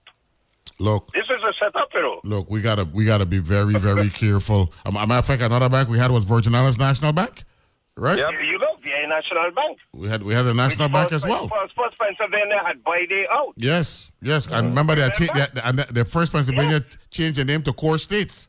Look, 0.80 1.10
This 1.12 1.24
is 1.24 1.42
a 1.42 1.52
setup, 1.58 1.88
you 1.92 2.00
know. 2.02 2.20
look, 2.22 2.48
we 2.50 2.60
gotta 2.60 2.84
we 2.84 3.04
gotta 3.04 3.26
be 3.26 3.38
very, 3.38 3.74
very 3.74 4.08
careful. 4.22 4.72
Um, 4.86 4.96
a 4.96 5.06
matter 5.06 5.18
of 5.18 5.26
fact, 5.26 5.42
another 5.42 5.68
bank 5.68 5.88
we 5.88 5.98
had 5.98 6.10
was 6.12 6.24
Virgin 6.24 6.54
Islands 6.54 6.78
National 6.78 7.12
Bank. 7.12 7.42
Right? 7.96 8.16
Here 8.16 8.42
you 8.42 8.60
go, 8.60 8.66
VI 8.80 9.06
National 9.08 9.50
Bank. 9.50 9.78
We 9.92 10.08
had 10.08 10.22
we 10.22 10.34
had 10.34 10.46
a 10.46 10.54
national 10.54 10.88
bank 10.88 11.10
as 11.12 11.24
well. 11.24 11.48
First, 11.48 11.74
first 11.74 11.98
Pennsylvania 11.98 12.60
had 12.64 12.84
by 12.84 13.04
day 13.08 13.26
out. 13.28 13.54
Yes, 13.56 14.12
yes. 14.22 14.46
And 14.46 14.68
remember 14.68 14.94
they 14.94 15.02
had 15.02 15.14
cha- 15.14 15.32
they- 15.52 15.60
and 15.62 15.78
the, 15.80 15.92
the 15.92 16.04
first 16.04 16.30
Pennsylvania 16.32 16.84
changed 17.10 17.40
the 17.40 17.44
name 17.44 17.62
to 17.64 17.72
CoreStates, 17.72 18.48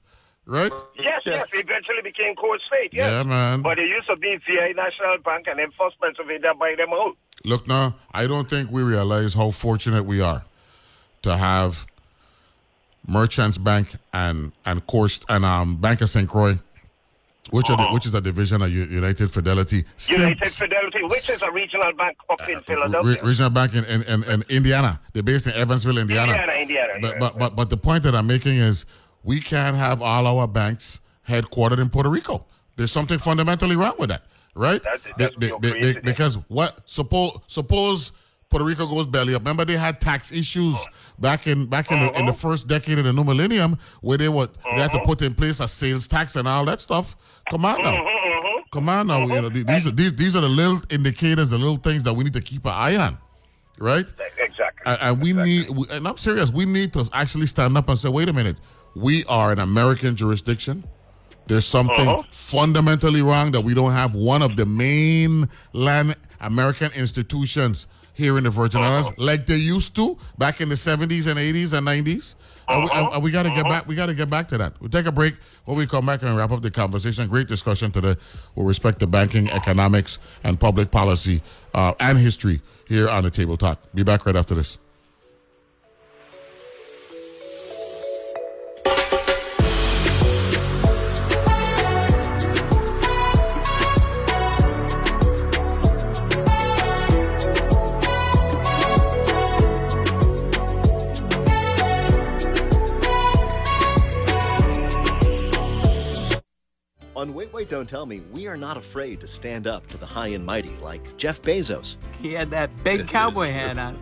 right? 0.49 0.71
Yes, 0.97 1.21
yes, 1.25 1.49
eventually 1.53 2.01
became 2.03 2.35
Court 2.35 2.59
State, 2.67 2.91
yes. 2.93 3.07
Yeah, 3.09 3.23
man. 3.23 3.61
But 3.61 3.79
it 3.79 3.87
used 3.87 4.07
to 4.07 4.15
be 4.15 4.37
VI 4.47 4.73
National 4.75 5.17
Bank 5.23 5.47
and 5.47 5.59
then 5.59 5.69
First 5.77 5.99
Pennsylvania 6.01 6.53
by 6.59 6.75
them 6.75 6.89
out. 6.93 7.15
Look 7.45 7.67
now, 7.67 7.95
I 8.13 8.27
don't 8.27 8.49
think 8.49 8.69
we 8.71 8.81
realize 8.83 9.33
how 9.33 9.51
fortunate 9.51 10.03
we 10.03 10.19
are 10.21 10.43
to 11.21 11.37
have 11.37 11.85
Merchants 13.07 13.57
Bank 13.57 13.95
and 14.13 14.51
and 14.65 14.85
Course 14.87 15.21
and 15.29 15.45
um 15.45 15.77
Bank 15.77 16.01
of 16.01 16.09
St. 16.09 16.27
Croix, 16.27 16.59
which 17.51 17.69
are 17.69 17.77
the, 17.77 17.87
which 17.93 18.05
is 18.05 18.13
a 18.13 18.19
division 18.21 18.61
of 18.61 18.69
U- 18.71 18.83
United 18.85 19.31
Fidelity. 19.31 19.85
Sim- 19.95 20.21
United 20.21 20.49
Fidelity, 20.51 21.01
which 21.03 21.29
is 21.29 21.41
a 21.41 21.51
regional 21.51 21.93
bank 21.93 22.17
up 22.29 22.41
in 22.49 22.57
Re- 22.57 22.63
Philadelphia. 22.63 23.23
regional 23.23 23.49
bank 23.49 23.73
in, 23.73 23.85
in, 23.85 24.03
in, 24.03 24.23
in 24.25 24.43
Indiana. 24.49 24.99
They're 25.13 25.23
based 25.23 25.47
in 25.47 25.53
Evansville, 25.53 25.97
Indiana. 25.97 26.33
Indiana, 26.33 26.53
Indiana, 26.53 26.93
But, 27.01 27.19
but, 27.19 27.39
but, 27.39 27.55
but 27.55 27.69
the 27.69 27.77
point 27.77 28.03
that 28.03 28.15
I'm 28.15 28.27
making 28.27 28.57
is 28.57 28.85
we 29.23 29.39
can't 29.39 29.75
have 29.75 30.01
all 30.01 30.25
our 30.27 30.47
banks 30.47 31.01
headquartered 31.27 31.79
in 31.79 31.89
Puerto 31.89 32.09
Rico. 32.09 32.45
There's 32.75 32.91
something 32.91 33.19
fundamentally 33.19 33.75
wrong 33.75 33.95
with 33.99 34.09
that, 34.09 34.23
right? 34.55 34.81
That's- 34.83 35.13
that's 35.17 35.35
be- 35.35 35.47
real 35.47 35.59
be- 35.59 35.99
because 36.01 36.35
what 36.47 36.79
suppose 36.85 37.39
suppose 37.47 38.11
Puerto 38.49 38.65
Rico 38.65 38.87
goes 38.87 39.05
belly 39.05 39.35
up. 39.35 39.41
Remember 39.41 39.63
they 39.63 39.77
had 39.77 40.01
tax 40.01 40.31
issues 40.31 40.75
back 41.19 41.45
in 41.45 41.67
back 41.67 41.91
in, 41.91 41.99
the, 41.99 42.07
in 42.17 42.25
the 42.25 42.31
Uh-huh. 42.31 42.31
first 42.31 42.67
decade 42.67 42.97
of 42.97 43.03
the 43.05 43.13
new 43.13 43.23
millennium 43.23 43.77
where 44.01 44.17
they 44.17 44.29
would 44.29 44.49
they 44.75 44.81
had 44.81 44.91
to 44.93 44.99
put 45.05 45.21
in 45.21 45.35
place 45.35 45.59
a 45.59 45.67
sales 45.67 46.07
tax 46.07 46.35
and 46.35 46.47
all 46.47 46.65
that 46.65 46.81
stuff. 46.81 47.15
Come 47.51 47.65
on 47.65 47.81
now. 47.83 47.95
Uh-huh, 47.95 48.61
Come 48.71 48.89
on 48.89 49.07
now. 49.07 49.19
You 49.19 49.41
know, 49.41 49.49
these 49.49 49.85
are 49.85 49.91
these 49.91 50.13
these 50.15 50.35
are 50.35 50.41
the 50.41 50.47
little 50.47 50.81
indicators, 50.89 51.51
the 51.51 51.57
little 51.59 51.77
things 51.77 52.01
that 52.03 52.13
we 52.13 52.23
need 52.23 52.33
to 52.33 52.41
keep 52.41 52.65
an 52.65 52.71
eye 52.73 52.95
on. 52.95 53.17
Right? 53.79 54.11
Exactly. 54.39 54.81
And, 54.85 54.97
and 55.01 55.21
we 55.21 55.31
need, 55.33 55.69
and 55.91 56.05
I'm 56.07 56.17
serious, 56.17 56.51
we 56.51 56.65
need 56.65 56.91
to 56.93 57.07
actually 57.13 57.45
stand 57.45 57.77
up 57.77 57.87
and 57.87 57.97
say, 57.97 58.09
wait 58.09 58.27
a 58.29 58.33
minute, 58.33 58.57
we 58.99 59.23
are 59.25 59.51
an 59.51 59.59
American 59.59 60.15
jurisdiction. 60.15 60.83
There's 61.47 61.65
something 61.65 62.07
Uh-huh. 62.07 62.23
fundamentally 62.31 63.21
wrong 63.21 63.51
that 63.53 63.61
we 63.61 63.73
don't 63.73 63.91
have 63.93 64.13
one 64.13 64.41
of 64.41 64.55
the 64.55 64.65
main 64.65 65.49
land 65.73 66.15
American 66.41 66.91
institutions 66.93 67.87
here 68.13 68.37
in 68.37 68.43
the 68.43 68.49
Virgin 68.49 68.81
Uh-huh. 68.81 68.89
Islands 68.91 69.11
like 69.17 69.45
they 69.47 69.55
used 69.57 69.95
to 69.95 70.17
back 70.37 70.61
in 70.61 70.69
the 70.69 70.75
70s 70.75 71.25
and 71.27 71.39
80s 71.39 71.73
and 71.73 71.85
90s. 71.87 72.35
And 72.67 72.83
we, 72.83 72.89
and- 72.91 73.23
we 73.23 73.31
got 73.31 73.43
to 73.43 73.49
get 73.49 73.63
back. 73.63 73.87
We 73.87 73.95
got 73.95 74.07
to 74.07 74.13
get 74.13 74.29
back 74.29 74.47
to 74.49 74.57
that. 74.59 74.73
We'll 74.79 74.91
take 74.91 75.07
a 75.07 75.11
break. 75.11 75.35
When 75.65 75.75
we 75.77 75.87
come 75.87 76.05
back 76.05 76.21
and 76.21 76.35
wrap 76.37 76.51
up 76.51 76.61
the 76.61 76.69
conversation, 76.69 77.27
great 77.27 77.47
discussion 77.47 77.91
today 77.91 78.15
with 78.55 78.67
respect 78.67 78.99
to 78.99 79.07
banking, 79.07 79.49
economics, 79.49 80.19
and 80.43 80.59
public 80.59 80.91
policy 80.91 81.41
uh, 81.73 81.93
and 81.99 82.17
history 82.19 82.61
here 82.87 83.09
on 83.09 83.23
the 83.23 83.31
Table 83.31 83.57
Talk. 83.57 83.79
Be 83.95 84.03
back 84.03 84.25
right 84.25 84.35
after 84.35 84.53
this. 84.55 84.77
On 107.19 107.33
Wait, 107.33 107.51
Wait, 107.51 107.67
Don't 107.67 107.89
Tell 107.89 108.05
Me, 108.05 108.21
we 108.31 108.47
are 108.47 108.55
not 108.55 108.77
afraid 108.77 109.19
to 109.19 109.27
stand 109.27 109.67
up 109.67 109.85
to 109.87 109.97
the 109.97 110.05
high 110.05 110.29
and 110.29 110.45
mighty 110.45 110.73
like 110.81 111.17
Jeff 111.17 111.41
Bezos. 111.41 111.97
He 112.21 112.31
had 112.31 112.49
that 112.51 112.71
big 112.81 113.09
cowboy 113.09 113.51
hat 113.51 113.77
on. 113.77 113.99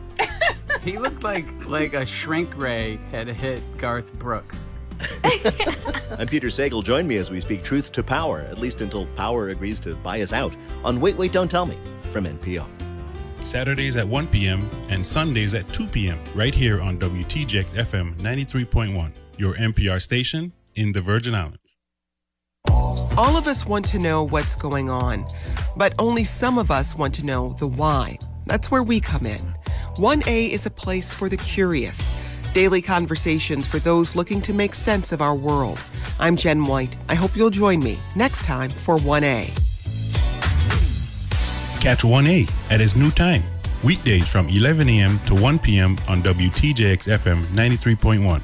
he 0.83 0.99
looked 0.99 1.23
like 1.23 1.65
like 1.65 1.93
a 1.93 2.05
shrink 2.05 2.55
ray 2.55 2.99
had 3.09 3.27
hit 3.27 3.63
Garth 3.79 4.13
Brooks. 4.19 4.69
I'm 6.19 6.27
Peter 6.27 6.49
Sagal. 6.49 6.83
Join 6.83 7.07
me 7.07 7.17
as 7.17 7.31
we 7.31 7.41
speak 7.41 7.63
truth 7.63 7.91
to 7.93 8.03
power, 8.03 8.41
at 8.41 8.59
least 8.59 8.81
until 8.81 9.07
power 9.15 9.49
agrees 9.49 9.79
to 9.79 9.95
buy 9.95 10.21
us 10.21 10.31
out, 10.31 10.53
on 10.83 11.01
Wait, 11.01 11.17
Wait, 11.17 11.31
Don't 11.31 11.49
Tell 11.49 11.65
Me 11.65 11.79
from 12.11 12.25
NPR. 12.25 12.67
Saturdays 13.43 13.95
at 13.95 14.07
1 14.07 14.27
p.m. 14.27 14.69
and 14.89 15.03
Sundays 15.03 15.55
at 15.55 15.67
2 15.73 15.87
p.m. 15.87 16.19
right 16.35 16.53
here 16.53 16.79
on 16.81 16.99
WTJX 16.99 17.73
FM 17.73 18.15
93.1, 18.19 19.11
your 19.39 19.55
NPR 19.55 19.99
station 19.99 20.53
in 20.75 20.91
the 20.91 21.01
Virgin 21.01 21.33
Islands. 21.33 21.66
All 23.17 23.35
of 23.35 23.47
us 23.47 23.65
want 23.65 23.83
to 23.85 23.97
know 23.97 24.23
what's 24.23 24.55
going 24.55 24.91
on, 24.91 25.25
but 25.75 25.91
only 25.97 26.23
some 26.23 26.59
of 26.59 26.69
us 26.69 26.93
want 26.93 27.15
to 27.15 27.25
know 27.25 27.55
the 27.57 27.65
why. 27.65 28.19
That's 28.45 28.69
where 28.69 28.83
we 28.83 28.99
come 28.99 29.25
in. 29.25 29.55
1A 29.95 30.51
is 30.51 30.67
a 30.67 30.69
place 30.69 31.15
for 31.15 31.27
the 31.27 31.37
curious, 31.37 32.13
daily 32.53 32.79
conversations 32.79 33.65
for 33.65 33.79
those 33.79 34.15
looking 34.15 34.39
to 34.41 34.53
make 34.53 34.75
sense 34.75 35.11
of 35.11 35.23
our 35.23 35.33
world. 35.33 35.79
I'm 36.19 36.35
Jen 36.35 36.67
White. 36.67 36.95
I 37.09 37.15
hope 37.15 37.35
you'll 37.35 37.49
join 37.49 37.79
me 37.79 37.97
next 38.15 38.45
time 38.45 38.69
for 38.69 38.97
1A. 38.97 39.47
Catch 41.81 42.03
1A 42.03 42.51
at 42.69 42.81
its 42.81 42.95
new 42.95 43.09
time, 43.09 43.41
weekdays 43.83 44.27
from 44.27 44.47
11 44.47 44.87
a.m. 44.89 45.17
to 45.25 45.33
1 45.33 45.57
p.m. 45.57 45.97
on 46.07 46.21
WTJX 46.21 47.17
FM 47.17 47.43
93.1. 47.47 48.43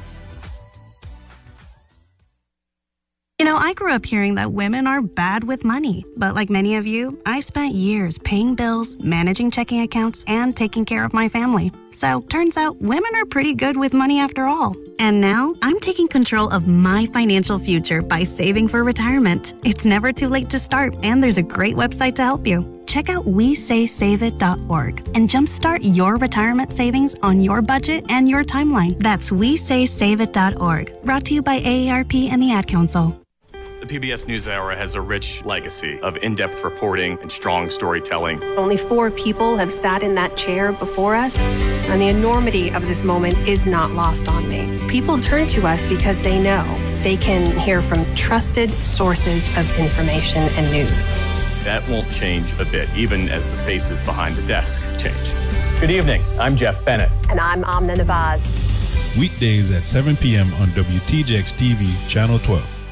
You 3.44 3.50
know, 3.50 3.58
I 3.58 3.74
grew 3.74 3.92
up 3.92 4.06
hearing 4.06 4.36
that 4.36 4.54
women 4.54 4.88
are 4.88 5.02
bad 5.02 5.44
with 5.44 5.66
money, 5.66 6.06
but 6.16 6.34
like 6.34 6.50
many 6.50 6.78
of 6.78 6.88
you, 6.88 7.22
I 7.26 7.42
spent 7.42 7.76
years 7.76 8.18
paying 8.20 8.56
bills, 8.56 8.98
managing 9.04 9.52
checking 9.52 9.82
accounts, 9.82 10.24
and 10.28 10.56
taking 10.56 10.86
care 10.86 11.04
of 11.04 11.12
my 11.12 11.28
family. 11.28 11.70
So, 11.92 12.22
turns 12.30 12.56
out 12.56 12.82
women 12.82 13.14
are 13.16 13.26
pretty 13.26 13.54
good 13.54 13.76
with 13.76 13.92
money 13.92 14.18
after 14.18 14.46
all. 14.46 14.78
And 14.98 15.20
now, 15.20 15.56
I'm 15.62 15.82
taking 15.82 16.08
control 16.08 16.50
of 16.52 16.70
my 16.70 17.06
financial 17.08 17.60
future 17.60 18.02
by 18.02 18.24
saving 18.24 18.70
for 18.70 18.86
retirement. 18.86 19.56
It's 19.66 19.84
never 19.84 20.14
too 20.14 20.30
late 20.30 20.50
to 20.52 20.58
start, 20.58 20.96
and 21.04 21.22
there's 21.22 21.38
a 21.38 21.44
great 21.44 21.76
website 21.76 22.16
to 22.16 22.24
help 22.24 22.48
you. 22.48 22.82
Check 22.86 23.10
out 23.10 23.26
WeSaySaveIt.org 23.26 25.00
and 25.16 25.30
jumpstart 25.30 25.80
your 25.82 26.16
retirement 26.16 26.72
savings 26.72 27.18
on 27.22 27.42
your 27.42 27.62
budget 27.62 28.06
and 28.08 28.30
your 28.30 28.46
timeline. 28.46 28.98
That's 29.00 29.32
WeSaySaveIt.org. 29.32 31.04
Brought 31.04 31.26
to 31.26 31.34
you 31.34 31.42
by 31.42 31.60
AARP 31.60 32.30
and 32.30 32.42
the 32.42 32.54
Ad 32.54 32.68
Council. 32.68 33.20
The 33.84 34.00
PBS 34.00 34.28
NewsHour 34.28 34.78
has 34.78 34.96
a 34.96 35.02
rich 35.02 35.44
legacy 35.44 36.00
of 36.00 36.16
in 36.22 36.36
depth 36.36 36.64
reporting 36.64 37.18
and 37.22 37.30
strong 37.30 37.70
storytelling. 37.70 38.42
Only 38.56 38.78
four 38.78 39.12
people 39.12 39.58
have 39.58 39.74
sat 39.74 40.04
in 40.04 40.16
that 40.16 40.38
chair 40.38 40.72
before 40.72 41.16
us, 41.16 41.38
and 41.38 42.02
the 42.02 42.08
enormity 42.08 42.70
of 42.70 42.88
this 42.88 43.04
moment 43.04 43.38
is 43.46 43.66
not 43.66 43.92
lost 43.92 44.30
on 44.30 44.48
me. 44.48 44.80
People 44.88 45.20
turn 45.20 45.48
to 45.48 45.68
us 45.68 45.86
because 45.86 46.18
they 46.22 46.42
know 46.42 46.64
they 47.04 47.18
can 47.18 47.60
hear 47.60 47.82
from 47.82 48.06
trusted 48.16 48.72
sources 48.86 49.46
of 49.58 49.78
information 49.78 50.44
and 50.56 50.72
news. 50.72 51.10
That 51.66 51.86
won't 51.90 52.10
change 52.10 52.58
a 52.62 52.66
bit, 52.66 52.90
even 52.96 53.28
as 53.28 53.50
the 53.50 53.58
faces 53.64 54.00
behind 54.00 54.38
the 54.38 54.44
desk 54.44 54.82
change. 54.98 55.82
Good 55.82 55.92
evening. 55.92 56.24
I'm 56.40 56.56
Jeff 56.56 56.86
Bennett. 56.86 57.12
And 57.30 57.38
I'm 57.38 57.66
Amna 57.66 57.98
Nawaz. 57.98 58.48
Weekdays 59.20 59.72
at 59.72 59.86
7 59.86 60.16
p.m. 60.16 60.54
on 60.54 60.70
WTJX 60.70 61.52
TV, 61.56 62.10
Channel 62.10 62.40
12. 62.40 62.83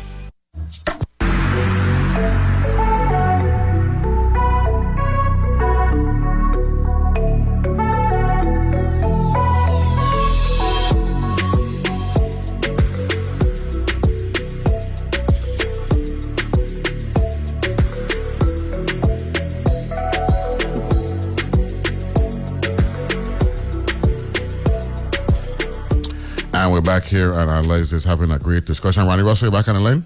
And 27.63 27.81
is 27.81 28.03
having 28.03 28.31
a 28.31 28.39
great 28.39 28.65
discussion. 28.65 29.05
Ronnie 29.05 29.23
Russell, 29.23 29.47
you 29.47 29.51
back 29.51 29.67
on 29.67 29.75
the 29.75 29.81
line? 29.81 30.05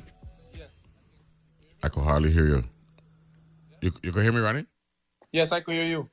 Yes. 0.53 0.69
I 1.83 1.89
could 1.89 2.03
hardly 2.03 2.31
hear 2.31 2.45
you. 2.45 2.63
You, 3.81 3.91
you 4.03 4.11
can 4.11 4.23
hear 4.23 4.31
me, 4.31 4.39
Ronnie? 4.39 4.65
Yes, 5.31 5.51
I 5.51 5.59
can 5.59 5.73
hear 5.73 5.85
you. 5.85 6.09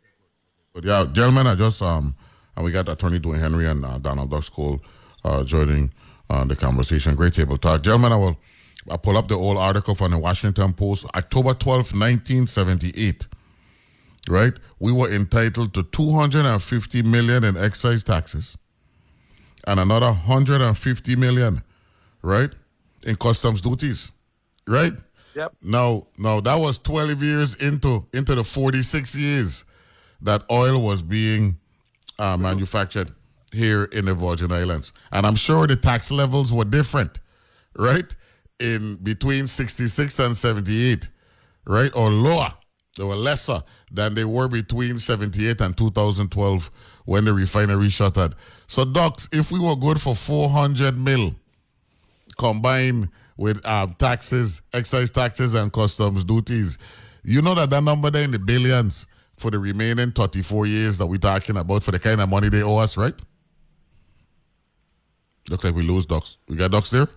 But 0.75 0.85
yeah, 0.85 1.07
gentlemen, 1.13 1.47
I 1.47 1.55
just 1.55 1.83
um, 1.83 2.15
and 2.57 2.65
we 2.65 2.71
got 2.71 2.89
Attorney 2.89 3.21
Dwayne 3.21 3.39
Henry 3.39 3.67
and 3.67 3.85
uh, 3.85 3.99
Donald 3.99 4.31
Duck 4.31 4.43
School 4.43 4.81
uh, 5.25 5.45
joining 5.45 5.93
uh, 6.31 6.45
the 6.45 6.57
conversation. 6.57 7.15
Great 7.15 7.35
table 7.35 7.57
talk, 7.57 7.83
gentlemen. 7.83 8.13
I 8.13 8.17
will 8.17 8.37
I 8.91 8.97
pull 8.97 9.17
up 9.17 9.29
the 9.29 9.35
old 9.35 9.59
article 9.59 9.95
from 9.95 10.13
the 10.13 10.19
Washington 10.19 10.73
Post, 10.73 11.07
October 11.15 11.55
twelfth, 11.55 11.95
nineteen 11.95 12.47
seventy 12.47 12.93
eight. 12.97 13.29
Right, 14.29 14.53
we 14.79 14.93
were 14.93 15.13
entitled 15.13 15.75
to 15.75 15.83
two 15.83 16.13
hundred 16.13 16.47
and 16.47 16.63
fifty 16.63 17.03
million 17.03 17.43
in 17.45 17.57
excise 17.57 18.05
taxes, 18.05 18.57
and 19.67 19.81
another 19.81 20.13
hundred 20.13 20.61
and 20.61 20.77
fifty 20.77 21.17
million, 21.17 21.63
right, 22.23 22.51
in 23.07 23.17
customs 23.17 23.61
duties. 23.61 24.13
Right. 24.67 24.93
Yep. 25.35 25.57
Now, 25.63 26.07
now 26.19 26.41
that 26.41 26.57
was 26.57 26.79
12 26.79 27.23
years 27.23 27.55
into 27.55 28.07
into 28.13 28.35
the 28.35 28.45
46 28.45 29.15
years 29.17 29.65
that 30.21 30.43
oil 30.51 30.83
was 30.83 31.03
being 31.03 31.59
uh, 32.19 32.37
manufactured 32.37 33.13
here 33.51 33.85
in 33.85 34.05
the 34.05 34.15
Virgin 34.15 34.53
Islands, 34.53 34.93
and 35.11 35.27
I'm 35.27 35.35
sure 35.35 35.67
the 35.67 35.77
tax 35.77 36.11
levels 36.11 36.53
were 36.53 36.65
different, 36.65 37.21
right? 37.77 38.15
In 38.61 38.97
between 38.97 39.47
66 39.47 40.19
and 40.19 40.37
78, 40.37 41.09
right, 41.67 41.91
or 41.95 42.11
lower. 42.11 42.51
They 42.97 43.05
were 43.05 43.17
lesser 43.17 43.63
than 43.91 44.15
they 44.15 44.25
were 44.25 44.49
between 44.49 44.99
78 44.99 45.61
and 45.63 45.77
2012 45.77 46.71
when 47.05 47.25
the 47.25 47.33
refinery 47.33 47.89
shuttered. 47.89 48.35
So, 48.67 48.85
docs, 48.85 49.29
if 49.33 49.51
we 49.51 49.59
were 49.59 49.77
good 49.77 50.01
for 50.01 50.15
400 50.15 50.99
mil 50.99 51.35
combined 52.37 53.09
with 53.37 53.61
uh, 53.65 53.87
taxes, 53.99 54.63
excise 54.73 55.11
taxes, 55.11 55.55
and 55.55 55.73
customs 55.73 56.25
duties. 56.25 56.79
You 57.25 57.43
know 57.43 57.55
that 57.55 57.71
that 57.71 57.83
number 57.83 58.11
there 58.11 58.23
in 58.23 58.31
the 58.31 58.39
billions 58.39 59.07
for 59.37 59.51
the 59.51 59.59
remaining 59.59 60.13
34 60.13 60.67
years 60.67 60.99
that 60.99 61.07
we're 61.07 61.19
talking 61.19 61.57
about 61.57 61.83
for 61.83 61.91
the 61.91 61.99
kind 61.99 62.21
of 62.21 62.29
money 62.29 62.49
they 62.49 62.63
owe 62.63 62.77
us, 62.77 62.97
right? 62.97 63.15
Looks 65.51 65.65
like 65.65 65.75
we 65.75 65.83
lose 65.83 66.07
ducks. 66.07 66.39
We 66.49 66.57
got 66.57 66.71
ducks 66.71 66.91
there? 66.91 67.09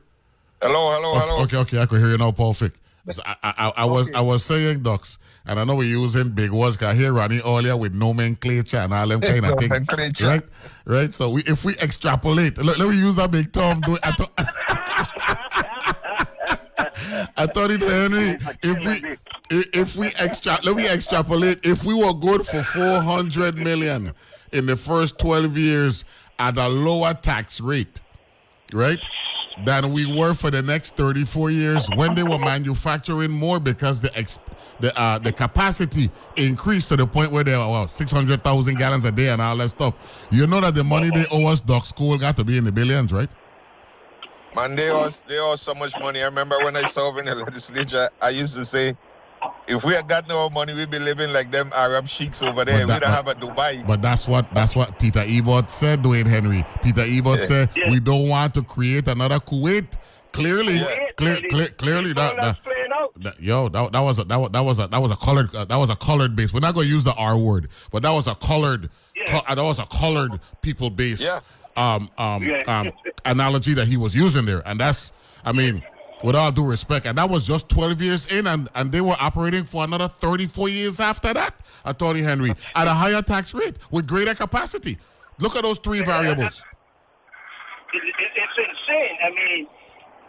Hello, 0.61 0.91
hello, 0.91 1.11
okay, 1.15 1.25
hello. 1.27 1.43
Okay, 1.43 1.57
okay, 1.57 1.79
I 1.79 1.85
can 1.85 1.99
hear 1.99 2.09
you 2.09 2.17
now, 2.17 2.31
perfect. 2.31 2.79
So 3.11 3.21
I, 3.25 3.35
I, 3.43 3.73
I, 3.77 3.85
was 3.85 4.11
I 4.15 4.21
was 4.21 4.43
saying 4.43 4.81
ducks, 4.81 5.19
and 5.45 5.59
I 5.59 5.63
know 5.63 5.75
we're 5.75 5.83
using 5.83 6.29
big 6.29 6.51
words. 6.51 6.75
Cause 6.75 6.87
I 6.87 6.95
hear 6.95 7.13
Ronnie 7.13 7.39
earlier 7.45 7.77
with 7.77 7.93
nomenclature 7.93 8.77
and 8.77 8.93
all 8.93 9.07
them 9.07 9.21
kind 9.41 9.45
of 9.45 9.59
things, 9.59 10.21
right? 10.21 10.41
Right. 10.85 11.13
So 11.13 11.29
we, 11.29 11.43
if 11.43 11.63
we 11.63 11.75
extrapolate, 11.77 12.57
let, 12.57 12.79
let 12.79 12.89
me 12.89 12.95
use 12.97 13.15
that 13.17 13.29
big 13.29 13.51
term. 13.51 13.81
Do 13.81 13.97
I 14.03 14.11
thought, 14.11 14.31
I 17.37 17.45
thought 17.47 17.71
it, 17.71 17.81
Henry. 17.81 18.37
If 18.63 18.77
we 18.85 19.11
if- 19.51 19.69
if 19.75 19.95
we 19.95 20.07
extra 20.17 20.57
let 20.63 20.75
me 20.75 20.87
extrapolate. 20.87 21.63
If 21.63 21.83
we 21.85 21.93
were 21.93 22.13
good 22.13 22.45
for 22.45 22.63
four 22.63 23.01
hundred 23.01 23.55
million 23.55 24.13
in 24.51 24.65
the 24.65 24.75
first 24.75 25.19
twelve 25.19 25.55
years 25.57 26.05
at 26.39 26.57
a 26.57 26.67
lower 26.67 27.13
tax 27.13 27.61
rate, 27.61 28.01
right? 28.73 28.99
Than 29.63 29.93
we 29.93 30.05
were 30.05 30.33
for 30.33 30.51
the 30.51 30.61
next 30.61 30.97
thirty-four 30.97 31.49
years 31.49 31.89
when 31.95 32.13
they 32.13 32.23
were 32.23 32.37
manufacturing 32.37 33.31
more 33.31 33.57
because 33.57 34.01
the 34.01 34.15
ex, 34.17 34.37
the 34.81 34.97
uh, 34.99 35.17
the 35.17 35.31
capacity 35.31 36.09
increased 36.35 36.89
to 36.89 36.97
the 36.97 37.07
point 37.07 37.31
where 37.31 37.45
they 37.45 37.55
were 37.55 37.69
well, 37.69 37.87
six 37.87 38.11
hundred 38.11 38.43
thousand 38.43 38.75
gallons 38.75 39.05
a 39.05 39.13
day 39.13 39.29
and 39.29 39.41
all 39.41 39.55
that 39.55 39.69
stuff. 39.69 40.27
You 40.29 40.45
know 40.45 40.59
that 40.59 40.75
the 40.75 40.83
money 40.83 41.09
they 41.09 41.25
owe 41.31 41.45
us, 41.45 41.61
Doc 41.61 41.85
School, 41.85 42.17
got 42.17 42.35
to 42.35 42.43
be 42.43 42.57
in 42.57 42.65
the 42.65 42.71
billions, 42.73 43.13
right? 43.13 43.29
Man, 44.55 44.75
they 44.75 44.89
owe, 44.89 45.09
they 45.27 45.39
owe 45.39 45.55
so 45.55 45.73
much 45.73 45.97
money. 45.99 46.21
I 46.21 46.25
remember 46.25 46.57
when 46.59 46.75
I 46.75 46.85
served 46.85 47.19
in 47.19 47.25
the 47.25 47.35
legislature, 47.35 48.09
I 48.21 48.29
used 48.29 48.55
to 48.55 48.65
say, 48.65 48.95
if 49.67 49.83
we 49.83 49.93
had 49.93 50.07
got 50.07 50.27
no 50.27 50.49
money, 50.49 50.73
we'd 50.73 50.91
be 50.91 50.99
living 50.99 51.31
like 51.33 51.51
them 51.51 51.71
Arab 51.73 52.07
sheiks 52.07 52.41
over 52.43 52.63
there. 52.65 52.85
But 52.87 52.95
we 52.95 52.99
don't 53.05 53.11
have 53.13 53.27
a 53.27 53.35
Dubai. 53.35 53.85
But 53.85 54.01
that's 54.01 54.27
what 54.27 54.53
that's 54.53 54.75
what 54.75 54.97
Peter 54.99 55.23
Ebert 55.25 55.71
said, 55.71 56.03
Dwayne 56.03 56.27
Henry. 56.27 56.63
Peter 56.83 57.01
Ebert 57.03 57.39
Yeah. 57.41 57.45
said 57.45 57.69
Yeah. 57.75 57.91
we 57.91 57.99
don't 57.99 58.27
want 58.29 58.53
to 58.55 58.63
create 58.63 59.07
another 59.07 59.39
Kuwait. 59.39 59.95
Clearly, 60.31 60.79
clear, 61.15 61.39
clear, 61.49 61.67
clearly 61.69 62.11
that, 62.11 62.35
that, 62.35 62.57
that- 63.21 63.39
yo 63.41 63.69
that, 63.69 63.93
that 63.93 63.99
was 64.01 64.19
a 64.19 64.25
that 64.25 64.35
was 64.37 64.49
that 64.51 64.59
was 64.65 64.79
a 64.79 64.87
that 64.87 65.01
was 65.01 65.11
a 65.11 65.15
colored 65.15 65.55
uh, 65.55 65.63
that 65.63 65.77
was 65.77 65.89
a 65.89 65.95
colored 65.95 66.35
base. 66.35 66.53
We're 66.53 66.59
not 66.59 66.73
going 66.75 66.87
to 66.87 66.93
use 66.93 67.05
the 67.05 67.13
R 67.13 67.37
word, 67.37 67.69
but 67.91 68.03
that 68.03 68.11
was 68.11 68.27
a 68.27 68.35
colored 68.35 68.89
co- 69.29 69.41
uh, 69.47 69.55
that 69.55 69.63
was 69.63 69.79
a 69.79 69.85
colored 69.85 70.39
people 70.61 70.89
base 70.89 71.25
um 71.77 72.09
um 72.17 72.43
Yeah. 72.43 72.61
um 72.67 72.91
analogy 73.23 73.73
that 73.75 73.87
he 73.87 73.95
was 73.97 74.13
using 74.13 74.45
there, 74.45 74.61
and 74.67 74.79
that's 74.79 75.13
I 75.45 75.51
mean. 75.53 75.83
With 76.23 76.35
all 76.35 76.51
due 76.51 76.65
respect, 76.65 77.05
and 77.05 77.17
that 77.17 77.29
was 77.29 77.45
just 77.45 77.69
12 77.69 78.01
years 78.01 78.25
in, 78.27 78.47
and, 78.47 78.69
and 78.73 78.91
they 78.91 79.01
were 79.01 79.15
operating 79.19 79.65
for 79.65 79.83
another 79.83 80.07
34 80.07 80.69
years 80.69 80.99
after 80.99 81.33
that, 81.33 81.59
Attorney 81.83 82.21
Henry, 82.21 82.51
at 82.73 82.87
a 82.87 82.93
higher 82.93 83.21
tax 83.21 83.53
rate 83.53 83.77
with 83.91 84.07
greater 84.07 84.33
capacity. 84.33 84.97
Look 85.39 85.55
at 85.55 85.63
those 85.63 85.77
three 85.79 86.01
variables. 86.01 86.63
it, 87.93 88.03
it, 88.03 88.31
it's 88.35 88.57
insane. 88.57 89.17
I 89.23 89.29
mean, 89.29 89.67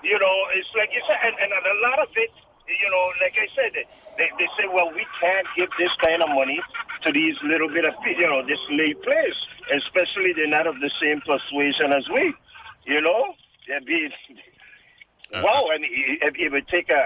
you 0.03 0.19
know, 0.19 0.37
it's 0.55 0.69
like 0.77 0.91
you 0.93 1.03
said, 1.07 1.19
and, 1.23 1.35
and 1.39 1.53
a 1.53 1.89
lot 1.89 1.99
of 2.03 2.09
it, 2.17 2.31
you 2.67 2.91
know, 2.91 3.05
like 3.23 3.35
I 3.39 3.47
said, 3.55 3.73
they, 4.19 4.29
they 4.39 4.49
say, 4.59 4.67
well, 4.67 4.91
we 4.91 5.07
can't 5.21 5.47
give 5.57 5.71
this 5.79 5.91
kind 6.05 6.23
of 6.23 6.29
money 6.31 6.61
to 7.07 7.13
these 7.13 7.37
little 7.45 7.69
bit 7.69 7.87
of, 7.87 7.95
you 8.05 8.27
know, 8.27 8.45
this 8.45 8.59
slave 8.69 9.01
players, 9.03 9.39
especially 9.71 10.33
they're 10.35 10.51
not 10.51 10.67
of 10.67 10.81
the 10.81 10.91
same 11.01 11.21
persuasion 11.23 11.93
as 11.93 12.09
we, 12.11 12.35
you 12.87 13.01
know. 13.01 13.35
They'd 13.67 13.87
be, 15.33 15.43
wow, 15.43 15.69
and 15.73 15.85
it, 15.85 16.35
it, 16.39 16.53
would 16.53 16.69
take 16.69 16.91
a, 16.91 17.03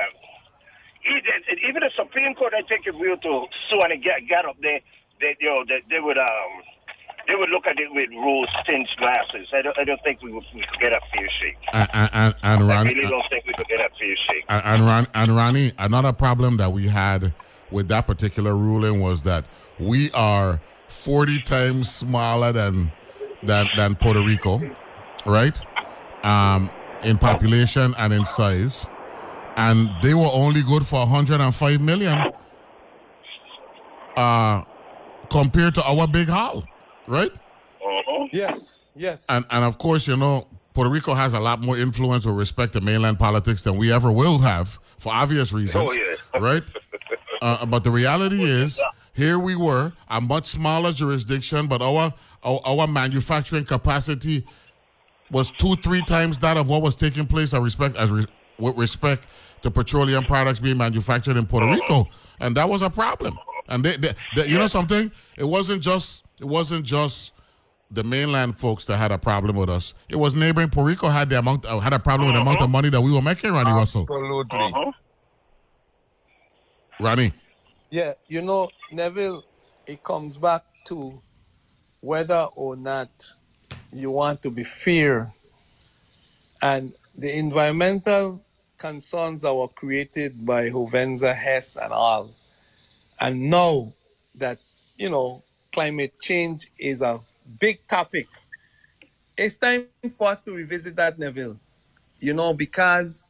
even, 1.68 1.80
the 1.82 1.90
Supreme 1.96 2.34
Court, 2.34 2.52
I 2.56 2.62
think 2.62 2.86
if 2.86 2.94
we 2.94 3.08
were 3.08 3.16
to 3.16 3.46
sue 3.68 3.80
and 3.80 4.02
get, 4.02 4.26
get 4.28 4.44
up 4.44 4.56
there, 4.60 4.80
they, 5.20 5.36
you 5.40 5.48
know, 5.48 5.64
they, 5.68 5.82
they 5.90 6.00
would, 6.00 6.18
um, 6.18 6.62
they 7.28 7.34
would 7.34 7.50
look 7.50 7.66
at 7.66 7.78
it 7.78 7.92
with 7.92 8.10
rose-tinted 8.10 8.96
glasses. 8.98 9.48
I 9.52 9.62
don't, 9.62 9.78
I 9.78 9.84
don't 9.84 10.02
think 10.02 10.22
we 10.22 10.32
would, 10.32 10.44
we 10.54 10.62
could 10.62 10.80
get 10.80 10.92
a 10.92 11.00
fair 11.12 11.28
shake. 11.40 11.56
And, 11.72 11.88
and, 11.92 12.10
and, 12.12 12.34
and 12.42 12.72
I 12.72 12.82
really 12.82 13.08
don't 13.08 13.28
think 13.28 13.46
we 13.46 13.54
could 13.54 13.68
get 13.68 13.80
a 13.80 13.90
fair 13.98 14.16
shake. 14.28 14.44
and, 14.48 14.62
and, 14.64 14.86
Ron, 14.86 15.06
and 15.14 15.36
Ronnie, 15.36 15.72
another 15.78 16.12
problem 16.12 16.56
that 16.58 16.72
we 16.72 16.88
had 16.88 17.32
with 17.70 17.88
that 17.88 18.06
particular 18.06 18.54
ruling 18.56 19.00
was 19.00 19.22
that 19.24 19.44
we 19.78 20.10
are 20.12 20.60
40 20.88 21.40
times 21.40 21.90
smaller 21.90 22.52
than 22.52 22.90
than, 23.42 23.68
than 23.76 23.94
Puerto 23.94 24.22
Rico, 24.22 24.60
right? 25.24 25.58
Um, 26.24 26.70
in 27.02 27.18
population 27.18 27.94
and 27.98 28.12
in 28.12 28.24
size. 28.24 28.86
And 29.56 29.90
they 30.02 30.14
were 30.14 30.30
only 30.32 30.62
good 30.62 30.86
for 30.86 31.00
105 31.00 31.80
million 31.80 32.32
uh, 34.16 34.62
compared 35.28 35.74
to 35.74 35.82
our 35.84 36.06
big 36.06 36.28
haul, 36.28 36.64
right? 37.06 37.30
Yes, 38.32 38.74
yes. 38.94 39.26
And 39.28 39.44
and 39.50 39.64
of 39.64 39.78
course, 39.78 40.06
you 40.06 40.16
know, 40.16 40.46
Puerto 40.72 40.90
Rico 40.90 41.14
has 41.14 41.34
a 41.34 41.40
lot 41.40 41.60
more 41.60 41.76
influence 41.76 42.26
with 42.26 42.36
respect 42.36 42.72
to 42.74 42.80
mainland 42.80 43.18
politics 43.18 43.64
than 43.64 43.76
we 43.76 43.92
ever 43.92 44.12
will 44.12 44.38
have 44.38 44.78
for 44.98 45.12
obvious 45.12 45.52
reasons. 45.52 45.88
Oh, 45.88 45.92
yeah. 45.92 46.16
Right? 46.40 46.62
Uh, 47.42 47.66
but 47.66 47.84
the 47.84 47.90
reality 47.90 48.44
is, 48.44 48.80
here 49.14 49.38
we 49.38 49.56
were, 49.56 49.92
a 50.08 50.20
much 50.20 50.46
smaller 50.46 50.92
jurisdiction, 50.92 51.66
but 51.66 51.82
our, 51.82 52.14
our 52.44 52.60
our 52.64 52.86
manufacturing 52.86 53.64
capacity 53.64 54.46
was 55.30 55.50
two, 55.50 55.76
three 55.76 56.02
times 56.02 56.38
that 56.38 56.56
of 56.56 56.68
what 56.68 56.82
was 56.82 56.96
taking 56.96 57.26
place. 57.26 57.54
I 57.54 57.58
respect 57.58 57.96
as 57.96 58.10
re, 58.10 58.24
with 58.58 58.76
respect 58.76 59.24
to 59.62 59.70
petroleum 59.70 60.24
products 60.24 60.60
being 60.60 60.78
manufactured 60.78 61.36
in 61.36 61.46
Puerto 61.46 61.66
Rico, 61.66 62.08
and 62.40 62.56
that 62.56 62.68
was 62.68 62.82
a 62.82 62.90
problem. 62.90 63.38
And 63.68 63.84
they, 63.84 63.96
they, 63.96 64.14
they, 64.34 64.48
you 64.48 64.58
know 64.58 64.66
something? 64.66 65.12
It 65.36 65.44
wasn't 65.44 65.82
just 65.82 66.24
it 66.40 66.46
wasn't 66.46 66.84
just 66.84 67.32
the 67.90 68.04
mainland 68.04 68.56
folks 68.56 68.84
that 68.84 68.96
had 68.96 69.12
a 69.12 69.18
problem 69.18 69.56
with 69.56 69.68
us. 69.68 69.94
It 70.08 70.16
was 70.16 70.34
neighboring 70.34 70.70
Puerto 70.70 70.88
Rico 70.88 71.08
had 71.08 71.28
the 71.28 71.38
amount 71.38 71.64
uh, 71.64 71.78
had 71.80 71.92
a 71.92 71.98
problem 71.98 72.28
with 72.28 72.36
the 72.36 72.40
amount 72.40 72.60
of 72.60 72.70
money 72.70 72.88
that 72.88 73.00
we 73.00 73.12
were 73.12 73.22
making, 73.22 73.52
Ronnie 73.52 73.72
Russell. 73.72 74.02
Absolutely. 74.02 74.92
Ronnie. 77.00 77.32
Yeah, 77.90 78.12
you 78.28 78.42
know, 78.42 78.68
Neville, 78.92 79.44
it 79.86 80.02
comes 80.02 80.36
back 80.36 80.64
to 80.86 81.20
whether 82.00 82.46
or 82.54 82.76
not 82.76 83.10
you 83.92 84.10
want 84.10 84.42
to 84.42 84.50
be 84.50 84.64
fair. 84.64 85.32
And 86.62 86.92
the 87.16 87.36
environmental 87.36 88.42
concerns 88.78 89.42
that 89.42 89.54
were 89.54 89.68
created 89.68 90.44
by 90.44 90.70
Hovensa, 90.70 91.34
Hess, 91.34 91.76
and 91.76 91.92
all. 91.92 92.30
And 93.20 93.50
now 93.50 93.92
that, 94.36 94.58
you 94.96 95.10
know, 95.10 95.42
climate 95.72 96.14
change 96.20 96.70
is 96.78 97.02
a 97.02 97.20
big 97.58 97.86
topic, 97.86 98.26
it's 99.36 99.56
time 99.56 99.86
for 100.16 100.28
us 100.28 100.40
to 100.42 100.52
revisit 100.52 100.96
that, 100.96 101.18
Neville. 101.18 101.58
You 102.20 102.34
know, 102.34 102.52
because 102.54 103.24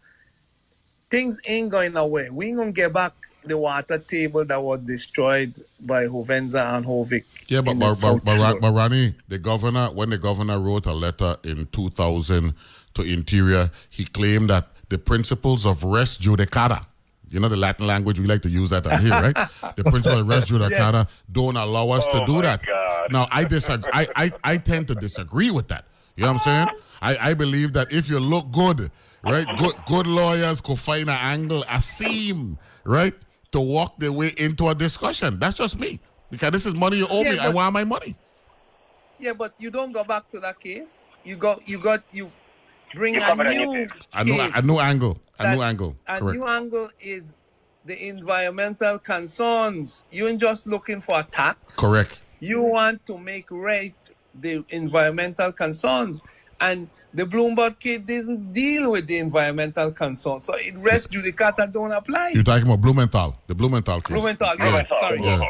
things 1.11 1.40
ain't 1.46 1.70
going 1.70 1.96
away. 1.96 2.28
We 2.30 2.48
ain't 2.48 2.58
gonna 2.58 2.72
get 2.72 2.92
back 2.92 3.14
the 3.45 3.57
water 3.57 3.99
table 3.99 4.45
that 4.45 4.62
was 4.62 4.80
destroyed 4.80 5.55
by 5.80 6.05
Hovensa 6.05 6.76
and 6.76 6.84
HOVIC. 6.84 7.24
Yeah, 7.49 7.61
but 7.62 7.72
in 7.72 7.78
the 7.78 7.86
but, 7.86 7.91
but, 7.91 7.97
South 7.97 8.24
but, 8.24 8.38
Ra- 8.38 8.51
Shore. 8.51 8.61
but 8.61 8.72
Ronnie, 8.72 9.14
the 9.28 9.38
governor, 9.38 9.91
when 9.91 10.11
the 10.11 10.18
governor 10.18 10.59
wrote 10.61 10.86
a 10.86 10.93
letter 10.93 11.36
in 11.45 11.66
2000 11.66 12.55
to 12.95 13.03
Interior, 13.03 13.70
he 13.88 14.05
claimed 14.05 14.51
that 14.51 14.68
the 14.88 14.99
principles 14.99 15.64
of 15.66 15.84
res 15.84 16.18
judicata, 16.18 16.84
you 17.30 17.38
know 17.41 17.49
the 17.49 17.57
Latin 17.57 17.86
language, 17.86 18.18
we 18.18 18.26
like 18.26 18.43
to 18.43 18.51
use 18.51 18.70
that 18.70 18.86
on 18.86 19.01
here, 19.01 19.11
right? 19.11 19.36
The 19.76 19.84
principles 19.84 20.18
of 20.18 20.28
res 20.28 20.45
judicata 20.47 21.09
don't 21.30 21.57
allow 21.57 21.91
us 21.91 22.05
to 22.07 22.22
oh 22.22 22.26
do 22.26 22.43
that. 22.43 22.62
Now, 23.11 23.28
I 23.30 23.45
disagree. 23.45 23.91
I, 23.95 24.09
I, 24.16 24.32
I 24.45 24.57
tend 24.57 24.88
to 24.88 24.95
disagree 24.95 25.51
with 25.51 25.68
that. 25.68 25.84
You 26.16 26.24
know 26.24 26.32
what 26.32 26.47
I'm 26.47 26.66
saying? 26.66 26.78
I, 27.03 27.30
I 27.30 27.34
believe 27.34 27.72
that 27.74 27.93
if 27.93 28.11
you 28.11 28.20
look 28.20 28.51
good, 28.51 28.91
right, 29.24 29.47
good, 29.57 29.74
good 29.86 30.07
lawyers 30.07 30.61
could 30.61 30.78
find 30.78 31.09
an 31.09 31.16
angle, 31.16 31.64
a 31.68 31.80
seam, 31.80 32.59
right, 32.84 33.14
to 33.53 33.61
walk 33.61 33.98
their 33.98 34.12
way 34.12 34.32
into 34.38 34.68
a 34.68 34.74
discussion. 34.74 35.38
That's 35.38 35.57
just 35.57 35.78
me. 35.78 36.01
Because 36.30 36.53
this 36.53 36.66
is 36.66 36.74
money 36.74 36.98
you 36.98 37.07
owe 37.11 37.22
Yeah, 37.22 37.30
me. 37.32 37.38
I 37.38 37.48
want 37.48 37.72
my 37.72 37.84
money. 37.84 38.14
Yeah, 39.18 39.32
but 39.34 39.53
you 39.59 39.70
don't 39.70 39.92
go 39.92 40.05
back 40.05 40.30
to 40.30 40.40
that 40.40 40.61
case. 40.61 41.09
You 41.24 41.36
got 41.36 41.68
you 41.68 41.78
got 41.78 42.03
you 42.12 42.30
bring 42.94 43.14
You 43.14 43.20
a 43.22 43.34
new 43.34 43.44
anything. 43.44 43.90
A 44.14 44.24
new, 44.24 44.32
case. 44.34 44.57
a 44.57 44.62
new 44.62 44.78
angle. 44.78 45.20
A 45.38 45.55
new 45.55 45.62
angle. 45.62 45.96
A 46.07 46.18
Correct. 46.18 46.38
new 46.38 46.46
angle 46.46 46.88
is 47.01 47.34
the 47.84 48.09
environmental 48.09 48.98
concerns. 48.98 50.05
You 50.11 50.28
ain't 50.28 50.40
just 50.40 50.66
looking 50.66 51.01
for 51.01 51.18
a 51.18 51.24
tax. 51.24 51.76
Correct. 51.76 52.20
You 52.38 52.62
want 52.62 53.05
to 53.07 53.18
make 53.18 53.46
right 53.51 53.94
the 54.34 54.64
environmental 54.70 55.53
concerns. 55.53 56.22
And 56.61 56.88
the 57.12 57.24
Bloomberg 57.24 57.78
case 57.78 57.98
doesn't 58.00 58.52
deal 58.52 58.92
with 58.92 59.06
the 59.06 59.18
environmental 59.18 59.90
concerns. 59.90 60.44
So 60.44 60.54
it 60.56 60.74
res 60.76 61.06
judicata 61.08 61.72
don't 61.72 61.92
apply. 61.92 62.30
You're 62.30 62.44
talking 62.44 62.66
about 62.66 62.80
Blumenthal, 62.80 63.36
the 63.46 63.54
Blumenthal 63.54 64.00
case. 64.00 64.16
Blumenthal, 64.16 64.54
yeah, 64.58 64.86
sorry. 65.00 65.18
Yeah. 65.22 65.40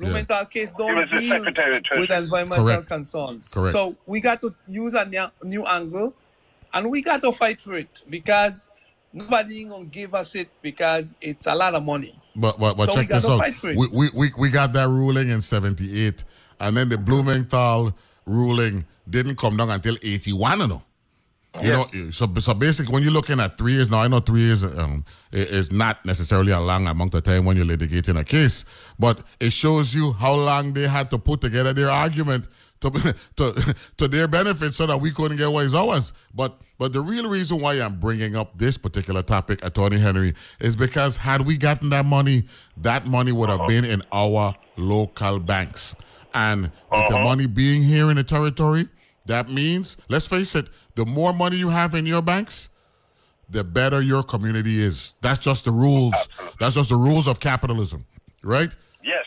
yeah. 0.00 0.44
Case 0.44 0.72
don't 0.76 0.96
was 0.96 1.10
the 1.10 1.18
deal 1.20 1.36
Secretary 1.38 1.76
of 1.76 1.84
Treasury. 1.84 2.06
with 2.06 2.10
environmental 2.24 2.64
Correct. 2.64 2.86
concerns. 2.86 3.48
Correct. 3.48 3.72
So 3.72 3.96
we 4.06 4.20
got 4.20 4.40
to 4.40 4.54
use 4.66 4.94
a 4.94 5.04
new, 5.04 5.26
new 5.44 5.64
angle 5.64 6.14
and 6.74 6.90
we 6.90 7.02
got 7.02 7.22
to 7.22 7.32
fight 7.32 7.60
for 7.60 7.74
it 7.74 8.02
because 8.08 8.68
nobody 9.12 9.60
ain't 9.60 9.70
gonna 9.70 9.84
give 9.84 10.14
us 10.14 10.34
it 10.34 10.48
because 10.62 11.14
it's 11.20 11.46
a 11.46 11.54
lot 11.54 11.74
of 11.74 11.84
money. 11.84 12.18
But 12.34 12.58
but, 12.58 12.76
but 12.76 12.86
So 12.86 12.94
we 12.94 13.02
check 13.02 13.08
this 13.10 13.22
gotta 13.24 13.34
out. 13.34 13.40
fight 13.40 13.54
for 13.56 13.70
it. 13.70 13.76
We, 13.76 13.88
we, 13.92 14.08
we, 14.14 14.30
we 14.38 14.48
got 14.50 14.72
that 14.72 14.88
ruling 14.88 15.28
in 15.30 15.40
78, 15.40 16.24
and 16.60 16.76
then 16.76 16.88
the 16.88 16.98
Blumenthal 16.98 17.94
ruling 18.26 18.86
didn't 19.08 19.36
come 19.36 19.56
down 19.56 19.70
until 19.70 19.96
81, 20.02 20.60
you 20.60 20.66
know. 20.68 20.82
You 21.60 21.68
Yes. 21.68 21.94
know, 21.94 22.10
so 22.10 22.32
so 22.40 22.54
basically, 22.54 22.92
when 22.94 23.02
you're 23.02 23.12
looking 23.12 23.38
at 23.38 23.58
three 23.58 23.72
years 23.72 23.90
now, 23.90 23.98
I 24.00 24.08
know 24.08 24.20
three 24.20 24.40
years 24.40 24.64
um, 24.64 25.04
is 25.32 25.70
not 25.70 26.04
necessarily 26.06 26.50
a 26.50 26.60
long 26.60 26.86
amount 26.86 27.14
of 27.14 27.24
time 27.24 27.44
when 27.44 27.56
you're 27.58 27.66
litigating 27.66 28.18
a 28.18 28.24
case, 28.24 28.64
but 28.98 29.20
it 29.38 29.52
shows 29.52 29.94
you 29.94 30.12
how 30.12 30.34
long 30.34 30.72
they 30.72 30.88
had 30.88 31.10
to 31.10 31.18
put 31.18 31.42
together 31.42 31.74
their 31.74 31.90
argument 31.90 32.48
to 32.80 32.90
to 33.36 33.74
to 33.98 34.08
their 34.08 34.26
benefit, 34.28 34.72
so 34.72 34.86
that 34.86 34.98
we 34.98 35.10
couldn't 35.10 35.36
get 35.36 35.50
what 35.52 35.66
is 35.66 35.74
ours. 35.74 36.14
But 36.34 36.58
but 36.78 36.94
the 36.94 37.02
real 37.02 37.28
reason 37.28 37.60
why 37.60 37.74
I'm 37.74 38.00
bringing 38.00 38.34
up 38.34 38.56
this 38.56 38.78
particular 38.78 39.22
topic, 39.22 39.62
Attorney 39.62 39.98
Henry, 39.98 40.32
is 40.58 40.74
because 40.74 41.18
had 41.18 41.42
we 41.42 41.58
gotten 41.58 41.90
that 41.90 42.06
money, 42.06 42.44
that 42.78 43.06
money 43.06 43.30
would 43.30 43.50
have 43.50 43.66
been 43.66 43.84
in 43.84 44.02
our 44.10 44.56
local 44.76 45.38
banks, 45.38 45.96
and 46.32 46.72
with 46.90 47.08
the 47.08 47.18
money 47.18 47.46
being 47.46 47.82
here 47.82 48.08
in 48.10 48.16
the 48.16 48.24
territory. 48.24 48.88
That 49.26 49.48
means, 49.50 49.96
let's 50.08 50.26
face 50.26 50.54
it, 50.54 50.68
the 50.94 51.04
more 51.06 51.32
money 51.32 51.56
you 51.56 51.68
have 51.70 51.94
in 51.94 52.06
your 52.06 52.22
banks, 52.22 52.68
the 53.48 53.62
better 53.64 54.00
your 54.00 54.22
community 54.22 54.82
is. 54.82 55.14
That's 55.20 55.38
just 55.38 55.64
the 55.64 55.70
rules. 55.70 56.14
That's 56.58 56.74
just 56.74 56.88
the 56.88 56.96
rules 56.96 57.26
of 57.28 57.38
capitalism, 57.40 58.06
right? 58.42 58.70
Yes. 59.04 59.24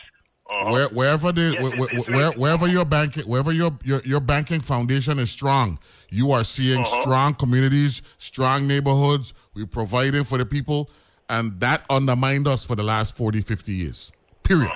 Where, 0.70 0.88
wherever 0.88 1.32
the 1.32 1.52
Yes, 1.58 1.62
where, 1.62 1.72
it's- 1.74 1.88
it's 1.92 2.08
where, 2.08 2.32
wherever 2.32 2.66
your 2.68 2.84
banking 2.84 3.24
wherever 3.24 3.52
your, 3.52 3.76
your 3.82 4.00
your 4.04 4.20
banking 4.20 4.60
foundation 4.60 5.18
is 5.18 5.30
strong, 5.30 5.78
you 6.08 6.30
are 6.30 6.44
seeing 6.44 6.80
Uh-huh. 6.82 7.00
strong 7.00 7.34
communities, 7.34 8.00
strong 8.18 8.66
neighborhoods. 8.66 9.34
We're 9.54 9.66
providing 9.66 10.22
for 10.24 10.38
the 10.38 10.46
people, 10.46 10.88
and 11.28 11.58
that 11.60 11.84
undermined 11.90 12.46
us 12.46 12.64
for 12.64 12.76
the 12.76 12.84
last 12.84 13.16
40, 13.16 13.40
50 13.40 13.72
years. 13.72 14.12
Period. 14.44 14.70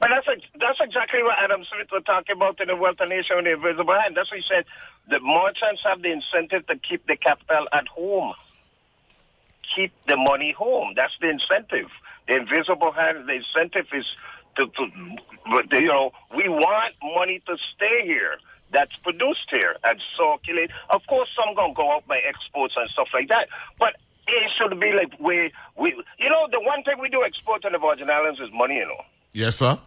But 0.00 0.10
that's 0.10 0.26
ex- 0.28 0.46
that's 0.78 0.88
exactly 0.88 1.22
what 1.22 1.36
Adam 1.42 1.64
Smith 1.64 1.88
was 1.92 2.02
talking 2.04 2.36
about 2.36 2.60
in 2.60 2.68
the 2.68 2.76
Wealth 2.76 3.00
of 3.00 3.08
Nation 3.08 3.36
with 3.36 3.44
the 3.44 3.52
Invisible 3.52 3.94
Hand. 3.94 4.16
That's 4.16 4.30
what 4.30 4.40
he 4.40 4.46
said. 4.48 4.64
The 5.08 5.20
merchants 5.20 5.82
have 5.84 6.02
the 6.02 6.12
incentive 6.12 6.66
to 6.66 6.76
keep 6.76 7.06
the 7.06 7.16
capital 7.16 7.66
at 7.72 7.88
home. 7.88 8.34
Keep 9.74 9.92
the 10.06 10.16
money 10.16 10.52
home. 10.52 10.92
That's 10.96 11.14
the 11.20 11.30
incentive. 11.30 11.88
The 12.28 12.36
invisible 12.36 12.92
hand, 12.92 13.28
the 13.28 13.34
incentive 13.34 13.86
is 13.92 14.04
to, 14.56 14.66
to 14.66 15.80
you 15.80 15.86
know, 15.86 16.12
we 16.34 16.48
want 16.48 16.94
money 17.02 17.42
to 17.46 17.56
stay 17.74 18.02
here. 18.04 18.36
That's 18.72 18.94
produced 19.02 19.46
here 19.50 19.76
and 19.84 20.00
circulate. 20.16 20.70
Of 20.90 21.06
course, 21.06 21.28
some 21.36 21.54
gonna 21.54 21.72
go 21.72 21.92
out 21.92 22.06
by 22.08 22.18
exports 22.18 22.74
and 22.76 22.90
stuff 22.90 23.08
like 23.14 23.28
that. 23.28 23.48
But 23.78 23.94
it 24.26 24.50
should 24.58 24.78
be 24.80 24.92
like 24.92 25.18
we 25.20 25.52
we 25.78 25.90
you 26.18 26.28
know 26.28 26.48
the 26.50 26.60
one 26.60 26.82
thing 26.82 26.96
we 27.00 27.08
do 27.08 27.22
export 27.24 27.62
to 27.62 27.70
the 27.70 27.78
Virgin 27.78 28.10
Islands 28.10 28.40
is 28.40 28.48
money. 28.52 28.76
You 28.76 28.86
know. 28.86 29.02
Yes, 29.32 29.56
sir. 29.56 29.78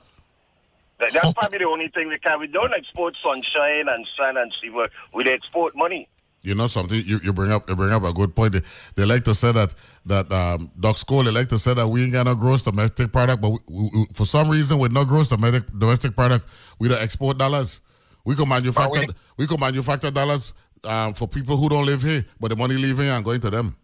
That, 0.99 1.13
that's 1.13 1.33
probably 1.33 1.59
the 1.59 1.65
only 1.65 1.87
thing 1.89 2.09
we 2.09 2.19
can. 2.19 2.39
We 2.39 2.47
don't 2.47 2.73
export 2.73 3.15
sunshine 3.23 3.87
and 3.87 4.05
sun 4.17 4.37
and 4.37 4.53
sea. 4.61 4.69
We 4.69 4.87
we 5.13 5.23
export 5.29 5.75
money. 5.75 6.09
You 6.41 6.55
know 6.55 6.67
something? 6.67 7.01
You, 7.05 7.19
you 7.23 7.33
bring 7.33 7.51
up 7.51 7.69
you 7.69 7.75
bring 7.75 7.91
up 7.91 8.03
a 8.03 8.13
good 8.13 8.35
point. 8.35 8.53
They, 8.53 8.61
they 8.95 9.05
like 9.05 9.23
to 9.25 9.35
say 9.35 9.51
that 9.51 9.75
that 10.05 10.31
um, 10.31 10.71
Doc 10.79 10.95
School. 10.97 11.23
They 11.23 11.31
like 11.31 11.49
to 11.49 11.59
say 11.59 11.73
that 11.73 11.87
we 11.87 12.03
ain't 12.03 12.13
got 12.13 12.25
no 12.25 12.35
gross 12.35 12.61
domestic 12.63 13.11
product, 13.11 13.41
but 13.41 13.49
we, 13.49 13.57
we, 13.69 13.89
we- 13.93 14.07
for 14.13 14.25
some 14.25 14.49
reason, 14.49 14.77
with 14.79 14.91
no 14.91 15.05
gross 15.05 15.27
domestic 15.29 15.65
domestic 15.77 16.15
product, 16.15 16.47
we 16.79 16.87
don't 16.89 17.01
export 17.01 17.37
dollars. 17.37 17.81
We 18.25 18.35
can 18.35 18.47
manufacture 18.47 19.05
we, 19.37 19.47
can 19.47 19.59
manufacture 19.59 20.11
dollars 20.11 20.53
um, 20.83 21.13
for 21.13 21.27
people 21.27 21.57
who 21.57 21.67
don't 21.69 21.85
live 21.85 22.01
here, 22.03 22.25
but 22.39 22.49
the 22.49 22.55
money 22.55 22.75
leaving 22.75 23.07
and 23.09 23.23
going 23.23 23.41
to 23.41 23.49
them. 23.49 23.75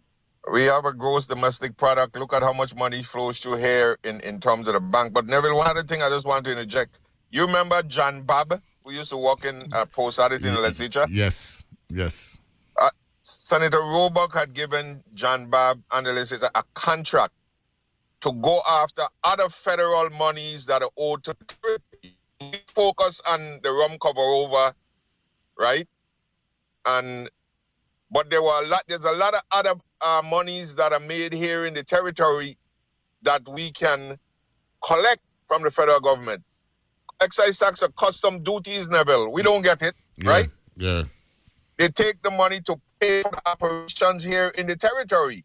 We 0.52 0.62
have 0.64 0.84
a 0.84 0.92
gross 0.92 1.26
domestic 1.26 1.76
product. 1.76 2.16
Look 2.16 2.32
at 2.32 2.42
how 2.42 2.52
much 2.52 2.74
money 2.76 3.02
flows 3.02 3.38
through 3.40 3.56
here 3.56 3.98
in, 4.04 4.20
in 4.20 4.38
terms 4.38 4.68
of 4.68 4.74
the 4.74 4.80
bank. 4.80 5.12
But 5.12 5.26
Neville, 5.26 5.56
one 5.56 5.66
other 5.68 5.82
thing 5.82 6.02
I 6.02 6.08
just 6.08 6.24
want 6.26 6.44
to 6.44 6.52
interject. 6.52 6.98
You 7.30 7.46
remember 7.46 7.82
John 7.82 8.22
Bob, 8.22 8.60
who 8.84 8.92
used 8.92 9.10
to 9.10 9.16
work 9.16 9.44
in 9.44 9.64
uh, 9.72 9.84
post 9.86 10.18
audit 10.18 10.44
in 10.44 10.54
the 10.54 10.60
legislature? 10.60 11.06
Yes, 11.08 11.64
yes. 11.88 12.40
Uh, 12.80 12.90
Senator 13.22 13.78
Roebuck 13.78 14.32
had 14.32 14.54
given 14.54 15.02
John 15.14 15.50
Bob 15.50 15.82
and 15.92 16.06
the 16.06 16.12
legislature 16.12 16.50
a 16.54 16.62
contract 16.74 17.32
to 18.20 18.32
go 18.32 18.60
after 18.68 19.02
other 19.24 19.48
federal 19.48 20.08
monies 20.10 20.66
that 20.66 20.82
are 20.82 20.90
owed 20.96 21.24
to 21.24 21.36
the 22.40 22.58
focus 22.74 23.20
on 23.28 23.60
the 23.62 23.70
rum 23.70 23.98
cover 24.00 24.20
over, 24.20 24.72
right? 25.58 25.88
And 26.86 27.30
but 28.10 28.30
there 28.30 28.42
were 28.42 28.62
a 28.62 28.66
lot. 28.66 28.84
There's 28.86 29.04
a 29.04 29.12
lot 29.12 29.34
of 29.34 29.40
other 29.50 29.74
uh, 30.00 30.22
monies 30.24 30.74
that 30.76 30.92
are 30.92 31.00
made 31.00 31.32
here 31.32 31.66
in 31.66 31.74
the 31.74 31.82
territory 31.82 32.56
that 33.22 33.42
we 33.48 33.72
can 33.72 34.18
collect 34.84 35.20
from 35.48 35.62
the 35.62 35.70
federal 35.70 36.00
government. 36.00 36.42
Excise 37.20 37.58
tax 37.58 37.82
or 37.82 37.88
custom 37.90 38.42
duties, 38.42 38.88
Neville. 38.88 39.32
We 39.32 39.42
don't 39.42 39.62
get 39.62 39.82
it, 39.82 39.94
right? 40.24 40.48
Yeah. 40.76 41.04
They 41.78 41.88
take 41.88 42.22
the 42.22 42.30
money 42.30 42.60
to 42.62 42.80
pay 43.00 43.22
for 43.22 43.30
the 43.30 43.42
operations 43.46 44.24
here 44.24 44.52
in 44.58 44.66
the 44.66 44.76
territory. 44.76 45.44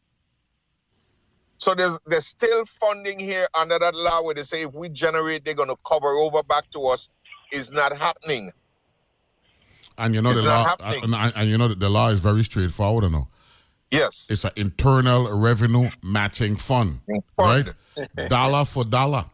So 1.57 1.75
there's 1.75 1.97
there's 2.05 2.25
still 2.25 2.65
funding 2.79 3.19
here 3.19 3.47
under 3.53 3.77
that 3.79 3.95
law 3.95 4.23
where 4.23 4.33
they 4.33 4.43
say 4.43 4.63
if 4.63 4.73
we 4.73 4.89
generate, 4.89 5.45
they're 5.45 5.53
gonna 5.53 5.75
cover 5.85 6.09
over 6.09 6.43
back 6.43 6.69
to 6.71 6.81
us. 6.87 7.09
Is 7.51 7.69
not 7.69 7.95
happening. 7.95 8.51
And 9.97 10.15
you 10.15 10.21
know 10.21 10.29
It's 10.29 10.39
the 10.39 10.45
law, 10.45 10.73
and, 10.79 11.13
and, 11.13 11.33
and 11.35 11.49
you 11.49 11.57
know 11.57 11.67
that 11.67 11.79
the 11.81 11.89
law 11.89 12.07
is 12.07 12.21
very 12.21 12.43
straightforward. 12.43 13.03
You 13.03 13.09
know, 13.09 13.27
Yes. 13.91 14.25
It's 14.29 14.45
an 14.45 14.51
internal 14.55 15.37
revenue 15.37 15.89
matching 16.01 16.55
fund, 16.55 17.01
right? 17.37 17.67
dollar 18.29 18.63
for 18.63 18.85
dollar, 18.85 19.25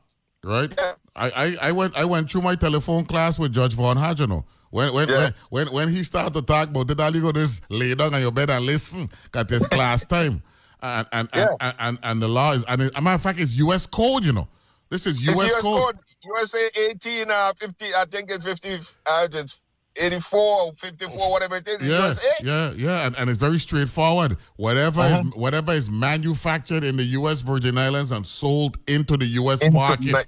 right? 0.48 0.74
I, 1.16 1.30
I, 1.30 1.58
I 1.62 1.72
went 1.72 1.95
I 1.95 2.06
went 2.06 2.32
through 2.32 2.41
my 2.41 2.56
telephone 2.56 3.06
class 3.06 3.38
with 3.38 3.54
Judge 3.54 3.74
Von 3.74 3.98
Hagino. 3.98 4.45
When 4.70 4.93
when, 4.93 5.10
when 5.10 5.34
when 5.50 5.68
when 5.74 5.89
he 5.89 6.04
started 6.04 6.34
to 6.34 6.41
talk 6.41 6.70
about 6.70 6.89
it, 6.89 7.00
all 7.00 7.16
you 7.16 7.22
go 7.22 7.32
just 7.32 7.64
lay 7.70 7.95
down 7.95 8.14
on 8.14 8.22
your 8.22 8.32
bed 8.32 8.50
and 8.50 8.66
listen, 8.66 9.10
cause 9.32 9.45
it's 9.52 9.68
class 9.68 10.06
time. 10.16 10.41
And 10.82 11.08
and, 11.12 11.30
and, 11.34 11.50
and, 11.60 11.76
and, 11.80 12.00
and 12.04 12.22
the 12.22 12.28
law 12.28 12.54
is 12.54 12.64
and 12.68 12.84
it, 12.84 12.93
a 12.95 13.02
matter 13.02 13.16
of 13.16 13.22
fact 13.22 13.39
it's 13.39 13.56
US 13.58 13.86
code, 13.86 14.26
you 14.26 14.34
know. 14.34 14.48
This 14.89 15.06
is 15.06 15.26
US, 15.28 15.38
US 15.38 15.62
code. 15.62 15.84
code. 15.84 15.98
USA 16.24 16.70
18, 16.89 17.30
uh, 17.30 17.54
50, 17.58 17.86
I 17.95 18.06
think 18.06 18.32
it's 18.32 18.43
50, 18.43 18.80
uh, 19.06 19.28
it's 19.32 19.58
84 20.00 20.39
or 20.39 20.74
54, 20.74 21.32
whatever 21.32 21.56
it 21.58 21.68
is. 21.68 21.76
It's 21.82 21.84
Yeah, 21.89 22.00
USA. 22.06 22.22
yeah, 22.41 22.72
yeah, 22.76 23.06
and, 23.08 23.16
and 23.18 23.30
it's 23.30 23.39
very 23.39 23.60
straightforward. 23.60 24.38
Whatever 24.58 25.02
Uh-huh. 25.02 25.22
is 25.26 25.36
whatever 25.36 25.72
is 25.74 25.89
manufactured 25.89 26.84
in 26.84 26.98
the 26.98 27.04
U.S. 27.20 27.41
Virgin 27.41 27.78
Islands 27.78 28.12
and 28.12 28.26
sold 28.26 28.78
into 28.88 29.18
the 29.18 29.26
U.S. 29.41 29.62
Into 29.62 29.74
market, 29.78 30.12
ma- 30.12 30.22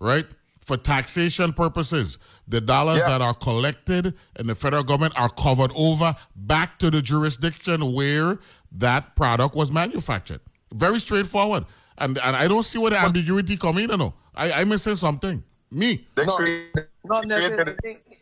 right, 0.00 0.26
for 0.64 0.76
taxation 0.76 1.52
purposes, 1.52 2.18
the 2.48 2.60
dollars 2.60 2.98
Yeah. 3.00 3.08
that 3.08 3.22
are 3.22 3.34
collected 3.34 4.14
in 4.38 4.46
the 4.46 4.54
federal 4.54 4.82
government 4.82 5.14
are 5.18 5.28
covered 5.30 5.72
over 5.76 6.14
back 6.36 6.78
to 6.78 6.90
the 6.90 7.02
jurisdiction 7.02 7.92
where 7.94 8.38
that 8.72 9.14
product 9.16 9.54
was 9.54 9.70
manufactured. 9.70 10.40
Very 10.72 10.98
straightforward, 10.98 11.64
and 11.98 12.18
and 12.18 12.34
I 12.36 12.48
don't 12.48 12.64
see 12.64 12.78
where 12.78 12.90
the 12.90 12.98
ambiguity 12.98 13.56
come 13.56 13.78
in. 13.78 13.90
You 13.90 13.96
know, 13.96 14.14
I 14.34 14.52
I 14.52 14.64
missing 14.64 14.96
something. 14.96 15.44
Me. 15.70 16.06
No, 16.16 16.24
no, 16.24 17.20
no, 17.22 17.40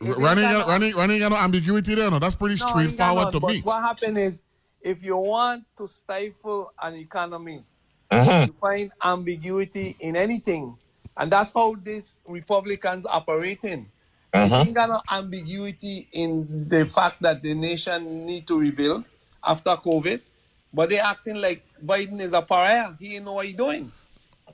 Running, 0.01 0.43
it- 0.43 0.67
running, 0.67 0.95
running, 0.95 1.19
no 1.19 1.35
ambiguity 1.35 1.95
there. 1.95 2.09
No, 2.11 2.19
that's 2.19 2.35
pretty 2.35 2.55
No, 2.59 2.67
straightforward 2.67 3.33
none, 3.33 3.41
to 3.41 3.47
me. 3.47 3.61
What 3.61 3.81
happened 3.81 4.17
is, 4.17 4.41
if 4.81 5.03
you 5.03 5.15
want 5.17 5.63
to 5.77 5.87
stifle 5.87 6.71
an 6.81 6.95
economy, 6.95 7.63
Mhm. 8.11 8.47
you 8.47 8.53
find 8.53 8.91
ambiguity 9.03 9.95
in 9.99 10.15
anything, 10.15 10.77
and 11.15 11.31
that's 11.31 11.53
how 11.53 11.75
these 11.81 12.21
Republicans 12.27 13.05
are 13.05 13.17
operating. 13.17 13.89
Uh-huh. 14.33 14.47
They 14.49 14.67
ain't 14.69 14.75
got 14.75 14.89
no 14.89 14.99
ambiguity 15.11 16.09
in 16.11 16.67
the 16.67 16.85
fact 16.87 17.21
that 17.21 17.41
the 17.43 17.53
nation 17.53 18.25
need 18.25 18.47
to 18.47 18.59
rebuild 18.59 19.05
after 19.45 19.71
COVID, 19.71 20.21
but 20.73 20.89
they 20.89 20.99
acting 20.99 21.39
like 21.39 21.63
Biden 21.85 22.19
is 22.19 22.33
a 22.33 22.41
pariah. 22.41 22.93
He 22.99 23.15
ain't 23.15 23.25
know 23.25 23.33
what 23.33 23.45
he 23.45 23.53
doing. 23.53 23.91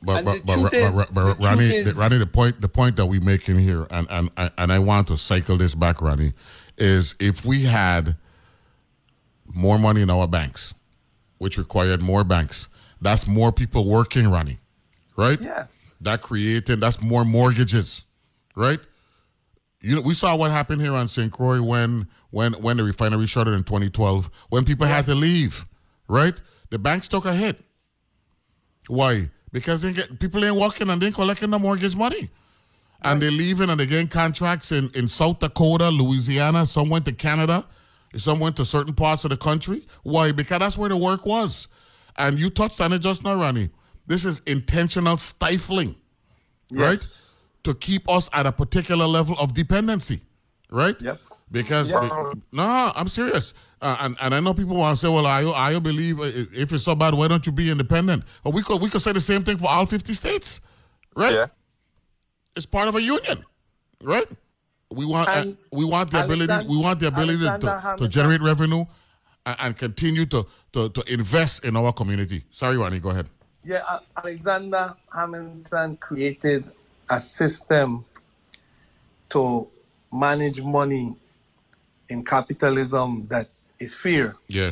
But, 0.01 0.23
but, 0.23 0.41
but, 0.45 0.71
but, 0.71 0.95
but, 0.95 1.13
but 1.13 1.39
Ronnie, 1.43 1.65
is- 1.65 1.97
Ronnie, 1.97 2.17
the 2.17 2.25
point, 2.25 2.61
the 2.61 2.69
point 2.69 2.95
that 2.95 3.05
we 3.07 3.19
making 3.19 3.59
here, 3.59 3.85
and, 3.89 4.07
and 4.09 4.29
and 4.57 4.71
I 4.71 4.79
want 4.79 5.07
to 5.09 5.17
cycle 5.17 5.57
this 5.57 5.75
back, 5.75 6.01
Ronnie, 6.01 6.33
is 6.77 7.15
if 7.19 7.45
we 7.45 7.63
had 7.63 8.15
more 9.45 9.77
money 9.77 10.01
in 10.01 10.09
our 10.09 10.27
banks, 10.27 10.73
which 11.37 11.57
required 11.57 12.01
more 12.01 12.23
banks, 12.23 12.69
that's 13.01 13.27
more 13.27 13.51
people 13.51 13.89
working, 13.89 14.29
Ronnie, 14.29 14.59
right? 15.17 15.39
Yeah. 15.41 15.67
That 16.01 16.21
created 16.21 16.79
that's 16.79 17.01
more 17.01 17.25
mortgages, 17.25 18.05
right? 18.55 18.79
You 19.81 19.95
know, 19.95 20.01
we 20.01 20.13
saw 20.13 20.35
what 20.35 20.51
happened 20.51 20.81
here 20.81 20.93
on 20.93 21.07
St. 21.09 21.31
Croix 21.31 21.61
when 21.61 22.07
when 22.31 22.53
when 22.53 22.77
the 22.77 22.83
refinery 22.83 23.27
shuttered 23.27 23.53
in 23.53 23.63
2012, 23.63 24.29
when 24.49 24.63
people 24.63 24.87
had 24.87 25.03
to 25.05 25.15
leave, 25.15 25.65
right? 26.07 26.39
The 26.69 26.79
banks 26.79 27.07
took 27.09 27.25
a 27.25 27.33
hit. 27.33 27.59
Why? 28.87 29.29
Because 29.51 29.81
they 29.81 29.93
get 29.93 30.19
people 30.19 30.43
ain't 30.45 30.55
working 30.55 30.89
and 30.89 31.01
they 31.01 31.07
ain't 31.07 31.15
collecting 31.15 31.49
the 31.49 31.59
mortgage 31.59 31.95
money. 31.95 32.29
And 33.01 33.21
they're 33.21 33.31
leaving 33.31 33.69
and 33.69 33.79
they 33.79 33.85
getting 33.85 34.09
contracts 34.09 34.71
in, 34.71 34.91
in 34.93 35.07
South 35.07 35.39
Dakota, 35.39 35.89
Louisiana. 35.89 36.65
Some 36.65 36.89
went 36.89 37.05
to 37.05 37.13
Canada. 37.13 37.65
Some 38.17 38.39
went 38.39 38.57
to 38.57 38.65
certain 38.65 38.93
parts 38.93 39.23
of 39.23 39.29
the 39.29 39.37
country. 39.37 39.87
Why? 40.03 40.31
Because 40.31 40.59
that's 40.59 40.77
where 40.77 40.89
the 40.89 40.97
work 40.97 41.25
was. 41.25 41.67
And 42.17 42.37
you 42.37 42.49
touched 42.49 42.81
on 42.81 42.91
it 42.91 42.99
just 42.99 43.23
now, 43.23 43.35
Ronnie. 43.35 43.69
This 44.07 44.25
is 44.25 44.41
intentional 44.45 45.17
stifling, 45.17 45.95
right? 46.71 46.99
To 47.63 47.73
keep 47.73 48.09
us 48.09 48.29
at 48.33 48.45
a 48.45 48.51
particular 48.51 49.05
level 49.05 49.35
of 49.39 49.53
dependency, 49.53 50.21
right? 50.71 50.99
Yep. 50.99 51.21
Because 51.51 51.89
Yeah. 51.89 52.33
no, 52.51 52.91
I'm 52.95 53.07
serious. 53.07 53.53
Uh, 53.81 53.95
and, 54.01 54.17
and 54.19 54.35
I 54.35 54.39
know 54.39 54.53
people 54.53 54.75
want 54.75 54.97
to 54.97 55.01
say, 55.01 55.07
well, 55.09 55.25
I, 55.25 55.43
I 55.45 55.79
believe 55.79 56.19
uh, 56.19 56.23
if 56.53 56.73
it's 56.73 56.83
so 56.83 56.95
bad, 56.95 57.13
why 57.13 57.27
don't 57.29 57.45
you 57.45 57.51
be 57.51 57.71
independent? 57.71 58.23
But 58.43 58.53
we 58.53 58.61
could 58.61 58.81
we 58.81 58.89
could 58.89 59.01
say 59.01 59.13
the 59.13 59.21
same 59.21 59.41
thing 59.41 59.57
for 59.57 59.69
all 59.69 59.85
50 59.85 60.13
states, 60.13 60.59
right? 61.15 61.33
Yeah. 61.33 61.45
It's 62.55 62.65
part 62.65 62.89
of 62.89 62.95
a 62.95 63.01
union, 63.01 63.45
right? 64.03 64.25
We 64.91 65.05
want 65.05 65.29
uh, 65.29 65.45
we 65.71 65.85
want 65.85 66.11
the 66.11 66.25
ability 66.25 66.67
we 66.67 66.77
want 66.77 66.99
the 66.99 67.07
ability 67.07 67.45
to, 67.45 67.59
to, 67.59 67.95
to 67.99 68.07
generate 68.07 68.41
revenue 68.41 68.85
and, 69.45 69.55
and 69.59 69.77
continue 69.77 70.25
to, 70.25 70.45
to 70.73 70.89
to 70.89 71.13
invest 71.13 71.63
in 71.63 71.77
our 71.77 71.93
community. 71.93 72.43
Sorry, 72.49 72.75
Ronnie, 72.75 72.99
go 72.99 73.11
ahead. 73.11 73.29
Yeah, 73.63 73.81
Alexander 74.17 74.93
Hamilton 75.15 75.97
created 75.97 76.65
a 77.09 77.19
system 77.19 78.03
to 79.29 79.69
manage 80.11 80.61
money 80.61 81.15
in 82.09 82.23
capitalism 82.25 83.27
that 83.27 83.49
is 83.79 83.95
fear. 83.95 84.35
Yeah. 84.47 84.71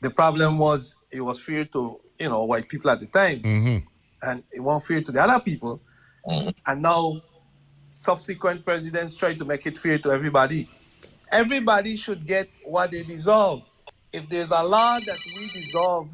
The 0.00 0.10
problem 0.10 0.58
was 0.58 0.96
it 1.10 1.20
was 1.20 1.40
fear 1.42 1.64
to 1.66 2.00
you 2.18 2.28
know 2.28 2.44
white 2.44 2.68
people 2.68 2.90
at 2.90 3.00
the 3.00 3.06
time, 3.06 3.40
Mm-hmm. 3.40 3.86
and 4.22 4.42
it 4.52 4.60
wasn't 4.60 4.88
fear 4.88 5.02
to 5.02 5.12
the 5.12 5.22
other 5.22 5.40
people. 5.42 5.80
And 6.66 6.82
now 6.82 7.20
subsequent 7.90 8.64
presidents 8.64 9.16
try 9.16 9.34
to 9.34 9.44
make 9.44 9.66
it 9.66 9.76
fair 9.78 9.98
to 9.98 10.10
everybody. 10.10 10.68
Everybody 11.30 11.96
should 11.96 12.26
get 12.26 12.48
what 12.64 12.90
they 12.92 13.02
deserve. 13.02 13.60
If 14.12 14.28
there's 14.28 14.50
a 14.50 14.62
law 14.62 15.00
that 15.00 15.18
we 15.36 15.48
deserve 15.48 16.06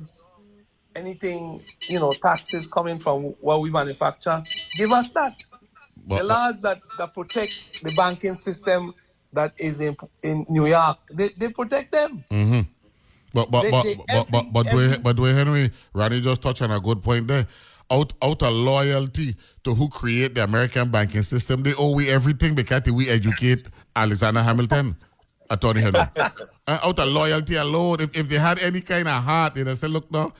anything, 0.96 1.62
you 1.88 2.00
know, 2.00 2.12
taxes 2.14 2.66
coming 2.66 2.98
from 2.98 3.22
what 3.40 3.60
we 3.60 3.70
manufacture, 3.70 4.42
give 4.76 4.90
us 4.92 5.10
that. 5.10 5.42
But- 6.06 6.18
the 6.18 6.24
laws 6.24 6.60
that, 6.62 6.78
that 6.98 7.12
protect 7.14 7.52
the 7.84 7.92
banking 7.94 8.34
system 8.34 8.94
that 9.32 9.52
is 9.58 9.80
in 9.80 9.96
in 10.22 10.44
New 10.48 10.66
York, 10.66 10.98
they, 11.12 11.28
they 11.36 11.48
protect 11.48 11.92
them. 11.92 12.22
Mm-hmm. 12.30 12.60
But 13.32 13.50
but 13.50 13.62
They- 13.62 13.70
but 13.70 13.82
they- 13.84 13.94
but 13.94 14.30
but 14.30 14.52
but 14.52 14.66
every- 14.66 14.98
but 14.98 15.16
Dwayne 15.16 15.34
Henry, 15.34 15.70
Ronnie 15.94 16.20
just 16.20 16.42
touched 16.42 16.62
on 16.62 16.70
a 16.70 16.80
good 16.80 17.02
point 17.02 17.28
there. 17.28 17.46
Out 17.92 18.12
out 18.22 18.42
of 18.42 18.52
loyalty 18.52 19.34
to 19.64 19.74
who 19.74 19.88
create 19.88 20.34
the 20.36 20.44
American 20.44 20.90
banking 20.90 21.22
system, 21.22 21.62
they 21.64 21.74
owe 21.74 21.90
we 21.92 22.08
everything 22.08 22.54
because 22.54 22.82
we 22.92 23.08
educate 23.08 23.66
Alexander 23.96 24.42
Hamilton, 24.42 24.96
Attorney 25.48 25.80
Henry. 25.80 26.00
Out 26.68 26.98
of 27.00 27.08
loyalty 27.08 27.56
alone, 27.56 28.00
if, 28.00 28.16
if 28.16 28.28
they 28.28 28.38
had 28.38 28.60
any 28.60 28.80
kind 28.80 29.08
of 29.08 29.20
heart, 29.24 29.54
they'd 29.56 29.76
said, 29.76 29.90
look 29.90 30.08
now, 30.12 30.32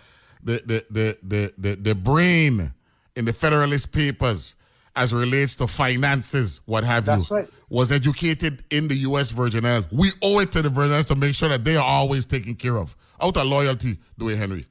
the 0.44 0.62
the 0.64 0.84
the 0.90 1.18
the 1.24 1.52
the, 1.58 1.74
the 1.74 1.94
brain 1.94 2.72
in 3.16 3.24
the 3.24 3.32
Federalist 3.32 3.90
Papers 3.90 4.54
as 4.96 5.12
relates 5.14 5.54
to 5.56 5.66
finances, 5.66 6.60
what 6.66 6.84
have 6.84 7.04
That's 7.04 7.30
you, 7.30 7.36
right. 7.36 7.48
was 7.68 7.92
educated 7.92 8.64
in 8.70 8.88
the 8.88 8.94
U.S. 8.96 9.30
Virgin 9.30 9.64
Islands. 9.64 9.86
We 9.92 10.10
owe 10.22 10.38
it 10.40 10.52
to 10.52 10.62
the 10.62 10.68
Virgin 10.68 10.92
Islands 10.92 11.06
to 11.08 11.14
make 11.14 11.34
sure 11.34 11.48
that 11.48 11.64
they 11.64 11.76
are 11.76 11.84
always 11.84 12.24
taken 12.26 12.54
care 12.56 12.76
of. 12.76 12.96
Out 13.22 13.36
of 13.36 13.46
loyalty, 13.46 13.98
Dwayne 14.18 14.36
Henry. 14.38 14.66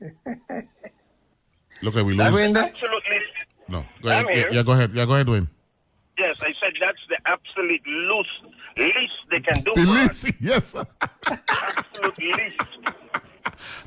Look 1.82 1.96
at 1.96 2.04
we 2.04 2.16
That's 2.16 2.34
lose. 2.34 2.56
absolutely. 2.56 3.16
No, 3.68 3.84
go 4.02 4.08
ahead. 4.10 4.24
I'm 4.26 4.30
Yeah, 4.30 4.34
here. 4.36 4.48
yeah, 4.52 4.62
go 4.62 4.72
ahead. 4.72 4.92
Yeah, 4.92 5.06
go 5.06 5.14
ahead, 5.14 5.26
Dwayne. 5.26 5.48
Yes, 6.18 6.42
I 6.42 6.50
said 6.50 6.72
that's 6.78 6.98
the 7.08 7.16
absolute 7.24 7.86
loose, 7.86 8.26
least 8.76 9.14
they 9.30 9.40
can 9.40 9.62
do. 9.62 9.72
The 9.74 9.82
for 9.86 9.90
least, 9.92 10.24
us. 10.26 10.32
yes. 10.40 10.76
Absolute 11.48 12.18
least. 12.18 12.60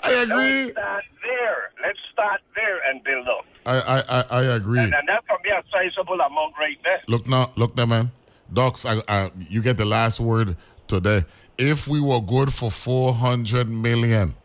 I 0.01 0.11
agree. 0.13 0.63
Let's 0.65 0.71
start 0.71 1.03
there. 1.21 1.71
Let's 1.85 1.99
start 2.11 2.41
there 2.55 2.79
and 2.89 3.03
build 3.03 3.27
up. 3.27 3.45
I, 3.65 4.03
I, 4.09 4.21
I, 4.29 4.41
agree. 4.55 4.79
And, 4.79 4.93
and 4.93 5.07
that 5.07 5.27
can 5.27 5.37
be 5.43 5.49
a 5.49 5.63
sizable 5.71 6.19
amount 6.19 6.53
right 6.59 6.77
there. 6.83 7.01
Look 7.07 7.27
now, 7.27 7.51
look 7.55 7.75
now, 7.75 7.85
man. 7.85 8.11
Docs, 8.51 8.85
I, 8.85 9.01
I, 9.07 9.31
you 9.37 9.61
get 9.61 9.77
the 9.77 9.85
last 9.85 10.19
word 10.19 10.57
today. 10.87 11.23
If 11.57 11.87
we 11.87 12.01
were 12.01 12.19
good 12.19 12.53
for 12.53 12.69
400 12.69 13.69
million 13.69 14.35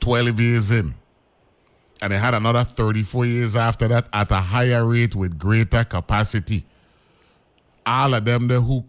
12 0.00 0.40
years 0.40 0.70
in, 0.70 0.94
and 2.00 2.12
they 2.12 2.18
had 2.18 2.34
another 2.34 2.64
34 2.64 3.26
years 3.26 3.56
after 3.56 3.86
that 3.88 4.08
at 4.12 4.30
a 4.30 4.36
higher 4.40 4.84
rate 4.84 5.14
with 5.14 5.38
greater 5.38 5.84
capacity, 5.84 6.64
all 7.86 8.14
of 8.14 8.24
them 8.24 8.48
there 8.48 8.60
who 8.60 8.84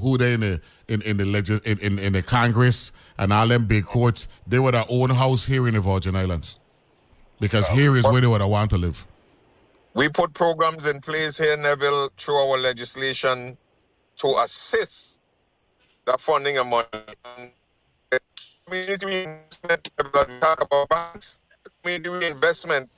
who 0.00 0.16
they 0.16 0.34
in 0.34 0.40
the 0.40 0.60
in, 0.86 1.02
in 1.02 1.16
the 1.16 1.24
legis- 1.24 1.60
in, 1.62 1.78
in, 1.80 1.98
in 1.98 2.12
the 2.12 2.22
Congress 2.22 2.92
and 3.18 3.32
all 3.32 3.48
them 3.48 3.66
big 3.66 3.84
courts, 3.84 4.28
they 4.46 4.58
would 4.58 4.74
have 4.74 4.86
own 4.88 5.10
house 5.10 5.44
here 5.44 5.66
in 5.68 5.74
the 5.74 5.80
Virgin 5.80 6.14
Islands. 6.16 6.57
Because 7.40 7.68
here 7.68 7.96
is 7.96 8.04
where 8.04 8.20
they 8.20 8.26
would 8.26 8.42
want 8.42 8.70
to 8.70 8.78
live. 8.78 9.06
We 9.94 10.08
put 10.08 10.34
programs 10.34 10.86
in 10.86 11.00
place 11.00 11.38
here, 11.38 11.56
Neville, 11.56 12.10
through 12.18 12.36
our 12.36 12.58
legislation 12.58 13.56
to 14.18 14.28
assist 14.42 15.20
the 16.04 16.16
funding 16.18 16.58
of 16.58 16.66
money. 16.66 16.86
And 16.92 17.52
Community 18.66 19.24
investment, 19.24 19.90
that 19.96 20.28
we 20.28 20.38
talk 20.40 20.62
about 20.62 20.88
banks, 20.90 21.40
community 21.82 22.26
investment 22.26 22.90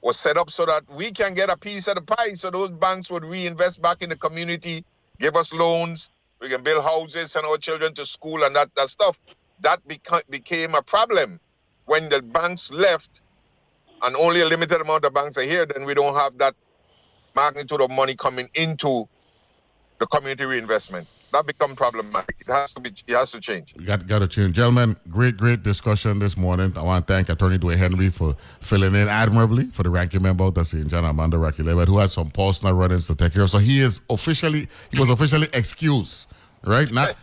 was 0.00 0.16
set 0.16 0.36
up 0.36 0.48
so 0.48 0.64
that 0.64 0.84
we 0.94 1.10
can 1.10 1.34
get 1.34 1.50
a 1.50 1.56
piece 1.56 1.88
of 1.88 1.96
the 1.96 2.02
pie. 2.02 2.34
So 2.34 2.50
those 2.52 2.70
banks 2.70 3.10
would 3.10 3.24
reinvest 3.24 3.82
back 3.82 4.00
in 4.00 4.10
the 4.10 4.16
community, 4.16 4.84
give 5.18 5.34
us 5.34 5.52
loans, 5.52 6.10
we 6.40 6.48
can 6.48 6.62
build 6.62 6.84
houses, 6.84 7.32
send 7.32 7.46
our 7.46 7.58
children 7.58 7.94
to 7.94 8.06
school 8.06 8.44
and 8.44 8.54
that, 8.54 8.72
that 8.76 8.90
stuff. 8.90 9.18
that 9.60 9.80
beca- 9.88 10.28
became 10.30 10.74
a 10.76 10.82
problem 10.82 11.40
when 11.86 12.08
the 12.08 12.22
banks 12.22 12.70
left 12.70 13.20
and 14.02 14.16
only 14.16 14.40
a 14.40 14.46
limited 14.46 14.80
amount 14.80 15.04
of 15.04 15.14
banks 15.14 15.36
are 15.38 15.42
here, 15.42 15.66
then 15.66 15.86
we 15.86 15.94
don't 15.94 16.14
have 16.14 16.36
that 16.38 16.54
magnitude 17.34 17.80
of 17.80 17.90
money 17.90 18.14
coming 18.14 18.48
into 18.54 19.08
the 19.98 20.06
community 20.06 20.44
reinvestment. 20.44 21.06
That 21.32 21.46
become 21.46 21.76
problematic. 21.76 22.36
It 22.40 22.50
has 22.50 22.72
to 22.72 22.80
be. 22.80 22.90
It 23.06 23.14
has 23.14 23.32
to 23.32 23.40
change. 23.40 23.74
Got 23.84 24.06
got 24.06 24.20
to 24.20 24.28
change, 24.28 24.56
gentlemen. 24.56 24.96
Great, 25.10 25.36
great 25.36 25.62
discussion 25.62 26.20
this 26.20 26.38
morning. 26.38 26.72
I 26.74 26.82
want 26.82 27.06
to 27.06 27.12
thank 27.12 27.28
Attorney 27.28 27.58
Dwayne 27.58 27.76
Henry 27.76 28.08
for 28.08 28.34
filling 28.60 28.94
in 28.94 29.08
admirably 29.08 29.66
for 29.66 29.82
the 29.82 29.90
ranking 29.90 30.22
member 30.22 30.44
of 30.44 30.54
the 30.54 30.64
St. 30.64 30.88
John 30.88 31.04
Amanda 31.04 31.36
Rocky 31.36 31.62
who 31.62 31.98
had 31.98 32.10
some 32.10 32.30
personal 32.30 32.74
run-ins 32.74 33.08
to 33.08 33.14
take 33.14 33.34
care 33.34 33.42
of. 33.42 33.50
So 33.50 33.58
he 33.58 33.80
is 33.80 34.00
officially 34.08 34.68
he 34.90 34.98
was 34.98 35.10
officially 35.10 35.48
excused 35.52 36.28
right? 36.64 36.90
Not, 36.90 37.16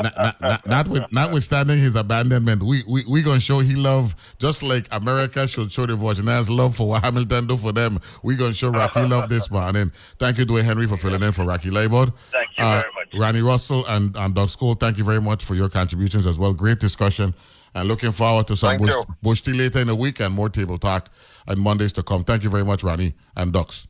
not, 0.00 0.16
not, 0.16 0.40
not, 0.40 0.66
not 0.66 0.88
with, 0.88 1.12
notwithstanding 1.12 1.78
his 1.78 1.96
abandonment, 1.96 2.62
we 2.62 2.82
we 2.88 3.04
we 3.08 3.22
gonna 3.22 3.40
show 3.40 3.60
he 3.60 3.74
love 3.74 4.14
just 4.38 4.62
like 4.62 4.88
America 4.90 5.46
should 5.46 5.70
show 5.72 5.86
the 5.86 5.96
Virginians 5.96 6.50
love 6.50 6.76
for 6.76 6.88
what 6.88 7.04
Hamilton 7.04 7.46
do 7.46 7.56
for 7.56 7.72
them. 7.72 8.00
We 8.22 8.36
gonna 8.36 8.54
show 8.54 8.70
Rocky 8.70 9.06
love 9.06 9.28
this 9.28 9.50
man. 9.50 9.76
And 9.76 9.92
thank 10.18 10.38
you, 10.38 10.46
Dwayne 10.46 10.64
Henry, 10.64 10.86
for 10.86 10.96
filling 10.96 11.22
in 11.22 11.32
for 11.32 11.44
Rocky 11.44 11.70
Labor. 11.70 12.06
Thank 12.32 12.48
you 12.58 12.64
uh, 12.64 12.80
very 12.80 12.92
much, 12.94 13.14
Ronnie 13.14 13.42
Russell 13.42 13.86
and 13.86 14.16
and 14.16 14.34
Doug 14.34 14.48
School. 14.48 14.74
Thank 14.74 14.98
you 14.98 15.04
very 15.04 15.20
much 15.20 15.44
for 15.44 15.54
your 15.54 15.68
contributions 15.68 16.26
as 16.26 16.38
well. 16.38 16.52
Great 16.52 16.80
discussion. 16.80 17.34
And 17.74 17.88
looking 17.88 18.10
forward 18.12 18.46
to 18.46 18.56
some 18.56 18.78
bush, 18.78 18.94
bush 19.20 19.42
tea 19.42 19.52
later 19.52 19.80
in 19.80 19.88
the 19.88 19.94
week 19.94 20.18
and 20.20 20.34
more 20.34 20.48
table 20.48 20.78
talk 20.78 21.10
and 21.46 21.60
Mondays 21.60 21.92
to 21.94 22.02
come. 22.02 22.24
Thank 22.24 22.42
you 22.42 22.48
very 22.48 22.64
much, 22.64 22.82
Ronnie 22.82 23.12
and 23.36 23.52
Ducks. 23.52 23.86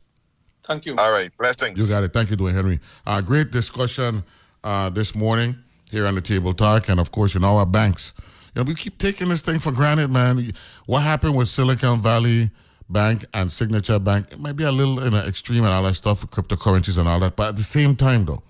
Thank 0.63 0.85
you. 0.85 0.97
All 0.97 1.09
right. 1.09 1.31
Blessings. 1.37 1.79
You 1.79 1.87
got 1.87 2.03
it. 2.03 2.11
Thank 2.11 2.29
you, 2.29 2.35
Dwayne 2.35 2.53
Henry. 2.53 2.81
Uh, 3.05 3.21
great 3.21 3.51
discussion 3.51 4.25
uh, 4.63 4.89
this 4.89 5.15
morning 5.15 5.57
here 5.91 6.05
on 6.05 6.15
the 6.15 6.21
table 6.21 6.53
talk, 6.53 6.89
and 6.89 6.99
of 6.99 7.11
course, 7.11 7.35
know 7.35 7.57
our 7.57 7.65
banks. 7.65 8.13
You 8.53 8.63
know, 8.63 8.67
we 8.67 8.75
keep 8.75 8.97
taking 8.97 9.29
this 9.29 9.41
thing 9.41 9.59
for 9.59 9.71
granted, 9.71 10.09
man. 10.09 10.51
What 10.85 11.01
happened 11.01 11.35
with 11.35 11.47
Silicon 11.47 12.01
Valley 12.01 12.49
Bank 12.89 13.25
and 13.33 13.51
Signature 13.51 13.99
Bank? 13.99 14.27
It 14.31 14.39
might 14.39 14.55
be 14.55 14.63
a 14.63 14.71
little 14.71 14.99
in 14.99 15.13
an 15.13 15.27
extreme 15.27 15.63
and 15.63 15.73
all 15.73 15.83
that 15.83 15.95
stuff 15.95 16.21
with 16.21 16.31
cryptocurrencies 16.31 16.97
and 16.97 17.07
all 17.07 17.19
that, 17.19 17.35
but 17.35 17.49
at 17.49 17.55
the 17.55 17.63
same 17.63 17.95
time, 17.95 18.25
though, 18.25 18.43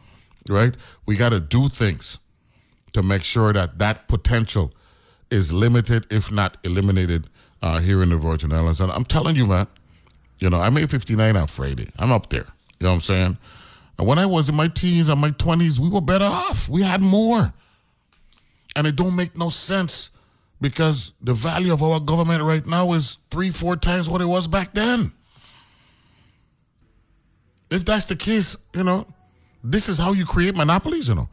right? 0.49 0.75
We 1.05 1.15
got 1.15 1.29
to 1.29 1.39
do 1.39 1.67
things 1.67 2.19
to 2.93 3.03
make 3.03 3.23
sure 3.23 3.53
that 3.53 3.79
that 3.79 4.07
potential 4.07 4.73
is 5.29 5.51
limited, 5.51 6.05
if 6.11 6.31
not 6.31 6.57
eliminated, 6.63 7.29
uh, 7.61 7.79
here 7.79 8.01
in 8.01 8.09
the 8.09 8.17
Virgin 8.17 8.53
Islands. 8.53 8.79
And 8.79 8.91
I'm 8.91 9.05
telling 9.05 9.35
you, 9.35 9.45
man, 9.45 9.67
you 10.39 10.49
know, 10.49 10.59
I 10.61 10.69
made 10.69 10.89
59 10.89 11.35
on 11.35 11.47
Friday. 11.47 11.89
I'm 11.97 12.11
up 12.11 12.29
there. 12.29 12.45
You 12.79 12.85
know 12.85 12.89
what 12.89 12.95
I'm 12.95 13.01
saying? 13.01 13.37
And 13.97 14.07
when 14.07 14.19
I 14.19 14.25
was 14.25 14.49
in 14.49 14.55
my 14.55 14.67
teens 14.67 15.09
and 15.09 15.19
my 15.19 15.31
20s, 15.31 15.79
we 15.79 15.89
were 15.89 16.01
better 16.01 16.25
off. 16.25 16.69
We 16.69 16.83
had 16.83 17.01
more. 17.01 17.53
And 18.75 18.85
it 18.85 18.95
don't 18.95 19.15
make 19.15 19.35
no 19.35 19.49
sense 19.49 20.11
because 20.61 21.13
the 21.21 21.33
value 21.33 21.73
of 21.73 21.81
our 21.81 21.99
government 21.99 22.43
right 22.43 22.65
now 22.65 22.93
is 22.93 23.17
three, 23.31 23.49
four 23.49 23.75
times 23.75 24.09
what 24.09 24.21
it 24.21 24.25
was 24.25 24.47
back 24.47 24.73
then. 24.73 25.13
If 27.69 27.85
that's 27.85 28.05
the 28.05 28.15
case, 28.15 28.55
you 28.73 28.83
know, 28.83 29.07
this 29.63 29.89
is 29.89 29.97
how 29.97 30.13
you 30.13 30.25
create 30.25 30.55
monopolies, 30.55 31.09
you 31.09 31.15
know. 31.15 31.29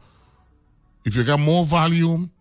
If 1.05 1.15
you 1.15 1.23
got 1.23 1.39
more 1.39 1.63
volume 1.63 2.31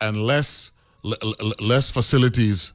and 0.00 0.22
less 0.22 0.70
l- 1.04 1.16
less 1.60 1.90
facilities 1.90 2.72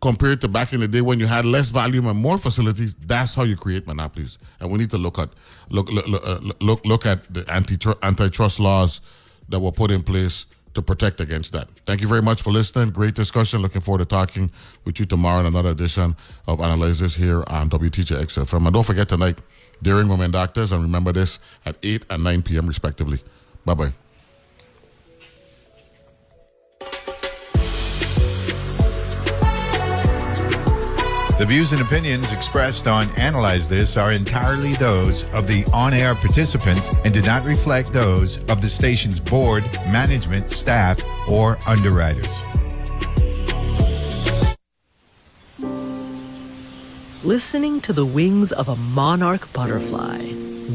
compared 0.00 0.40
to 0.40 0.48
back 0.48 0.72
in 0.72 0.80
the 0.80 0.88
day 0.88 1.00
when 1.00 1.20
you 1.20 1.26
had 1.26 1.44
less 1.44 1.68
volume 1.68 2.06
and 2.06 2.18
more 2.18 2.38
facilities, 2.38 2.94
that's 2.94 3.34
how 3.34 3.42
you 3.42 3.56
create 3.56 3.86
monopolies. 3.86 4.38
And 4.58 4.70
we 4.70 4.78
need 4.78 4.90
to 4.90 4.98
look 4.98 5.18
at 5.18 5.30
look 5.68 5.90
look 5.90 6.06
look, 6.06 6.26
uh, 6.26 6.38
look, 6.60 6.84
look 6.84 7.06
at 7.06 7.32
the 7.32 7.44
anti 7.50 7.76
antitrust 8.02 8.60
laws 8.60 9.00
that 9.48 9.60
were 9.60 9.72
put 9.72 9.90
in 9.90 10.02
place 10.02 10.46
to 10.74 10.82
protect 10.82 11.20
against 11.20 11.52
that. 11.52 11.68
Thank 11.84 12.00
you 12.00 12.08
very 12.08 12.22
much 12.22 12.42
for 12.42 12.50
listening. 12.50 12.90
Great 12.90 13.14
discussion. 13.14 13.60
Looking 13.60 13.80
forward 13.80 13.98
to 13.98 14.04
talking 14.04 14.50
with 14.84 15.00
you 15.00 15.06
tomorrow 15.06 15.40
in 15.40 15.46
another 15.46 15.70
edition 15.70 16.16
of 16.46 16.60
Analyze 16.60 17.00
This 17.00 17.16
here 17.16 17.42
on 17.48 17.68
WTJX 17.68 18.38
FM. 18.38 18.66
And 18.66 18.74
don't 18.74 18.86
forget 18.86 19.08
tonight, 19.08 19.38
Daring 19.82 20.08
Women 20.08 20.30
Doctors, 20.30 20.70
and 20.72 20.82
remember 20.82 21.12
this 21.12 21.40
at 21.66 21.76
8 21.82 22.06
and 22.10 22.22
9 22.22 22.42
p.m. 22.42 22.66
respectively. 22.66 23.18
Bye 23.64 23.74
bye. 23.74 23.92
The 31.40 31.46
views 31.46 31.72
and 31.72 31.80
opinions 31.80 32.30
expressed 32.34 32.86
on 32.86 33.08
Analyze 33.12 33.66
This 33.66 33.96
are 33.96 34.12
entirely 34.12 34.74
those 34.74 35.24
of 35.32 35.46
the 35.46 35.64
on 35.72 35.94
air 35.94 36.14
participants 36.14 36.86
and 37.02 37.14
do 37.14 37.22
not 37.22 37.46
reflect 37.46 37.94
those 37.94 38.44
of 38.50 38.60
the 38.60 38.68
station's 38.68 39.18
board, 39.18 39.64
management, 39.86 40.50
staff, 40.50 41.00
or 41.26 41.58
underwriters. 41.66 42.28
Listening 47.24 47.80
to 47.80 47.94
the 47.94 48.04
wings 48.04 48.52
of 48.52 48.68
a 48.68 48.76
monarch 48.76 49.50
butterfly. 49.54 50.20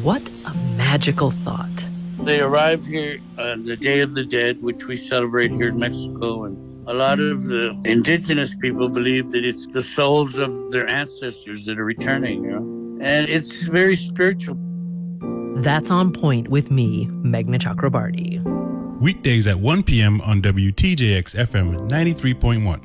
What 0.01 0.27
a 0.47 0.55
magical 0.75 1.29
thought. 1.29 1.87
They 2.21 2.39
arrive 2.39 2.83
here 2.83 3.19
on 3.37 3.65
the 3.65 3.77
Day 3.77 3.99
of 3.99 4.15
the 4.15 4.25
Dead, 4.25 4.63
which 4.63 4.85
we 4.85 4.97
celebrate 4.97 5.51
here 5.51 5.67
in 5.67 5.77
Mexico, 5.77 6.45
and 6.45 6.74
a 6.87 6.93
lot 6.93 7.19
of 7.19 7.43
the 7.45 7.75
indigenous 7.85 8.55
people 8.55 8.87
believe 8.89 9.31
that 9.31 9.43
it's 9.43 9.65
the 9.67 9.81
souls 9.81 10.37
of 10.37 10.71
their 10.71 10.87
ancestors 10.87 11.65
that 11.65 11.79
are 11.79 11.85
returning, 11.85 12.43
you 12.43 12.51
know? 12.51 12.97
And 13.03 13.27
it's 13.27 13.63
very 13.63 13.95
spiritual. 13.95 14.55
That's 15.57 15.89
on 15.89 16.13
point 16.13 16.47
with 16.49 16.69
me, 16.69 17.07
Meghna 17.07 17.59
Chakrabarti. 17.59 18.43
Weekdays 18.99 19.47
at 19.47 19.59
1 19.59 19.83
p.m. 19.83 20.21
on 20.21 20.41
WTJX 20.41 21.35
FM 21.35 21.89
93.1. 21.89 22.83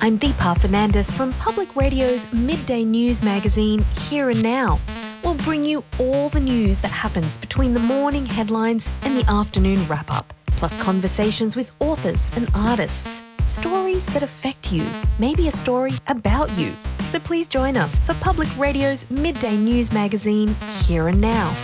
I'm 0.00 0.18
Deepa 0.18 0.56
Fernandes 0.58 1.10
from 1.10 1.32
Public 1.34 1.74
Radio's 1.74 2.32
midday 2.32 2.84
news 2.84 3.22
magazine, 3.22 3.84
Here 3.96 4.30
and 4.30 4.42
Now. 4.42 4.78
We'll 5.24 5.34
bring 5.34 5.64
you 5.64 5.82
all 5.98 6.28
the 6.28 6.40
news 6.40 6.82
that 6.82 6.90
happens 6.90 7.38
between 7.38 7.72
the 7.74 7.80
morning 7.80 8.26
headlines 8.26 8.90
and 9.02 9.16
the 9.16 9.28
afternoon 9.28 9.86
wrap 9.88 10.10
up 10.10 10.34
plus 10.64 10.82
conversations 10.82 11.56
with 11.56 11.72
authors 11.78 12.34
and 12.36 12.48
artists. 12.54 13.22
Stories 13.46 14.06
that 14.06 14.22
affect 14.22 14.72
you, 14.72 14.82
maybe 15.18 15.46
a 15.46 15.50
story 15.50 15.92
about 16.06 16.50
you. 16.52 16.72
So 17.08 17.18
please 17.18 17.46
join 17.46 17.76
us 17.76 17.98
for 17.98 18.14
Public 18.14 18.48
Radio's 18.56 19.10
midday 19.10 19.58
news 19.58 19.92
magazine, 19.92 20.56
Here 20.86 21.08
and 21.08 21.20
Now. 21.20 21.54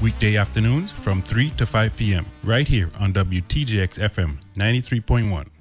Weekday 0.00 0.36
afternoons 0.36 0.92
from 0.92 1.22
3 1.22 1.50
to 1.58 1.66
5 1.66 1.96
p.m., 1.96 2.24
right 2.44 2.68
here 2.68 2.88
on 3.00 3.12
WTJX 3.12 3.98
FM 3.98 4.36
93.1. 4.54 5.55